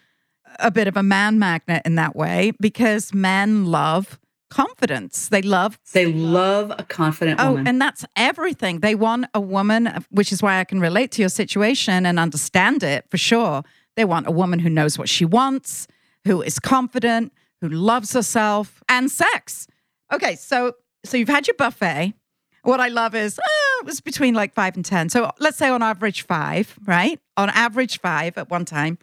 a 0.58 0.70
bit 0.70 0.88
of 0.88 0.96
a 0.96 1.02
man 1.02 1.38
magnet 1.38 1.82
in 1.84 1.96
that 1.96 2.14
way 2.16 2.52
because 2.60 3.12
men 3.12 3.66
love 3.66 4.18
confidence. 4.62 5.28
They 5.28 5.42
love 5.42 5.78
They 5.92 6.06
love 6.06 6.66
a 6.82 6.84
confident 7.00 7.40
Oh, 7.40 7.50
woman. 7.50 7.66
and 7.68 7.76
that's 7.84 8.04
everything. 8.30 8.80
They 8.80 8.94
want 8.94 9.26
a 9.34 9.40
woman, 9.40 9.82
which 10.10 10.30
is 10.32 10.42
why 10.42 10.54
I 10.60 10.64
can 10.64 10.80
relate 10.80 11.10
to 11.12 11.22
your 11.22 11.28
situation 11.42 12.06
and 12.06 12.18
understand 12.18 12.82
it 12.82 13.04
for 13.10 13.18
sure. 13.18 13.62
They 13.96 14.04
want 14.04 14.26
a 14.26 14.30
woman 14.42 14.58
who 14.60 14.70
knows 14.70 14.98
what 14.98 15.08
she 15.08 15.24
wants, 15.24 15.86
who 16.26 16.42
is 16.42 16.58
confident, 16.58 17.32
who 17.60 17.68
loves 17.68 18.12
herself, 18.12 18.82
and 18.88 19.10
sex. 19.10 19.66
Okay, 20.12 20.34
so 20.36 20.72
so 21.04 21.16
you've 21.16 21.28
had 21.38 21.46
your 21.48 21.56
buffet. 21.56 22.14
What 22.62 22.80
I 22.80 22.88
love 22.88 23.14
is 23.14 23.38
uh, 23.38 23.42
it 23.80 23.86
was 23.86 24.00
between 24.00 24.34
like 24.34 24.52
five 24.54 24.74
and 24.76 24.84
ten. 24.84 25.08
So 25.08 25.30
let's 25.38 25.56
say 25.56 25.68
on 25.68 25.82
average 25.82 26.20
five, 26.26 26.76
right? 26.84 27.18
On 27.36 27.48
average 27.50 28.00
five 28.00 28.36
at 28.38 28.50
one 28.50 28.64
time, 28.64 28.98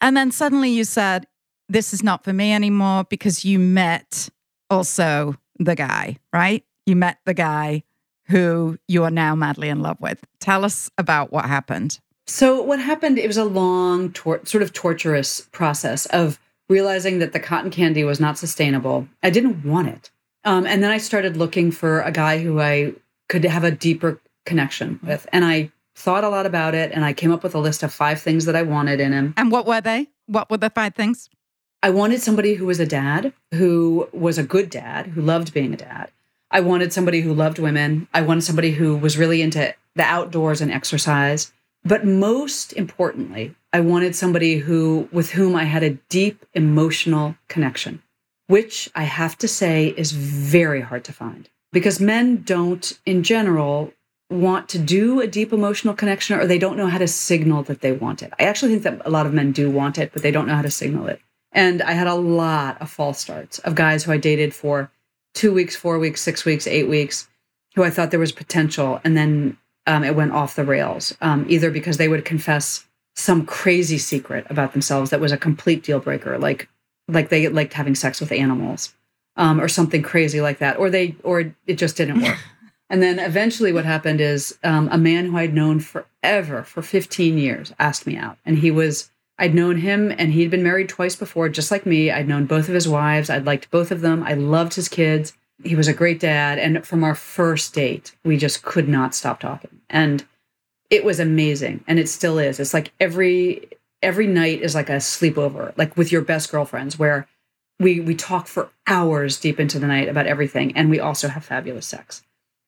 and 0.00 0.16
then 0.16 0.30
suddenly 0.32 0.70
you 0.70 0.84
said, 0.84 1.26
"This 1.68 1.92
is 1.94 2.02
not 2.02 2.24
for 2.24 2.32
me 2.32 2.52
anymore," 2.52 3.04
because 3.14 3.44
you 3.44 3.58
met 3.58 4.28
also 4.72 5.36
the 5.58 5.76
guy, 5.76 6.18
right? 6.32 6.64
You 6.86 6.96
met 6.96 7.18
the 7.24 7.34
guy 7.34 7.84
who 8.24 8.78
you 8.88 9.04
are 9.04 9.10
now 9.10 9.34
madly 9.34 9.68
in 9.68 9.80
love 9.80 9.98
with. 10.00 10.24
Tell 10.40 10.64
us 10.64 10.90
about 10.96 11.32
what 11.32 11.44
happened. 11.44 12.00
So 12.26 12.62
what 12.62 12.80
happened? 12.80 13.18
It 13.18 13.26
was 13.26 13.36
a 13.36 13.44
long, 13.44 14.12
tor- 14.12 14.40
sort 14.44 14.62
of 14.62 14.72
torturous 14.72 15.42
process 15.52 16.06
of 16.06 16.40
realizing 16.68 17.18
that 17.18 17.32
the 17.32 17.40
cotton 17.40 17.70
candy 17.70 18.04
was 18.04 18.20
not 18.20 18.38
sustainable. 18.38 19.06
I 19.22 19.30
didn't 19.30 19.64
want 19.64 19.88
it, 19.88 20.10
um, 20.44 20.64
and 20.66 20.82
then 20.82 20.90
I 20.90 20.98
started 20.98 21.36
looking 21.36 21.70
for 21.70 22.00
a 22.00 22.12
guy 22.12 22.42
who 22.42 22.60
I 22.60 22.94
could 23.28 23.44
have 23.44 23.64
a 23.64 23.70
deeper 23.70 24.20
connection 24.46 24.98
with, 25.02 25.26
and 25.32 25.44
I 25.44 25.70
thought 25.94 26.24
a 26.24 26.30
lot 26.30 26.46
about 26.46 26.74
it, 26.74 26.92
and 26.92 27.04
I 27.04 27.12
came 27.12 27.32
up 27.32 27.42
with 27.42 27.54
a 27.54 27.58
list 27.58 27.82
of 27.82 27.92
five 27.92 28.22
things 28.22 28.46
that 28.46 28.56
I 28.56 28.62
wanted 28.62 29.00
in 29.00 29.12
him. 29.12 29.34
And 29.36 29.50
what 29.50 29.66
were 29.66 29.80
they? 29.80 30.08
What 30.26 30.48
were 30.48 30.56
the 30.56 30.70
five 30.70 30.94
things? 30.94 31.28
I 31.84 31.90
wanted 31.90 32.22
somebody 32.22 32.54
who 32.54 32.66
was 32.66 32.78
a 32.78 32.86
dad, 32.86 33.32
who 33.52 34.08
was 34.12 34.38
a 34.38 34.44
good 34.44 34.70
dad, 34.70 35.08
who 35.08 35.20
loved 35.20 35.52
being 35.52 35.74
a 35.74 35.76
dad. 35.76 36.12
I 36.52 36.60
wanted 36.60 36.92
somebody 36.92 37.22
who 37.22 37.34
loved 37.34 37.58
women. 37.58 38.06
I 38.14 38.22
wanted 38.22 38.42
somebody 38.42 38.70
who 38.70 38.96
was 38.96 39.18
really 39.18 39.42
into 39.42 39.74
the 39.96 40.04
outdoors 40.04 40.60
and 40.60 40.70
exercise. 40.70 41.52
But 41.84 42.04
most 42.04 42.72
importantly, 42.74 43.56
I 43.72 43.80
wanted 43.80 44.14
somebody 44.14 44.58
who 44.58 45.08
with 45.10 45.30
whom 45.30 45.56
I 45.56 45.64
had 45.64 45.82
a 45.82 45.98
deep 46.08 46.46
emotional 46.54 47.34
connection, 47.48 48.00
which 48.46 48.88
I 48.94 49.02
have 49.02 49.36
to 49.38 49.48
say 49.48 49.88
is 49.96 50.12
very 50.12 50.82
hard 50.82 51.02
to 51.04 51.12
find 51.12 51.48
because 51.72 51.98
men 51.98 52.42
don't 52.42 52.96
in 53.06 53.24
general 53.24 53.92
want 54.30 54.68
to 54.68 54.78
do 54.78 55.20
a 55.20 55.26
deep 55.26 55.52
emotional 55.52 55.94
connection 55.94 56.38
or 56.38 56.46
they 56.46 56.58
don't 56.58 56.76
know 56.76 56.86
how 56.86 56.98
to 56.98 57.08
signal 57.08 57.64
that 57.64 57.80
they 57.80 57.92
want 57.92 58.22
it. 58.22 58.32
I 58.38 58.44
actually 58.44 58.70
think 58.70 58.84
that 58.84 59.06
a 59.06 59.10
lot 59.10 59.26
of 59.26 59.34
men 59.34 59.50
do 59.50 59.68
want 59.68 59.98
it, 59.98 60.12
but 60.12 60.22
they 60.22 60.30
don't 60.30 60.46
know 60.46 60.54
how 60.54 60.62
to 60.62 60.70
signal 60.70 61.08
it. 61.08 61.20
And 61.52 61.82
I 61.82 61.92
had 61.92 62.06
a 62.06 62.14
lot 62.14 62.80
of 62.80 62.90
false 62.90 63.18
starts 63.18 63.58
of 63.60 63.74
guys 63.74 64.04
who 64.04 64.12
I 64.12 64.16
dated 64.16 64.54
for 64.54 64.90
two 65.34 65.52
weeks, 65.52 65.76
four 65.76 65.98
weeks, 65.98 66.20
six 66.20 66.44
weeks, 66.44 66.66
eight 66.66 66.88
weeks, 66.88 67.28
who 67.74 67.82
I 67.82 67.90
thought 67.90 68.10
there 68.10 68.20
was 68.20 68.32
potential. 68.32 69.00
And 69.04 69.16
then 69.16 69.58
um, 69.86 70.04
it 70.04 70.14
went 70.14 70.32
off 70.32 70.56
the 70.56 70.64
rails, 70.64 71.16
um, 71.20 71.46
either 71.48 71.70
because 71.70 71.96
they 71.96 72.08
would 72.08 72.24
confess 72.24 72.86
some 73.14 73.44
crazy 73.44 73.98
secret 73.98 74.46
about 74.48 74.72
themselves 74.72 75.10
that 75.10 75.20
was 75.20 75.32
a 75.32 75.36
complete 75.36 75.82
deal 75.82 76.00
breaker, 76.00 76.38
like 76.38 76.68
like 77.08 77.28
they 77.28 77.48
liked 77.48 77.74
having 77.74 77.94
sex 77.94 78.20
with 78.20 78.32
animals, 78.32 78.94
um, 79.36 79.60
or 79.60 79.68
something 79.68 80.02
crazy 80.02 80.40
like 80.40 80.58
that, 80.58 80.78
or 80.78 80.88
they 80.88 81.16
or 81.22 81.52
it 81.66 81.74
just 81.74 81.96
didn't 81.96 82.22
work. 82.22 82.38
and 82.90 83.02
then 83.02 83.18
eventually, 83.18 83.72
what 83.72 83.84
happened 83.84 84.20
is 84.20 84.56
um, 84.64 84.88
a 84.90 84.98
man 84.98 85.26
who 85.26 85.36
I'd 85.36 85.54
known 85.54 85.80
forever, 85.80 86.62
for 86.62 86.80
15 86.80 87.36
years, 87.36 87.74
asked 87.78 88.06
me 88.06 88.16
out, 88.16 88.38
and 88.46 88.58
he 88.58 88.70
was 88.70 89.10
I'd 89.38 89.54
known 89.54 89.78
him 89.78 90.12
and 90.16 90.32
he'd 90.32 90.50
been 90.50 90.62
married 90.62 90.88
twice 90.88 91.16
before, 91.16 91.48
just 91.48 91.70
like 91.70 91.86
me. 91.86 92.10
I'd 92.10 92.28
known 92.28 92.46
both 92.46 92.68
of 92.68 92.74
his 92.74 92.88
wives. 92.88 93.30
I'd 93.30 93.46
liked 93.46 93.70
both 93.70 93.90
of 93.90 94.00
them. 94.00 94.22
I 94.22 94.34
loved 94.34 94.74
his 94.74 94.88
kids. 94.88 95.32
He 95.64 95.74
was 95.74 95.88
a 95.88 95.94
great 95.94 96.20
dad. 96.20 96.58
And 96.58 96.86
from 96.86 97.02
our 97.04 97.14
first 97.14 97.74
date, 97.74 98.14
we 98.24 98.36
just 98.36 98.62
could 98.62 98.88
not 98.88 99.14
stop 99.14 99.40
talking. 99.40 99.80
And 99.88 100.24
it 100.90 101.04
was 101.04 101.18
amazing. 101.18 101.82
And 101.86 101.98
it 101.98 102.08
still 102.08 102.38
is. 102.38 102.60
It's 102.60 102.74
like 102.74 102.92
every 103.00 103.68
every 104.02 104.26
night 104.26 104.60
is 104.60 104.74
like 104.74 104.90
a 104.90 104.96
sleepover, 104.96 105.76
like 105.78 105.96
with 105.96 106.12
your 106.12 106.22
best 106.22 106.50
girlfriends, 106.50 106.98
where 106.98 107.26
we 107.80 108.00
we 108.00 108.14
talk 108.14 108.46
for 108.46 108.70
hours 108.86 109.40
deep 109.40 109.58
into 109.58 109.78
the 109.78 109.86
night 109.86 110.08
about 110.08 110.26
everything. 110.26 110.76
And 110.76 110.90
we 110.90 111.00
also 111.00 111.28
have 111.28 111.44
fabulous 111.44 111.86
sex. 111.86 112.22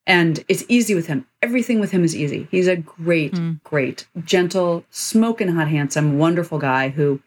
And 0.07 0.45
it's 0.49 0.65
easy 0.69 0.95
with 0.95 1.07
him. 1.07 1.27
Everything 1.43 1.81
with 1.81 1.91
him 1.91 2.05
is 2.05 2.15
easy. 2.15 2.47
He's 2.51 2.69
a 2.69 2.77
great, 2.77 3.33
Mm. 3.33 3.63
great, 3.65 4.07
gentle, 4.25 4.85
smoking 4.91 5.49
hot, 5.49 5.69
handsome, 5.69 6.19
wonderful 6.19 6.59
guy 6.59 6.91
who 6.91 7.21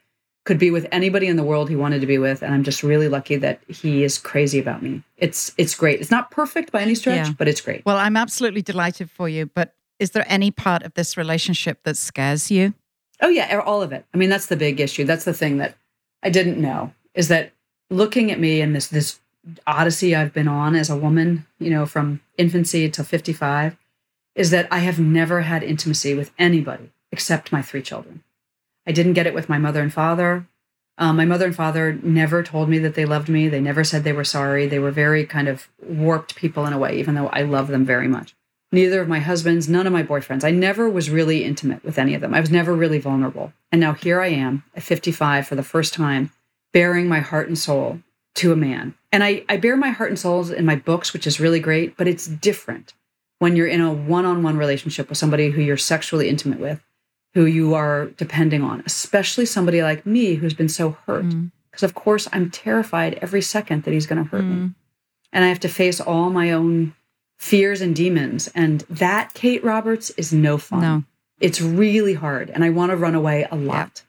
could 0.45 0.59
be 0.59 0.69
with 0.71 0.87
anybody 0.91 1.27
in 1.27 1.35
the 1.35 1.43
world 1.43 1.69
he 1.69 1.75
wanted 1.75 1.99
to 2.01 2.07
be 2.07 2.17
with. 2.17 2.41
And 2.43 2.53
I'm 2.53 2.63
just 2.63 2.83
really 2.83 3.09
lucky 3.09 3.35
that 3.37 3.59
he 3.67 4.03
is 4.03 4.17
crazy 4.17 4.59
about 4.59 4.81
me. 4.83 5.03
It's 5.17 5.53
it's 5.57 5.75
great. 5.75 5.99
It's 5.99 6.11
not 6.11 6.29
perfect 6.31 6.71
by 6.71 6.81
any 6.81 6.95
stretch, 6.95 7.27
Yeah. 7.27 7.33
but 7.37 7.47
it's 7.47 7.61
great. 7.61 7.83
Well, 7.85 7.97
I'm 7.97 8.15
absolutely 8.15 8.61
delighted 8.61 9.09
for 9.09 9.27
you, 9.27 9.47
but 9.47 9.73
is 9.99 10.11
there 10.11 10.25
any 10.27 10.51
part 10.51 10.83
of 10.83 10.93
this 10.93 11.17
relationship 11.17 11.79
that 11.83 11.97
scares 11.97 12.49
you? 12.51 12.73
Oh 13.21 13.29
yeah, 13.29 13.59
all 13.65 13.81
of 13.81 13.91
it. 13.91 14.05
I 14.13 14.17
mean, 14.17 14.29
that's 14.29 14.45
the 14.45 14.55
big 14.55 14.79
issue. 14.79 15.03
That's 15.03 15.25
the 15.25 15.33
thing 15.33 15.57
that 15.57 15.75
I 16.23 16.29
didn't 16.29 16.59
know 16.61 16.93
is 17.15 17.27
that 17.29 17.51
looking 17.89 18.31
at 18.31 18.39
me 18.39 18.61
and 18.61 18.75
this 18.75 18.87
this 18.87 19.19
odyssey 19.65 20.15
I've 20.15 20.33
been 20.33 20.47
on 20.47 20.75
as 20.75 20.89
a 20.89 20.95
woman, 20.95 21.45
you 21.59 21.69
know, 21.69 21.85
from 21.85 22.21
infancy 22.37 22.89
till 22.89 23.05
55, 23.05 23.77
is 24.35 24.51
that 24.51 24.67
I 24.71 24.79
have 24.79 24.99
never 24.99 25.41
had 25.41 25.63
intimacy 25.63 26.13
with 26.13 26.31
anybody 26.37 26.91
except 27.11 27.51
my 27.51 27.61
three 27.61 27.81
children. 27.81 28.23
I 28.85 28.91
didn't 28.91 29.13
get 29.13 29.27
it 29.27 29.33
with 29.33 29.49
my 29.49 29.57
mother 29.57 29.81
and 29.81 29.93
father. 29.93 30.47
Um, 30.97 31.17
my 31.17 31.25
mother 31.25 31.45
and 31.45 31.55
father 31.55 31.93
never 32.01 32.41
told 32.41 32.69
me 32.69 32.79
that 32.79 32.95
they 32.95 33.05
loved 33.05 33.29
me. 33.29 33.47
They 33.47 33.61
never 33.61 33.83
said 33.83 34.03
they 34.03 34.13
were 34.13 34.23
sorry. 34.23 34.65
They 34.65 34.79
were 34.79 34.91
very 34.91 35.25
kind 35.25 35.47
of 35.47 35.67
warped 35.83 36.35
people 36.35 36.65
in 36.65 36.73
a 36.73 36.77
way, 36.77 36.97
even 36.97 37.15
though 37.15 37.27
I 37.27 37.43
love 37.43 37.67
them 37.67 37.85
very 37.85 38.07
much. 38.07 38.35
Neither 38.71 39.01
of 39.01 39.07
my 39.07 39.19
husbands, 39.19 39.69
none 39.69 39.87
of 39.87 39.93
my 39.93 40.03
boyfriends. 40.03 40.43
I 40.43 40.51
never 40.51 40.89
was 40.89 41.09
really 41.09 41.43
intimate 41.43 41.83
with 41.83 41.97
any 41.97 42.15
of 42.15 42.21
them. 42.21 42.33
I 42.33 42.41
was 42.41 42.51
never 42.51 42.73
really 42.73 42.99
vulnerable. 42.99 43.53
And 43.71 43.79
now 43.79 43.93
here 43.93 44.21
I 44.21 44.27
am 44.27 44.63
at 44.75 44.83
55 44.83 45.47
for 45.47 45.55
the 45.55 45.63
first 45.63 45.93
time 45.93 46.31
bearing 46.73 47.07
my 47.07 47.19
heart 47.19 47.47
and 47.47 47.57
soul 47.57 47.99
to 48.35 48.51
a 48.51 48.57
man. 48.57 48.93
And 49.11 49.23
I, 49.23 49.45
I 49.47 49.57
bear 49.57 49.77
my 49.77 49.89
heart 49.89 50.09
and 50.09 50.19
soul 50.19 50.51
in 50.51 50.65
my 50.65 50.75
books, 50.75 51.13
which 51.13 51.25
is 51.25 51.39
really 51.39 51.59
great, 51.59 51.95
but 51.95 52.07
it's 52.07 52.27
different 52.27 52.93
when 53.39 53.55
you're 53.55 53.67
in 53.67 53.81
a 53.81 53.91
one 53.91 54.25
on 54.25 54.43
one 54.43 54.57
relationship 54.57 55.09
with 55.09 55.17
somebody 55.17 55.49
who 55.49 55.61
you're 55.61 55.77
sexually 55.77 56.27
intimate 56.27 56.59
with, 56.59 56.83
who 57.33 57.45
you 57.45 57.73
are 57.73 58.07
depending 58.17 58.63
on, 58.63 58.83
especially 58.85 59.45
somebody 59.45 59.81
like 59.81 60.05
me 60.05 60.35
who's 60.35 60.53
been 60.53 60.69
so 60.69 60.97
hurt. 61.05 61.25
Because, 61.25 61.81
mm. 61.81 61.83
of 61.83 61.93
course, 61.93 62.27
I'm 62.33 62.49
terrified 62.49 63.19
every 63.21 63.41
second 63.41 63.83
that 63.83 63.93
he's 63.93 64.07
going 64.07 64.23
to 64.23 64.29
hurt 64.29 64.43
mm. 64.43 64.49
me. 64.49 64.71
And 65.31 65.45
I 65.45 65.49
have 65.49 65.59
to 65.61 65.69
face 65.69 66.01
all 66.01 66.29
my 66.29 66.51
own 66.51 66.93
fears 67.37 67.81
and 67.81 67.95
demons. 67.95 68.49
And 68.55 68.81
that, 68.89 69.33
Kate 69.33 69.63
Roberts, 69.63 70.09
is 70.11 70.33
no 70.33 70.57
fun. 70.57 70.81
No. 70.81 71.03
It's 71.39 71.61
really 71.61 72.15
hard. 72.15 72.49
And 72.49 72.63
I 72.63 72.69
want 72.71 72.89
to 72.89 72.97
run 72.97 73.13
away 73.13 73.47
a 73.51 73.55
lot. 73.55 74.03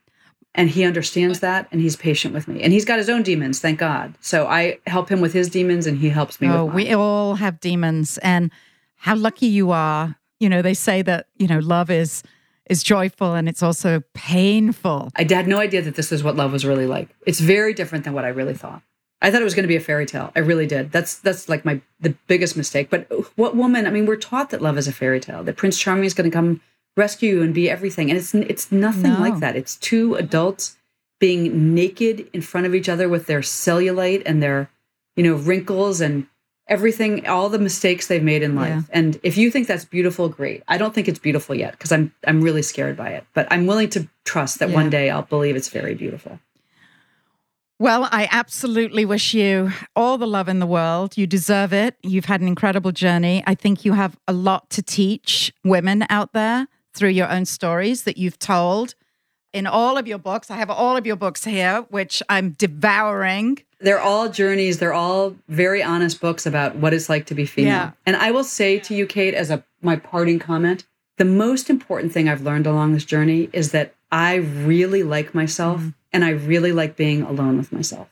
And 0.59 0.69
he 0.69 0.85
understands 0.85 1.39
that 1.39 1.69
and 1.71 1.81
he's 1.81 1.95
patient 1.95 2.35
with 2.35 2.49
me. 2.49 2.61
And 2.63 2.73
he's 2.73 2.85
got 2.85 2.99
his 2.99 3.09
own 3.09 3.23
demons, 3.23 3.61
thank 3.61 3.79
God. 3.79 4.15
So 4.21 4.49
I 4.49 4.81
help 4.89 5.09
him 5.09 5.21
with 5.21 5.33
his 5.33 5.49
demons 5.49 5.87
and 5.87 5.99
he 5.99 6.09
helps 6.09 6.41
me 6.41 6.49
oh, 6.49 6.65
We 6.65 6.93
all 6.93 7.37
have 7.37 7.61
demons. 7.61 8.19
And 8.19 8.51
how 8.97 9.15
lucky 9.15 9.47
you 9.47 9.71
are. 9.71 10.17
You 10.41 10.49
know, 10.49 10.61
they 10.61 10.75
say 10.75 11.01
that, 11.03 11.29
you 11.37 11.47
know, 11.47 11.61
love 11.61 11.91
is 11.91 12.23
is 12.69 12.83
joyful 12.83 13.35
and 13.35 13.49
it's 13.49 13.63
also 13.63 14.03
painful. 14.15 15.11
I 15.17 15.23
had 15.23 15.49
no 15.49 15.59
idea 15.59 15.81
that 15.81 15.95
this 15.95 16.13
is 16.13 16.23
what 16.23 16.37
love 16.37 16.53
was 16.53 16.67
really 16.67 16.87
like. 16.87 17.09
It's 17.25 17.41
very 17.41 17.73
different 17.73 18.05
than 18.05 18.13
what 18.13 18.25
I 18.25 18.29
really 18.29 18.53
thought. 18.53 18.83
I 19.23 19.31
thought 19.31 19.41
it 19.41 19.45
was 19.45 19.55
going 19.55 19.65
to 19.65 19.69
be 19.69 19.77
a 19.77 19.81
fairy 19.81 20.07
tale. 20.07 20.31
I 20.37 20.41
really 20.41 20.67
did. 20.67 20.93
That's 20.93 21.19
that's 21.19 21.49
like 21.49 21.65
my 21.65 21.81
the 22.01 22.11
biggest 22.27 22.57
mistake. 22.57 22.91
But 22.91 23.11
what 23.37 23.57
woman? 23.57 23.87
I 23.87 23.91
mean, 23.91 24.07
we're 24.07 24.17
taught 24.17 24.51
that 24.51 24.61
love 24.61 24.77
is 24.77 24.87
a 24.87 24.93
fairy 24.93 25.21
tale. 25.21 25.43
That 25.43 25.57
Prince 25.57 25.79
Charming 25.79 26.05
is 26.05 26.15
going 26.15 26.31
to 26.31 26.35
come 26.35 26.61
rescue 26.99 27.37
you 27.37 27.43
and 27.43 27.55
be 27.55 27.71
everything, 27.71 28.11
and 28.11 28.19
it's 28.19 28.35
it's 28.35 28.71
nothing 28.71 29.15
no. 29.15 29.21
like 29.21 29.39
that. 29.39 29.57
It's 29.57 29.77
two 29.77 30.17
adults 30.17 30.77
being 31.19 31.75
naked 31.75 32.29
in 32.33 32.43
front 32.43 32.67
of 32.67 32.75
each 32.75 32.89
other 32.89 33.09
with 33.09 33.27
their 33.27 33.41
cellulite 33.41 34.23
and 34.27 34.43
their 34.43 34.71
you 35.17 35.23
know 35.23 35.35
wrinkles 35.35 36.01
and 36.01 36.27
everything 36.67 37.27
all 37.27 37.49
the 37.49 37.59
mistakes 37.59 38.07
they've 38.07 38.23
made 38.23 38.43
in 38.43 38.55
life. 38.55 38.69
Yeah. 38.69 38.83
And 38.91 39.19
if 39.23 39.39
you 39.39 39.51
think 39.51 39.67
that's 39.67 39.87
beautiful, 39.87 40.29
great. 40.29 40.63
I 40.69 40.77
don't 40.77 40.95
think 40.95 41.09
it's 41.09 41.19
beautiful 41.19 41.55
yet 41.55 41.73
because 41.73 41.93
I'm 41.93 42.13
I'm 42.27 42.43
really 42.43 42.63
scared 42.63 42.97
by 42.97 43.11
it. 43.11 43.25
But 43.33 43.47
I'm 43.51 43.67
willing 43.67 43.89
to 43.91 44.09
trust 44.25 44.59
that 44.59 44.69
yeah. 44.69 44.75
one 44.75 44.91
day 44.91 45.09
I'll 45.09 45.23
believe 45.23 45.57
it's 45.57 45.71
very 45.71 45.95
beautiful. 45.95 46.39
Well, 47.81 48.09
I 48.11 48.29
absolutely 48.33 49.05
wish 49.05 49.35
you 49.35 49.71
all 49.95 50.19
the 50.19 50.27
love 50.27 50.49
in 50.49 50.59
the 50.59 50.67
world. 50.67 51.17
You 51.17 51.29
deserve 51.29 51.73
it. 51.73 51.95
You've 52.03 52.25
had 52.25 52.41
an 52.41 52.49
incredible 52.49 52.91
journey. 52.91 53.45
I 53.47 53.55
think 53.55 53.85
you 53.85 53.93
have 53.93 54.19
a 54.27 54.33
lot 54.33 54.69
to 54.71 54.83
teach 54.83 55.53
women 55.63 56.05
out 56.11 56.33
there 56.33 56.67
through 56.95 57.11
your 57.11 57.31
own 57.31 57.45
stories 57.45 58.05
that 58.05 58.17
you've 58.17 58.39
told 58.39 58.95
in 59.53 59.67
all 59.67 59.97
of 59.97 60.07
your 60.07 60.19
books. 60.19 60.51
I 60.51 60.57
have 60.57 60.71
all 60.71 60.97
of 60.97 61.07
your 61.07 61.17
books 61.17 61.45
here, 61.45 61.87
which 61.91 62.23
I'm 62.29 62.51
devouring. 62.51 63.59
They're 63.81 64.01
all 64.01 64.29
journeys. 64.29 64.79
They're 64.79 64.93
all 64.93 65.37
very 65.49 65.83
honest 65.83 66.21
books 66.21 66.47
about 66.47 66.77
what 66.77 66.93
it's 66.93 67.09
like 67.09 67.27
to 67.27 67.35
be 67.35 67.47
female. 67.47 67.73
Yeah. 67.73 67.91
And 68.07 68.17
I 68.17 68.31
will 68.31 68.45
say 68.45 68.79
to 68.81 68.95
you, 68.95 69.07
Kate, 69.07 69.35
as 69.35 69.51
a 69.51 69.65
my 69.81 69.97
parting 69.97 70.39
comment, 70.39 70.85
the 71.17 71.25
most 71.25 71.71
important 71.71 72.13
thing 72.13 72.29
I've 72.29 72.43
learned 72.43 72.67
along 72.67 72.93
this 72.93 73.05
journey 73.05 73.49
is 73.53 73.73
that 73.73 73.95
I 74.11 74.37
really 74.37 75.03
like 75.03 75.35
myself 75.35 75.81
mm. 75.81 75.95
and 76.13 76.25
I 76.25 76.31
really 76.31 76.73
like 76.73 76.97
being 76.97 77.23
alone 77.23 77.59
with 77.59 77.73
myself. 77.73 78.09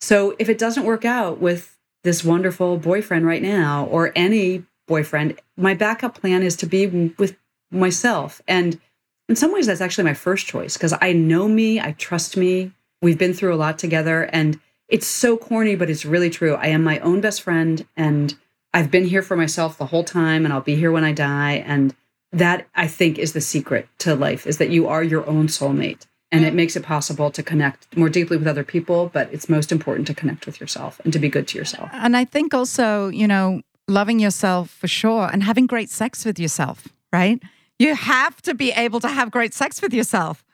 So 0.00 0.34
if 0.38 0.48
it 0.48 0.58
doesn't 0.58 0.84
work 0.84 1.04
out 1.04 1.40
with 1.40 1.78
this 2.02 2.24
wonderful 2.24 2.78
boyfriend 2.78 3.26
right 3.26 3.42
now 3.42 3.86
or 3.86 4.12
any 4.16 4.64
boyfriend, 4.88 5.38
my 5.56 5.74
backup 5.74 6.18
plan 6.18 6.42
is 6.42 6.56
to 6.56 6.66
be 6.66 6.86
with 6.86 7.36
myself. 7.70 8.40
And 8.48 8.80
in 9.28 9.36
some 9.36 9.52
ways, 9.52 9.66
that's 9.66 9.80
actually 9.80 10.04
my 10.04 10.14
first 10.14 10.46
choice 10.46 10.76
because 10.76 10.94
I 11.00 11.12
know 11.12 11.48
me, 11.48 11.80
I 11.80 11.92
trust 11.92 12.36
me. 12.36 12.72
We've 13.02 13.18
been 13.18 13.34
through 13.34 13.54
a 13.54 13.56
lot 13.56 13.78
together. 13.78 14.24
And 14.32 14.58
it's 14.88 15.06
so 15.06 15.36
corny, 15.36 15.76
but 15.76 15.88
it's 15.88 16.04
really 16.04 16.30
true. 16.30 16.54
I 16.54 16.66
am 16.66 16.82
my 16.82 16.98
own 16.98 17.20
best 17.20 17.42
friend 17.42 17.86
and 17.96 18.36
I've 18.74 18.90
been 18.90 19.06
here 19.06 19.22
for 19.22 19.36
myself 19.36 19.78
the 19.78 19.86
whole 19.86 20.04
time 20.04 20.44
and 20.44 20.52
I'll 20.52 20.60
be 20.60 20.76
here 20.76 20.92
when 20.92 21.04
I 21.04 21.12
die. 21.12 21.64
And 21.66 21.94
that 22.32 22.66
I 22.74 22.86
think 22.86 23.18
is 23.18 23.32
the 23.32 23.40
secret 23.40 23.88
to 23.98 24.14
life 24.14 24.46
is 24.46 24.58
that 24.58 24.70
you 24.70 24.86
are 24.88 25.02
your 25.02 25.26
own 25.26 25.48
soulmate 25.48 26.06
and 26.32 26.44
it 26.44 26.54
makes 26.54 26.76
it 26.76 26.84
possible 26.84 27.30
to 27.30 27.42
connect 27.42 27.96
more 27.96 28.08
deeply 28.08 28.36
with 28.36 28.46
other 28.46 28.64
people 28.64 29.10
but 29.12 29.32
it's 29.32 29.48
most 29.48 29.72
important 29.72 30.06
to 30.06 30.14
connect 30.14 30.46
with 30.46 30.60
yourself 30.60 31.00
and 31.04 31.12
to 31.12 31.18
be 31.18 31.28
good 31.28 31.48
to 31.48 31.58
yourself 31.58 31.90
and 31.92 32.16
i 32.16 32.24
think 32.24 32.54
also 32.54 33.08
you 33.08 33.26
know 33.26 33.60
loving 33.88 34.20
yourself 34.20 34.70
for 34.70 34.86
sure 34.86 35.28
and 35.32 35.42
having 35.42 35.66
great 35.66 35.90
sex 35.90 36.24
with 36.24 36.38
yourself 36.38 36.88
right 37.12 37.42
you 37.80 37.94
have 37.94 38.40
to 38.42 38.54
be 38.54 38.70
able 38.72 39.00
to 39.00 39.08
have 39.08 39.30
great 39.30 39.54
sex 39.54 39.82
with 39.82 39.92
yourself 39.92 40.44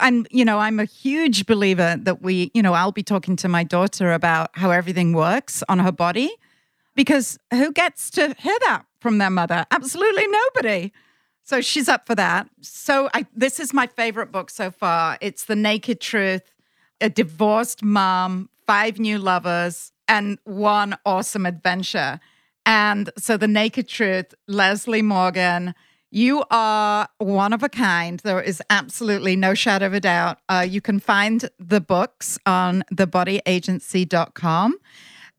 and 0.00 0.26
you 0.30 0.44
know 0.44 0.58
i'm 0.58 0.78
a 0.78 0.84
huge 0.84 1.46
believer 1.46 1.96
that 2.00 2.22
we 2.22 2.50
you 2.54 2.62
know 2.62 2.72
i'll 2.74 2.92
be 2.92 3.02
talking 3.02 3.36
to 3.36 3.48
my 3.48 3.64
daughter 3.64 4.12
about 4.12 4.50
how 4.54 4.70
everything 4.70 5.12
works 5.12 5.62
on 5.68 5.78
her 5.78 5.92
body 5.92 6.30
because 6.94 7.38
who 7.50 7.72
gets 7.72 8.10
to 8.10 8.34
hear 8.38 8.58
that 8.66 8.84
from 9.00 9.18
their 9.18 9.30
mother 9.30 9.64
absolutely 9.70 10.26
nobody 10.26 10.92
so 11.48 11.62
she's 11.62 11.88
up 11.88 12.06
for 12.06 12.14
that. 12.14 12.46
So 12.60 13.08
I, 13.14 13.24
this 13.34 13.58
is 13.58 13.72
my 13.72 13.86
favorite 13.86 14.30
book 14.30 14.50
so 14.50 14.70
far. 14.70 15.16
It's 15.22 15.46
The 15.46 15.56
Naked 15.56 15.98
Truth, 15.98 16.42
a 17.00 17.08
divorced 17.08 17.82
mom, 17.82 18.50
five 18.66 18.98
new 18.98 19.18
lovers, 19.18 19.90
and 20.06 20.36
one 20.44 20.98
awesome 21.06 21.46
adventure. 21.46 22.20
And 22.66 23.08
so 23.16 23.38
The 23.38 23.48
Naked 23.48 23.88
Truth, 23.88 24.34
Leslie 24.46 25.00
Morgan, 25.00 25.74
you 26.10 26.44
are 26.50 27.08
one 27.18 27.52
of 27.52 27.62
a 27.62 27.68
kind. 27.68 28.20
There 28.20 28.40
is 28.40 28.62
absolutely 28.70 29.36
no 29.36 29.54
shadow 29.54 29.86
of 29.86 29.94
a 29.94 30.00
doubt. 30.00 30.38
Uh, 30.48 30.66
you 30.68 30.80
can 30.80 31.00
find 31.00 31.48
the 31.58 31.80
books 31.80 32.38
on 32.46 32.84
thebodyagency.com. 32.92 34.78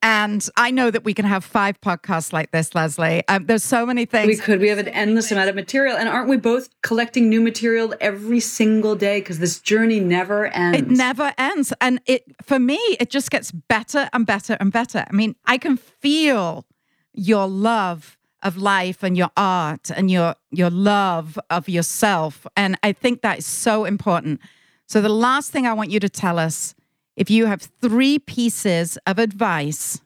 And 0.01 0.47
I 0.55 0.71
know 0.71 0.91
that 0.91 1.03
we 1.03 1.13
can 1.13 1.25
have 1.25 1.43
five 1.43 1.81
podcasts 1.81 2.31
like 2.31 2.51
this, 2.51 2.73
Leslie. 2.73 3.21
Um, 3.27 3.47
there's 3.47 3.65
so 3.65 3.85
many 3.85 4.05
things. 4.05 4.27
We 4.27 4.37
could. 4.37 4.61
We 4.61 4.69
have 4.69 4.77
an 4.77 4.87
endless 4.87 5.29
amount 5.29 5.49
of 5.49 5.55
material. 5.55 5.97
And 5.97 6.07
aren't 6.07 6.29
we 6.29 6.37
both 6.37 6.69
collecting 6.81 7.27
new 7.27 7.41
material 7.41 7.93
every 7.99 8.39
single 8.39 8.95
day? 8.95 9.19
Because 9.19 9.39
this 9.39 9.59
journey 9.59 9.99
never 9.99 10.47
ends. 10.47 10.77
It 10.77 10.87
never 10.89 11.33
ends. 11.37 11.73
And 11.81 11.99
it 12.05 12.23
for 12.41 12.59
me, 12.59 12.77
it 12.99 13.09
just 13.09 13.29
gets 13.29 13.51
better 13.51 14.09
and 14.13 14.25
better 14.25 14.55
and 14.61 14.71
better. 14.71 15.05
I 15.09 15.13
mean, 15.13 15.35
I 15.45 15.57
can 15.57 15.75
feel 15.75 16.65
your 17.11 17.47
love 17.47 18.17
of 18.43 18.57
life 18.57 19.03
and 19.03 19.17
your 19.17 19.29
art 19.35 19.91
and 19.95 20.09
your 20.09 20.35
your 20.51 20.69
love 20.69 21.37
of 21.49 21.67
yourself. 21.69 22.45
And 22.55 22.77
I 22.83 22.91
think 22.93 23.21
that 23.21 23.39
is 23.39 23.45
so 23.45 23.85
important. 23.85 24.39
So 24.87 25.01
the 25.01 25.09
last 25.09 25.51
thing 25.51 25.67
I 25.67 25.73
want 25.73 25.91
you 25.91 25.99
to 25.99 26.09
tell 26.09 26.39
us 26.39 26.75
if 27.15 27.29
you 27.29 27.47
have 27.47 27.61
three 27.81 28.17
pieces 28.17 28.97
of 29.05 29.19
advice 29.19 30.01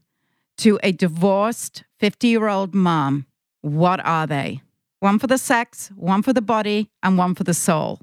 to 0.57 0.79
a 0.83 0.91
divorced 0.91 1.83
50 1.99 2.27
year 2.27 2.47
old 2.47 2.73
mom, 2.73 3.25
what 3.61 4.03
are 4.05 4.27
they? 4.27 4.61
One 4.99 5.19
for 5.19 5.27
the 5.27 5.37
sex, 5.37 5.91
one 5.95 6.21
for 6.21 6.33
the 6.33 6.41
body, 6.41 6.89
and 7.01 7.17
one 7.17 7.35
for 7.35 7.43
the 7.43 7.53
soul. 7.53 7.99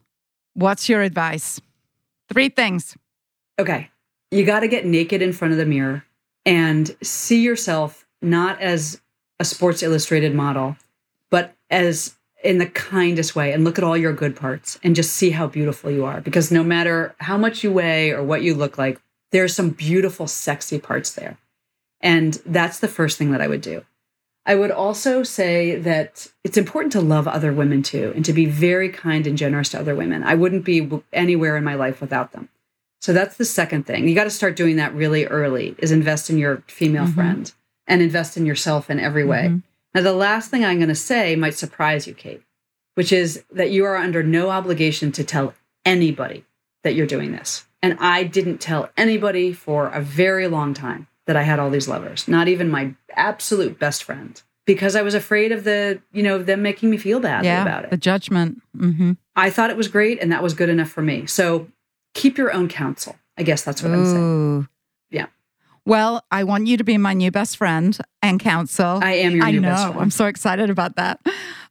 What's 0.54 0.88
your 0.88 1.02
advice? 1.02 1.60
Three 2.28 2.48
things. 2.48 2.96
Okay. 3.58 3.90
You 4.30 4.44
got 4.44 4.60
to 4.60 4.68
get 4.68 4.86
naked 4.86 5.22
in 5.22 5.32
front 5.32 5.52
of 5.52 5.58
the 5.58 5.66
mirror 5.66 6.04
and 6.46 6.94
see 7.02 7.42
yourself 7.42 8.06
not 8.22 8.60
as 8.60 9.00
a 9.40 9.44
Sports 9.44 9.82
Illustrated 9.82 10.34
model, 10.34 10.76
but 11.30 11.56
as 11.70 12.14
in 12.44 12.58
the 12.58 12.66
kindest 12.66 13.34
way 13.34 13.52
and 13.52 13.64
look 13.64 13.78
at 13.78 13.84
all 13.84 13.96
your 13.96 14.12
good 14.12 14.36
parts 14.36 14.78
and 14.82 14.94
just 14.94 15.12
see 15.12 15.30
how 15.30 15.46
beautiful 15.46 15.90
you 15.90 16.04
are. 16.04 16.20
Because 16.20 16.50
no 16.50 16.62
matter 16.62 17.14
how 17.18 17.36
much 17.36 17.64
you 17.64 17.72
weigh 17.72 18.12
or 18.12 18.22
what 18.22 18.42
you 18.42 18.54
look 18.54 18.78
like, 18.78 19.00
there's 19.30 19.54
some 19.54 19.70
beautiful, 19.70 20.26
sexy 20.26 20.78
parts 20.78 21.12
there. 21.12 21.36
And 22.00 22.34
that's 22.46 22.80
the 22.80 22.88
first 22.88 23.18
thing 23.18 23.32
that 23.32 23.42
I 23.42 23.48
would 23.48 23.60
do. 23.60 23.84
I 24.46 24.54
would 24.54 24.70
also 24.70 25.22
say 25.22 25.76
that 25.76 26.28
it's 26.44 26.56
important 26.56 26.92
to 26.92 27.00
love 27.00 27.28
other 27.28 27.52
women 27.52 27.82
too 27.82 28.12
and 28.16 28.24
to 28.24 28.32
be 28.32 28.46
very 28.46 28.88
kind 28.88 29.26
and 29.26 29.36
generous 29.36 29.68
to 29.70 29.78
other 29.78 29.94
women. 29.94 30.22
I 30.22 30.34
wouldn't 30.34 30.64
be 30.64 30.88
anywhere 31.12 31.56
in 31.56 31.64
my 31.64 31.74
life 31.74 32.00
without 32.00 32.32
them. 32.32 32.48
So 33.00 33.12
that's 33.12 33.36
the 33.36 33.44
second 33.44 33.86
thing. 33.86 34.08
You 34.08 34.14
got 34.14 34.24
to 34.24 34.30
start 34.30 34.56
doing 34.56 34.76
that 34.76 34.94
really 34.94 35.26
early 35.26 35.74
is 35.78 35.92
invest 35.92 36.30
in 36.30 36.38
your 36.38 36.62
female 36.66 37.04
mm-hmm. 37.04 37.14
friend 37.14 37.52
and 37.86 38.02
invest 38.02 38.36
in 38.36 38.46
yourself 38.46 38.90
in 38.90 39.00
every 39.00 39.24
way. 39.24 39.46
Mm-hmm. 39.48 39.58
Now, 39.94 40.02
the 40.02 40.12
last 40.12 40.50
thing 40.50 40.64
I'm 40.64 40.78
going 40.78 40.88
to 40.88 40.94
say 40.94 41.34
might 41.36 41.54
surprise 41.54 42.06
you, 42.06 42.14
Kate, 42.14 42.42
which 42.94 43.12
is 43.12 43.42
that 43.50 43.70
you 43.70 43.84
are 43.84 43.96
under 43.96 44.22
no 44.22 44.50
obligation 44.50 45.10
to 45.12 45.24
tell 45.24 45.54
anybody 45.84 46.44
that 46.84 46.94
you're 46.94 47.06
doing 47.06 47.32
this. 47.32 47.66
And 47.82 47.96
I 47.98 48.24
didn't 48.24 48.58
tell 48.58 48.90
anybody 48.96 49.52
for 49.52 49.88
a 49.88 50.00
very 50.00 50.46
long 50.46 50.74
time 50.74 51.08
that 51.26 51.36
I 51.36 51.42
had 51.42 51.58
all 51.58 51.70
these 51.70 51.88
lovers, 51.88 52.28
not 52.28 52.48
even 52.48 52.70
my 52.70 52.94
absolute 53.14 53.78
best 53.78 54.04
friend, 54.04 54.40
because 54.66 54.96
I 54.96 55.02
was 55.02 55.14
afraid 55.14 55.52
of 55.52 55.64
the, 55.64 56.00
you 56.12 56.22
know, 56.22 56.38
them 56.38 56.62
making 56.62 56.90
me 56.90 56.96
feel 56.96 57.20
badly 57.20 57.48
yeah, 57.48 57.62
about 57.62 57.84
it. 57.84 57.90
The 57.90 57.96
judgment. 57.96 58.62
Mm-hmm. 58.76 59.12
I 59.34 59.50
thought 59.50 59.70
it 59.70 59.76
was 59.76 59.88
great 59.88 60.20
and 60.20 60.30
that 60.32 60.42
was 60.42 60.54
good 60.54 60.68
enough 60.68 60.90
for 60.90 61.02
me. 61.02 61.26
So 61.26 61.68
keep 62.14 62.36
your 62.36 62.52
own 62.52 62.68
counsel. 62.68 63.16
I 63.36 63.42
guess 63.42 63.62
that's 63.62 63.82
what 63.82 63.90
Ooh. 63.90 63.94
I'm 63.94 64.06
saying. 64.06 64.68
Well, 65.86 66.24
I 66.30 66.44
want 66.44 66.66
you 66.66 66.76
to 66.76 66.84
be 66.84 66.98
my 66.98 67.14
new 67.14 67.30
best 67.30 67.56
friend 67.56 67.96
and 68.22 68.38
counsel. 68.38 69.00
I 69.02 69.12
am 69.12 69.36
your 69.36 69.44
I 69.44 69.50
new 69.50 69.60
know. 69.60 69.68
best 69.70 69.84
friend. 69.86 70.00
I'm 70.00 70.10
so 70.10 70.26
excited 70.26 70.70
about 70.70 70.96
that. 70.96 71.20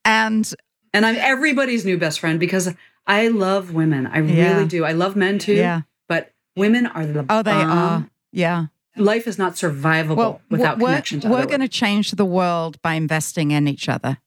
And 0.05 0.51
and 0.93 1.05
I'm 1.05 1.15
everybody's 1.17 1.85
new 1.85 1.97
best 1.97 2.19
friend 2.19 2.39
because 2.39 2.73
I 3.05 3.27
love 3.27 3.73
women. 3.73 4.07
I 4.07 4.19
yeah. 4.21 4.53
really 4.53 4.67
do. 4.67 4.85
I 4.85 4.91
love 4.93 5.15
men 5.15 5.39
too. 5.39 5.53
Yeah. 5.53 5.81
But 6.07 6.33
Women 6.55 6.87
are 6.87 7.05
the 7.05 7.25
Oh, 7.29 7.41
they 7.41 7.51
bomb. 7.51 7.69
are. 7.69 8.09
Yeah. 8.31 8.65
Life 8.97 9.27
is 9.27 9.37
not 9.37 9.53
survivable 9.53 10.15
Well, 10.17 10.41
without 10.49 10.77
we're, 10.79 10.87
connection 10.87 11.19
to 11.21 11.29
we're 11.29 11.45
going 11.45 11.61
to 11.61 11.69
change 11.69 12.11
the 12.11 12.25
world 12.25 12.81
by 12.81 12.95
investing 12.95 13.51
in 13.51 13.67
each 13.67 13.87
other. 13.87 14.17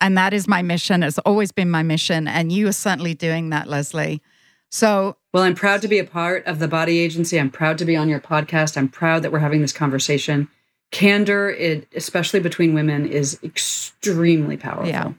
And 0.00 0.18
that 0.18 0.34
is 0.34 0.48
my 0.48 0.62
mission. 0.62 1.02
It's 1.02 1.18
always 1.18 1.52
been 1.52 1.70
my 1.70 1.82
mission. 1.82 2.26
And 2.26 2.50
you 2.50 2.66
are 2.66 2.72
certainly 2.72 3.14
doing 3.14 3.50
that, 3.50 3.68
Leslie. 3.68 4.20
So, 4.68 5.16
Well, 5.36 5.44
I'm 5.44 5.54
proud 5.54 5.82
to 5.82 5.88
be 5.88 5.98
a 5.98 6.04
part 6.04 6.46
of 6.46 6.60
the 6.60 6.66
Body 6.66 6.98
Agency. 6.98 7.38
I'm 7.38 7.50
proud 7.50 7.76
to 7.76 7.84
be 7.84 7.94
on 7.94 8.08
your 8.08 8.20
podcast. 8.20 8.78
I'm 8.78 8.88
proud 8.88 9.20
that 9.20 9.32
we're 9.32 9.40
having 9.40 9.60
this 9.60 9.70
conversation. 9.70 10.48
Candor, 10.92 11.50
it, 11.50 11.86
especially 11.94 12.40
between 12.40 12.72
women, 12.72 13.04
is 13.04 13.38
extremely 13.42 14.56
powerful. 14.56 14.88
Yeah. 14.88 15.12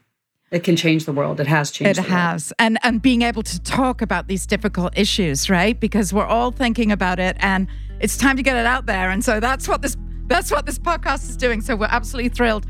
It 0.50 0.64
can 0.64 0.76
change 0.76 1.06
the 1.06 1.12
world. 1.12 1.40
It 1.40 1.46
has 1.46 1.70
changed. 1.70 2.00
it 2.00 2.02
the 2.02 2.10
world. 2.10 2.20
has. 2.20 2.52
And 2.58 2.80
and 2.82 3.00
being 3.00 3.22
able 3.22 3.44
to 3.44 3.62
talk 3.62 4.02
about 4.02 4.28
these 4.28 4.48
difficult 4.48 4.98
issues, 4.98 5.52
right? 5.52 5.80
Because 5.80 6.12
we're 6.12 6.26
all 6.26 6.50
thinking 6.50 6.92
about 6.92 7.20
it 7.20 7.38
and 7.40 7.68
it's 8.00 8.18
time 8.18 8.38
to 8.38 8.42
get 8.42 8.56
it 8.56 8.66
out 8.66 8.88
there. 8.88 9.12
And 9.12 9.24
so 9.24 9.40
that's 9.40 9.68
what 9.68 9.84
this 9.84 9.96
that's 10.26 10.50
what 10.50 10.66
this 10.66 10.80
podcast 10.80 11.30
is 11.30 11.38
doing. 11.38 11.62
So 11.62 11.76
we're 11.76 11.86
absolutely 11.92 12.30
thrilled 12.30 12.66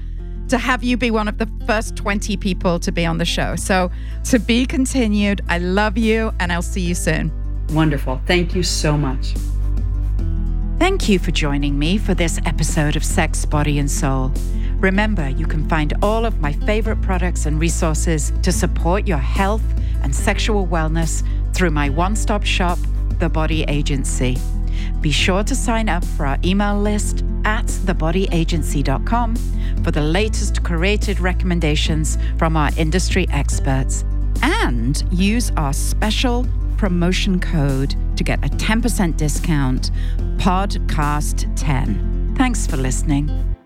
to 0.50 0.58
have 0.58 0.84
you 0.84 0.98
be 0.98 1.12
one 1.12 1.28
of 1.28 1.38
the 1.38 1.50
first 1.66 1.96
20 1.96 2.38
people 2.38 2.80
to 2.80 2.92
be 2.92 3.06
on 3.06 3.18
the 3.18 3.26
show. 3.26 3.56
So 3.56 3.92
to 4.26 4.40
be 4.40 4.66
continued. 4.66 5.42
I 5.50 5.60
love 5.60 5.98
you 5.98 6.34
and 6.40 6.52
I'll 6.52 6.62
see 6.62 6.82
you 6.82 6.96
soon. 6.96 7.32
Wonderful. 7.70 8.22
Thank 8.26 8.56
you 8.56 8.64
so 8.64 8.98
much. 8.98 9.34
Thank 10.80 11.10
you 11.10 11.20
for 11.20 11.32
joining 11.32 11.78
me 11.78 11.98
for 11.98 12.14
this 12.14 12.40
episode 12.46 12.96
of 12.96 13.04
Sex, 13.04 13.46
Body, 13.46 13.80
and 13.80 13.90
Soul. 13.90 14.32
Remember, 14.80 15.28
you 15.28 15.48
can 15.48 15.68
find 15.68 15.94
all 16.04 16.24
of 16.24 16.40
my 16.40 16.54
favorite 16.54 17.02
products 17.02 17.48
and 17.48 17.60
resources 17.60 18.32
to 18.44 18.52
support 18.52 19.08
your 19.08 19.18
health 19.18 19.64
and 20.04 20.16
sexual 20.16 20.68
wellness 20.68 21.24
through 21.54 21.72
my 21.72 21.90
one 21.90 22.16
stop 22.16 22.44
shop, 22.44 22.78
The 23.18 23.28
Body 23.28 23.64
Agency. 23.64 24.38
Be 25.02 25.12
sure 25.12 25.44
to 25.44 25.56
sign 25.56 25.90
up 25.90 26.04
for 26.04 26.26
our 26.26 26.38
email 26.44 26.80
list 26.80 27.24
at 27.46 27.66
thebodyagency.com 27.66 29.36
for 29.84 29.92
the 29.92 30.02
latest 30.02 30.64
curated 30.64 31.22
recommendations 31.22 32.18
from 32.38 32.58
our 32.58 32.72
industry 32.78 33.28
experts. 33.30 34.04
And 34.42 35.04
use 35.12 35.52
our 35.58 35.74
special 35.74 36.48
promotion 36.78 37.40
code 37.40 37.96
to 38.18 38.24
get 38.24 38.44
a 38.46 38.50
10% 38.50 39.18
discount 39.18 39.92
podcast10. 40.38 42.38
Thanks 42.38 42.68
for 42.68 42.78
listening. 42.78 43.57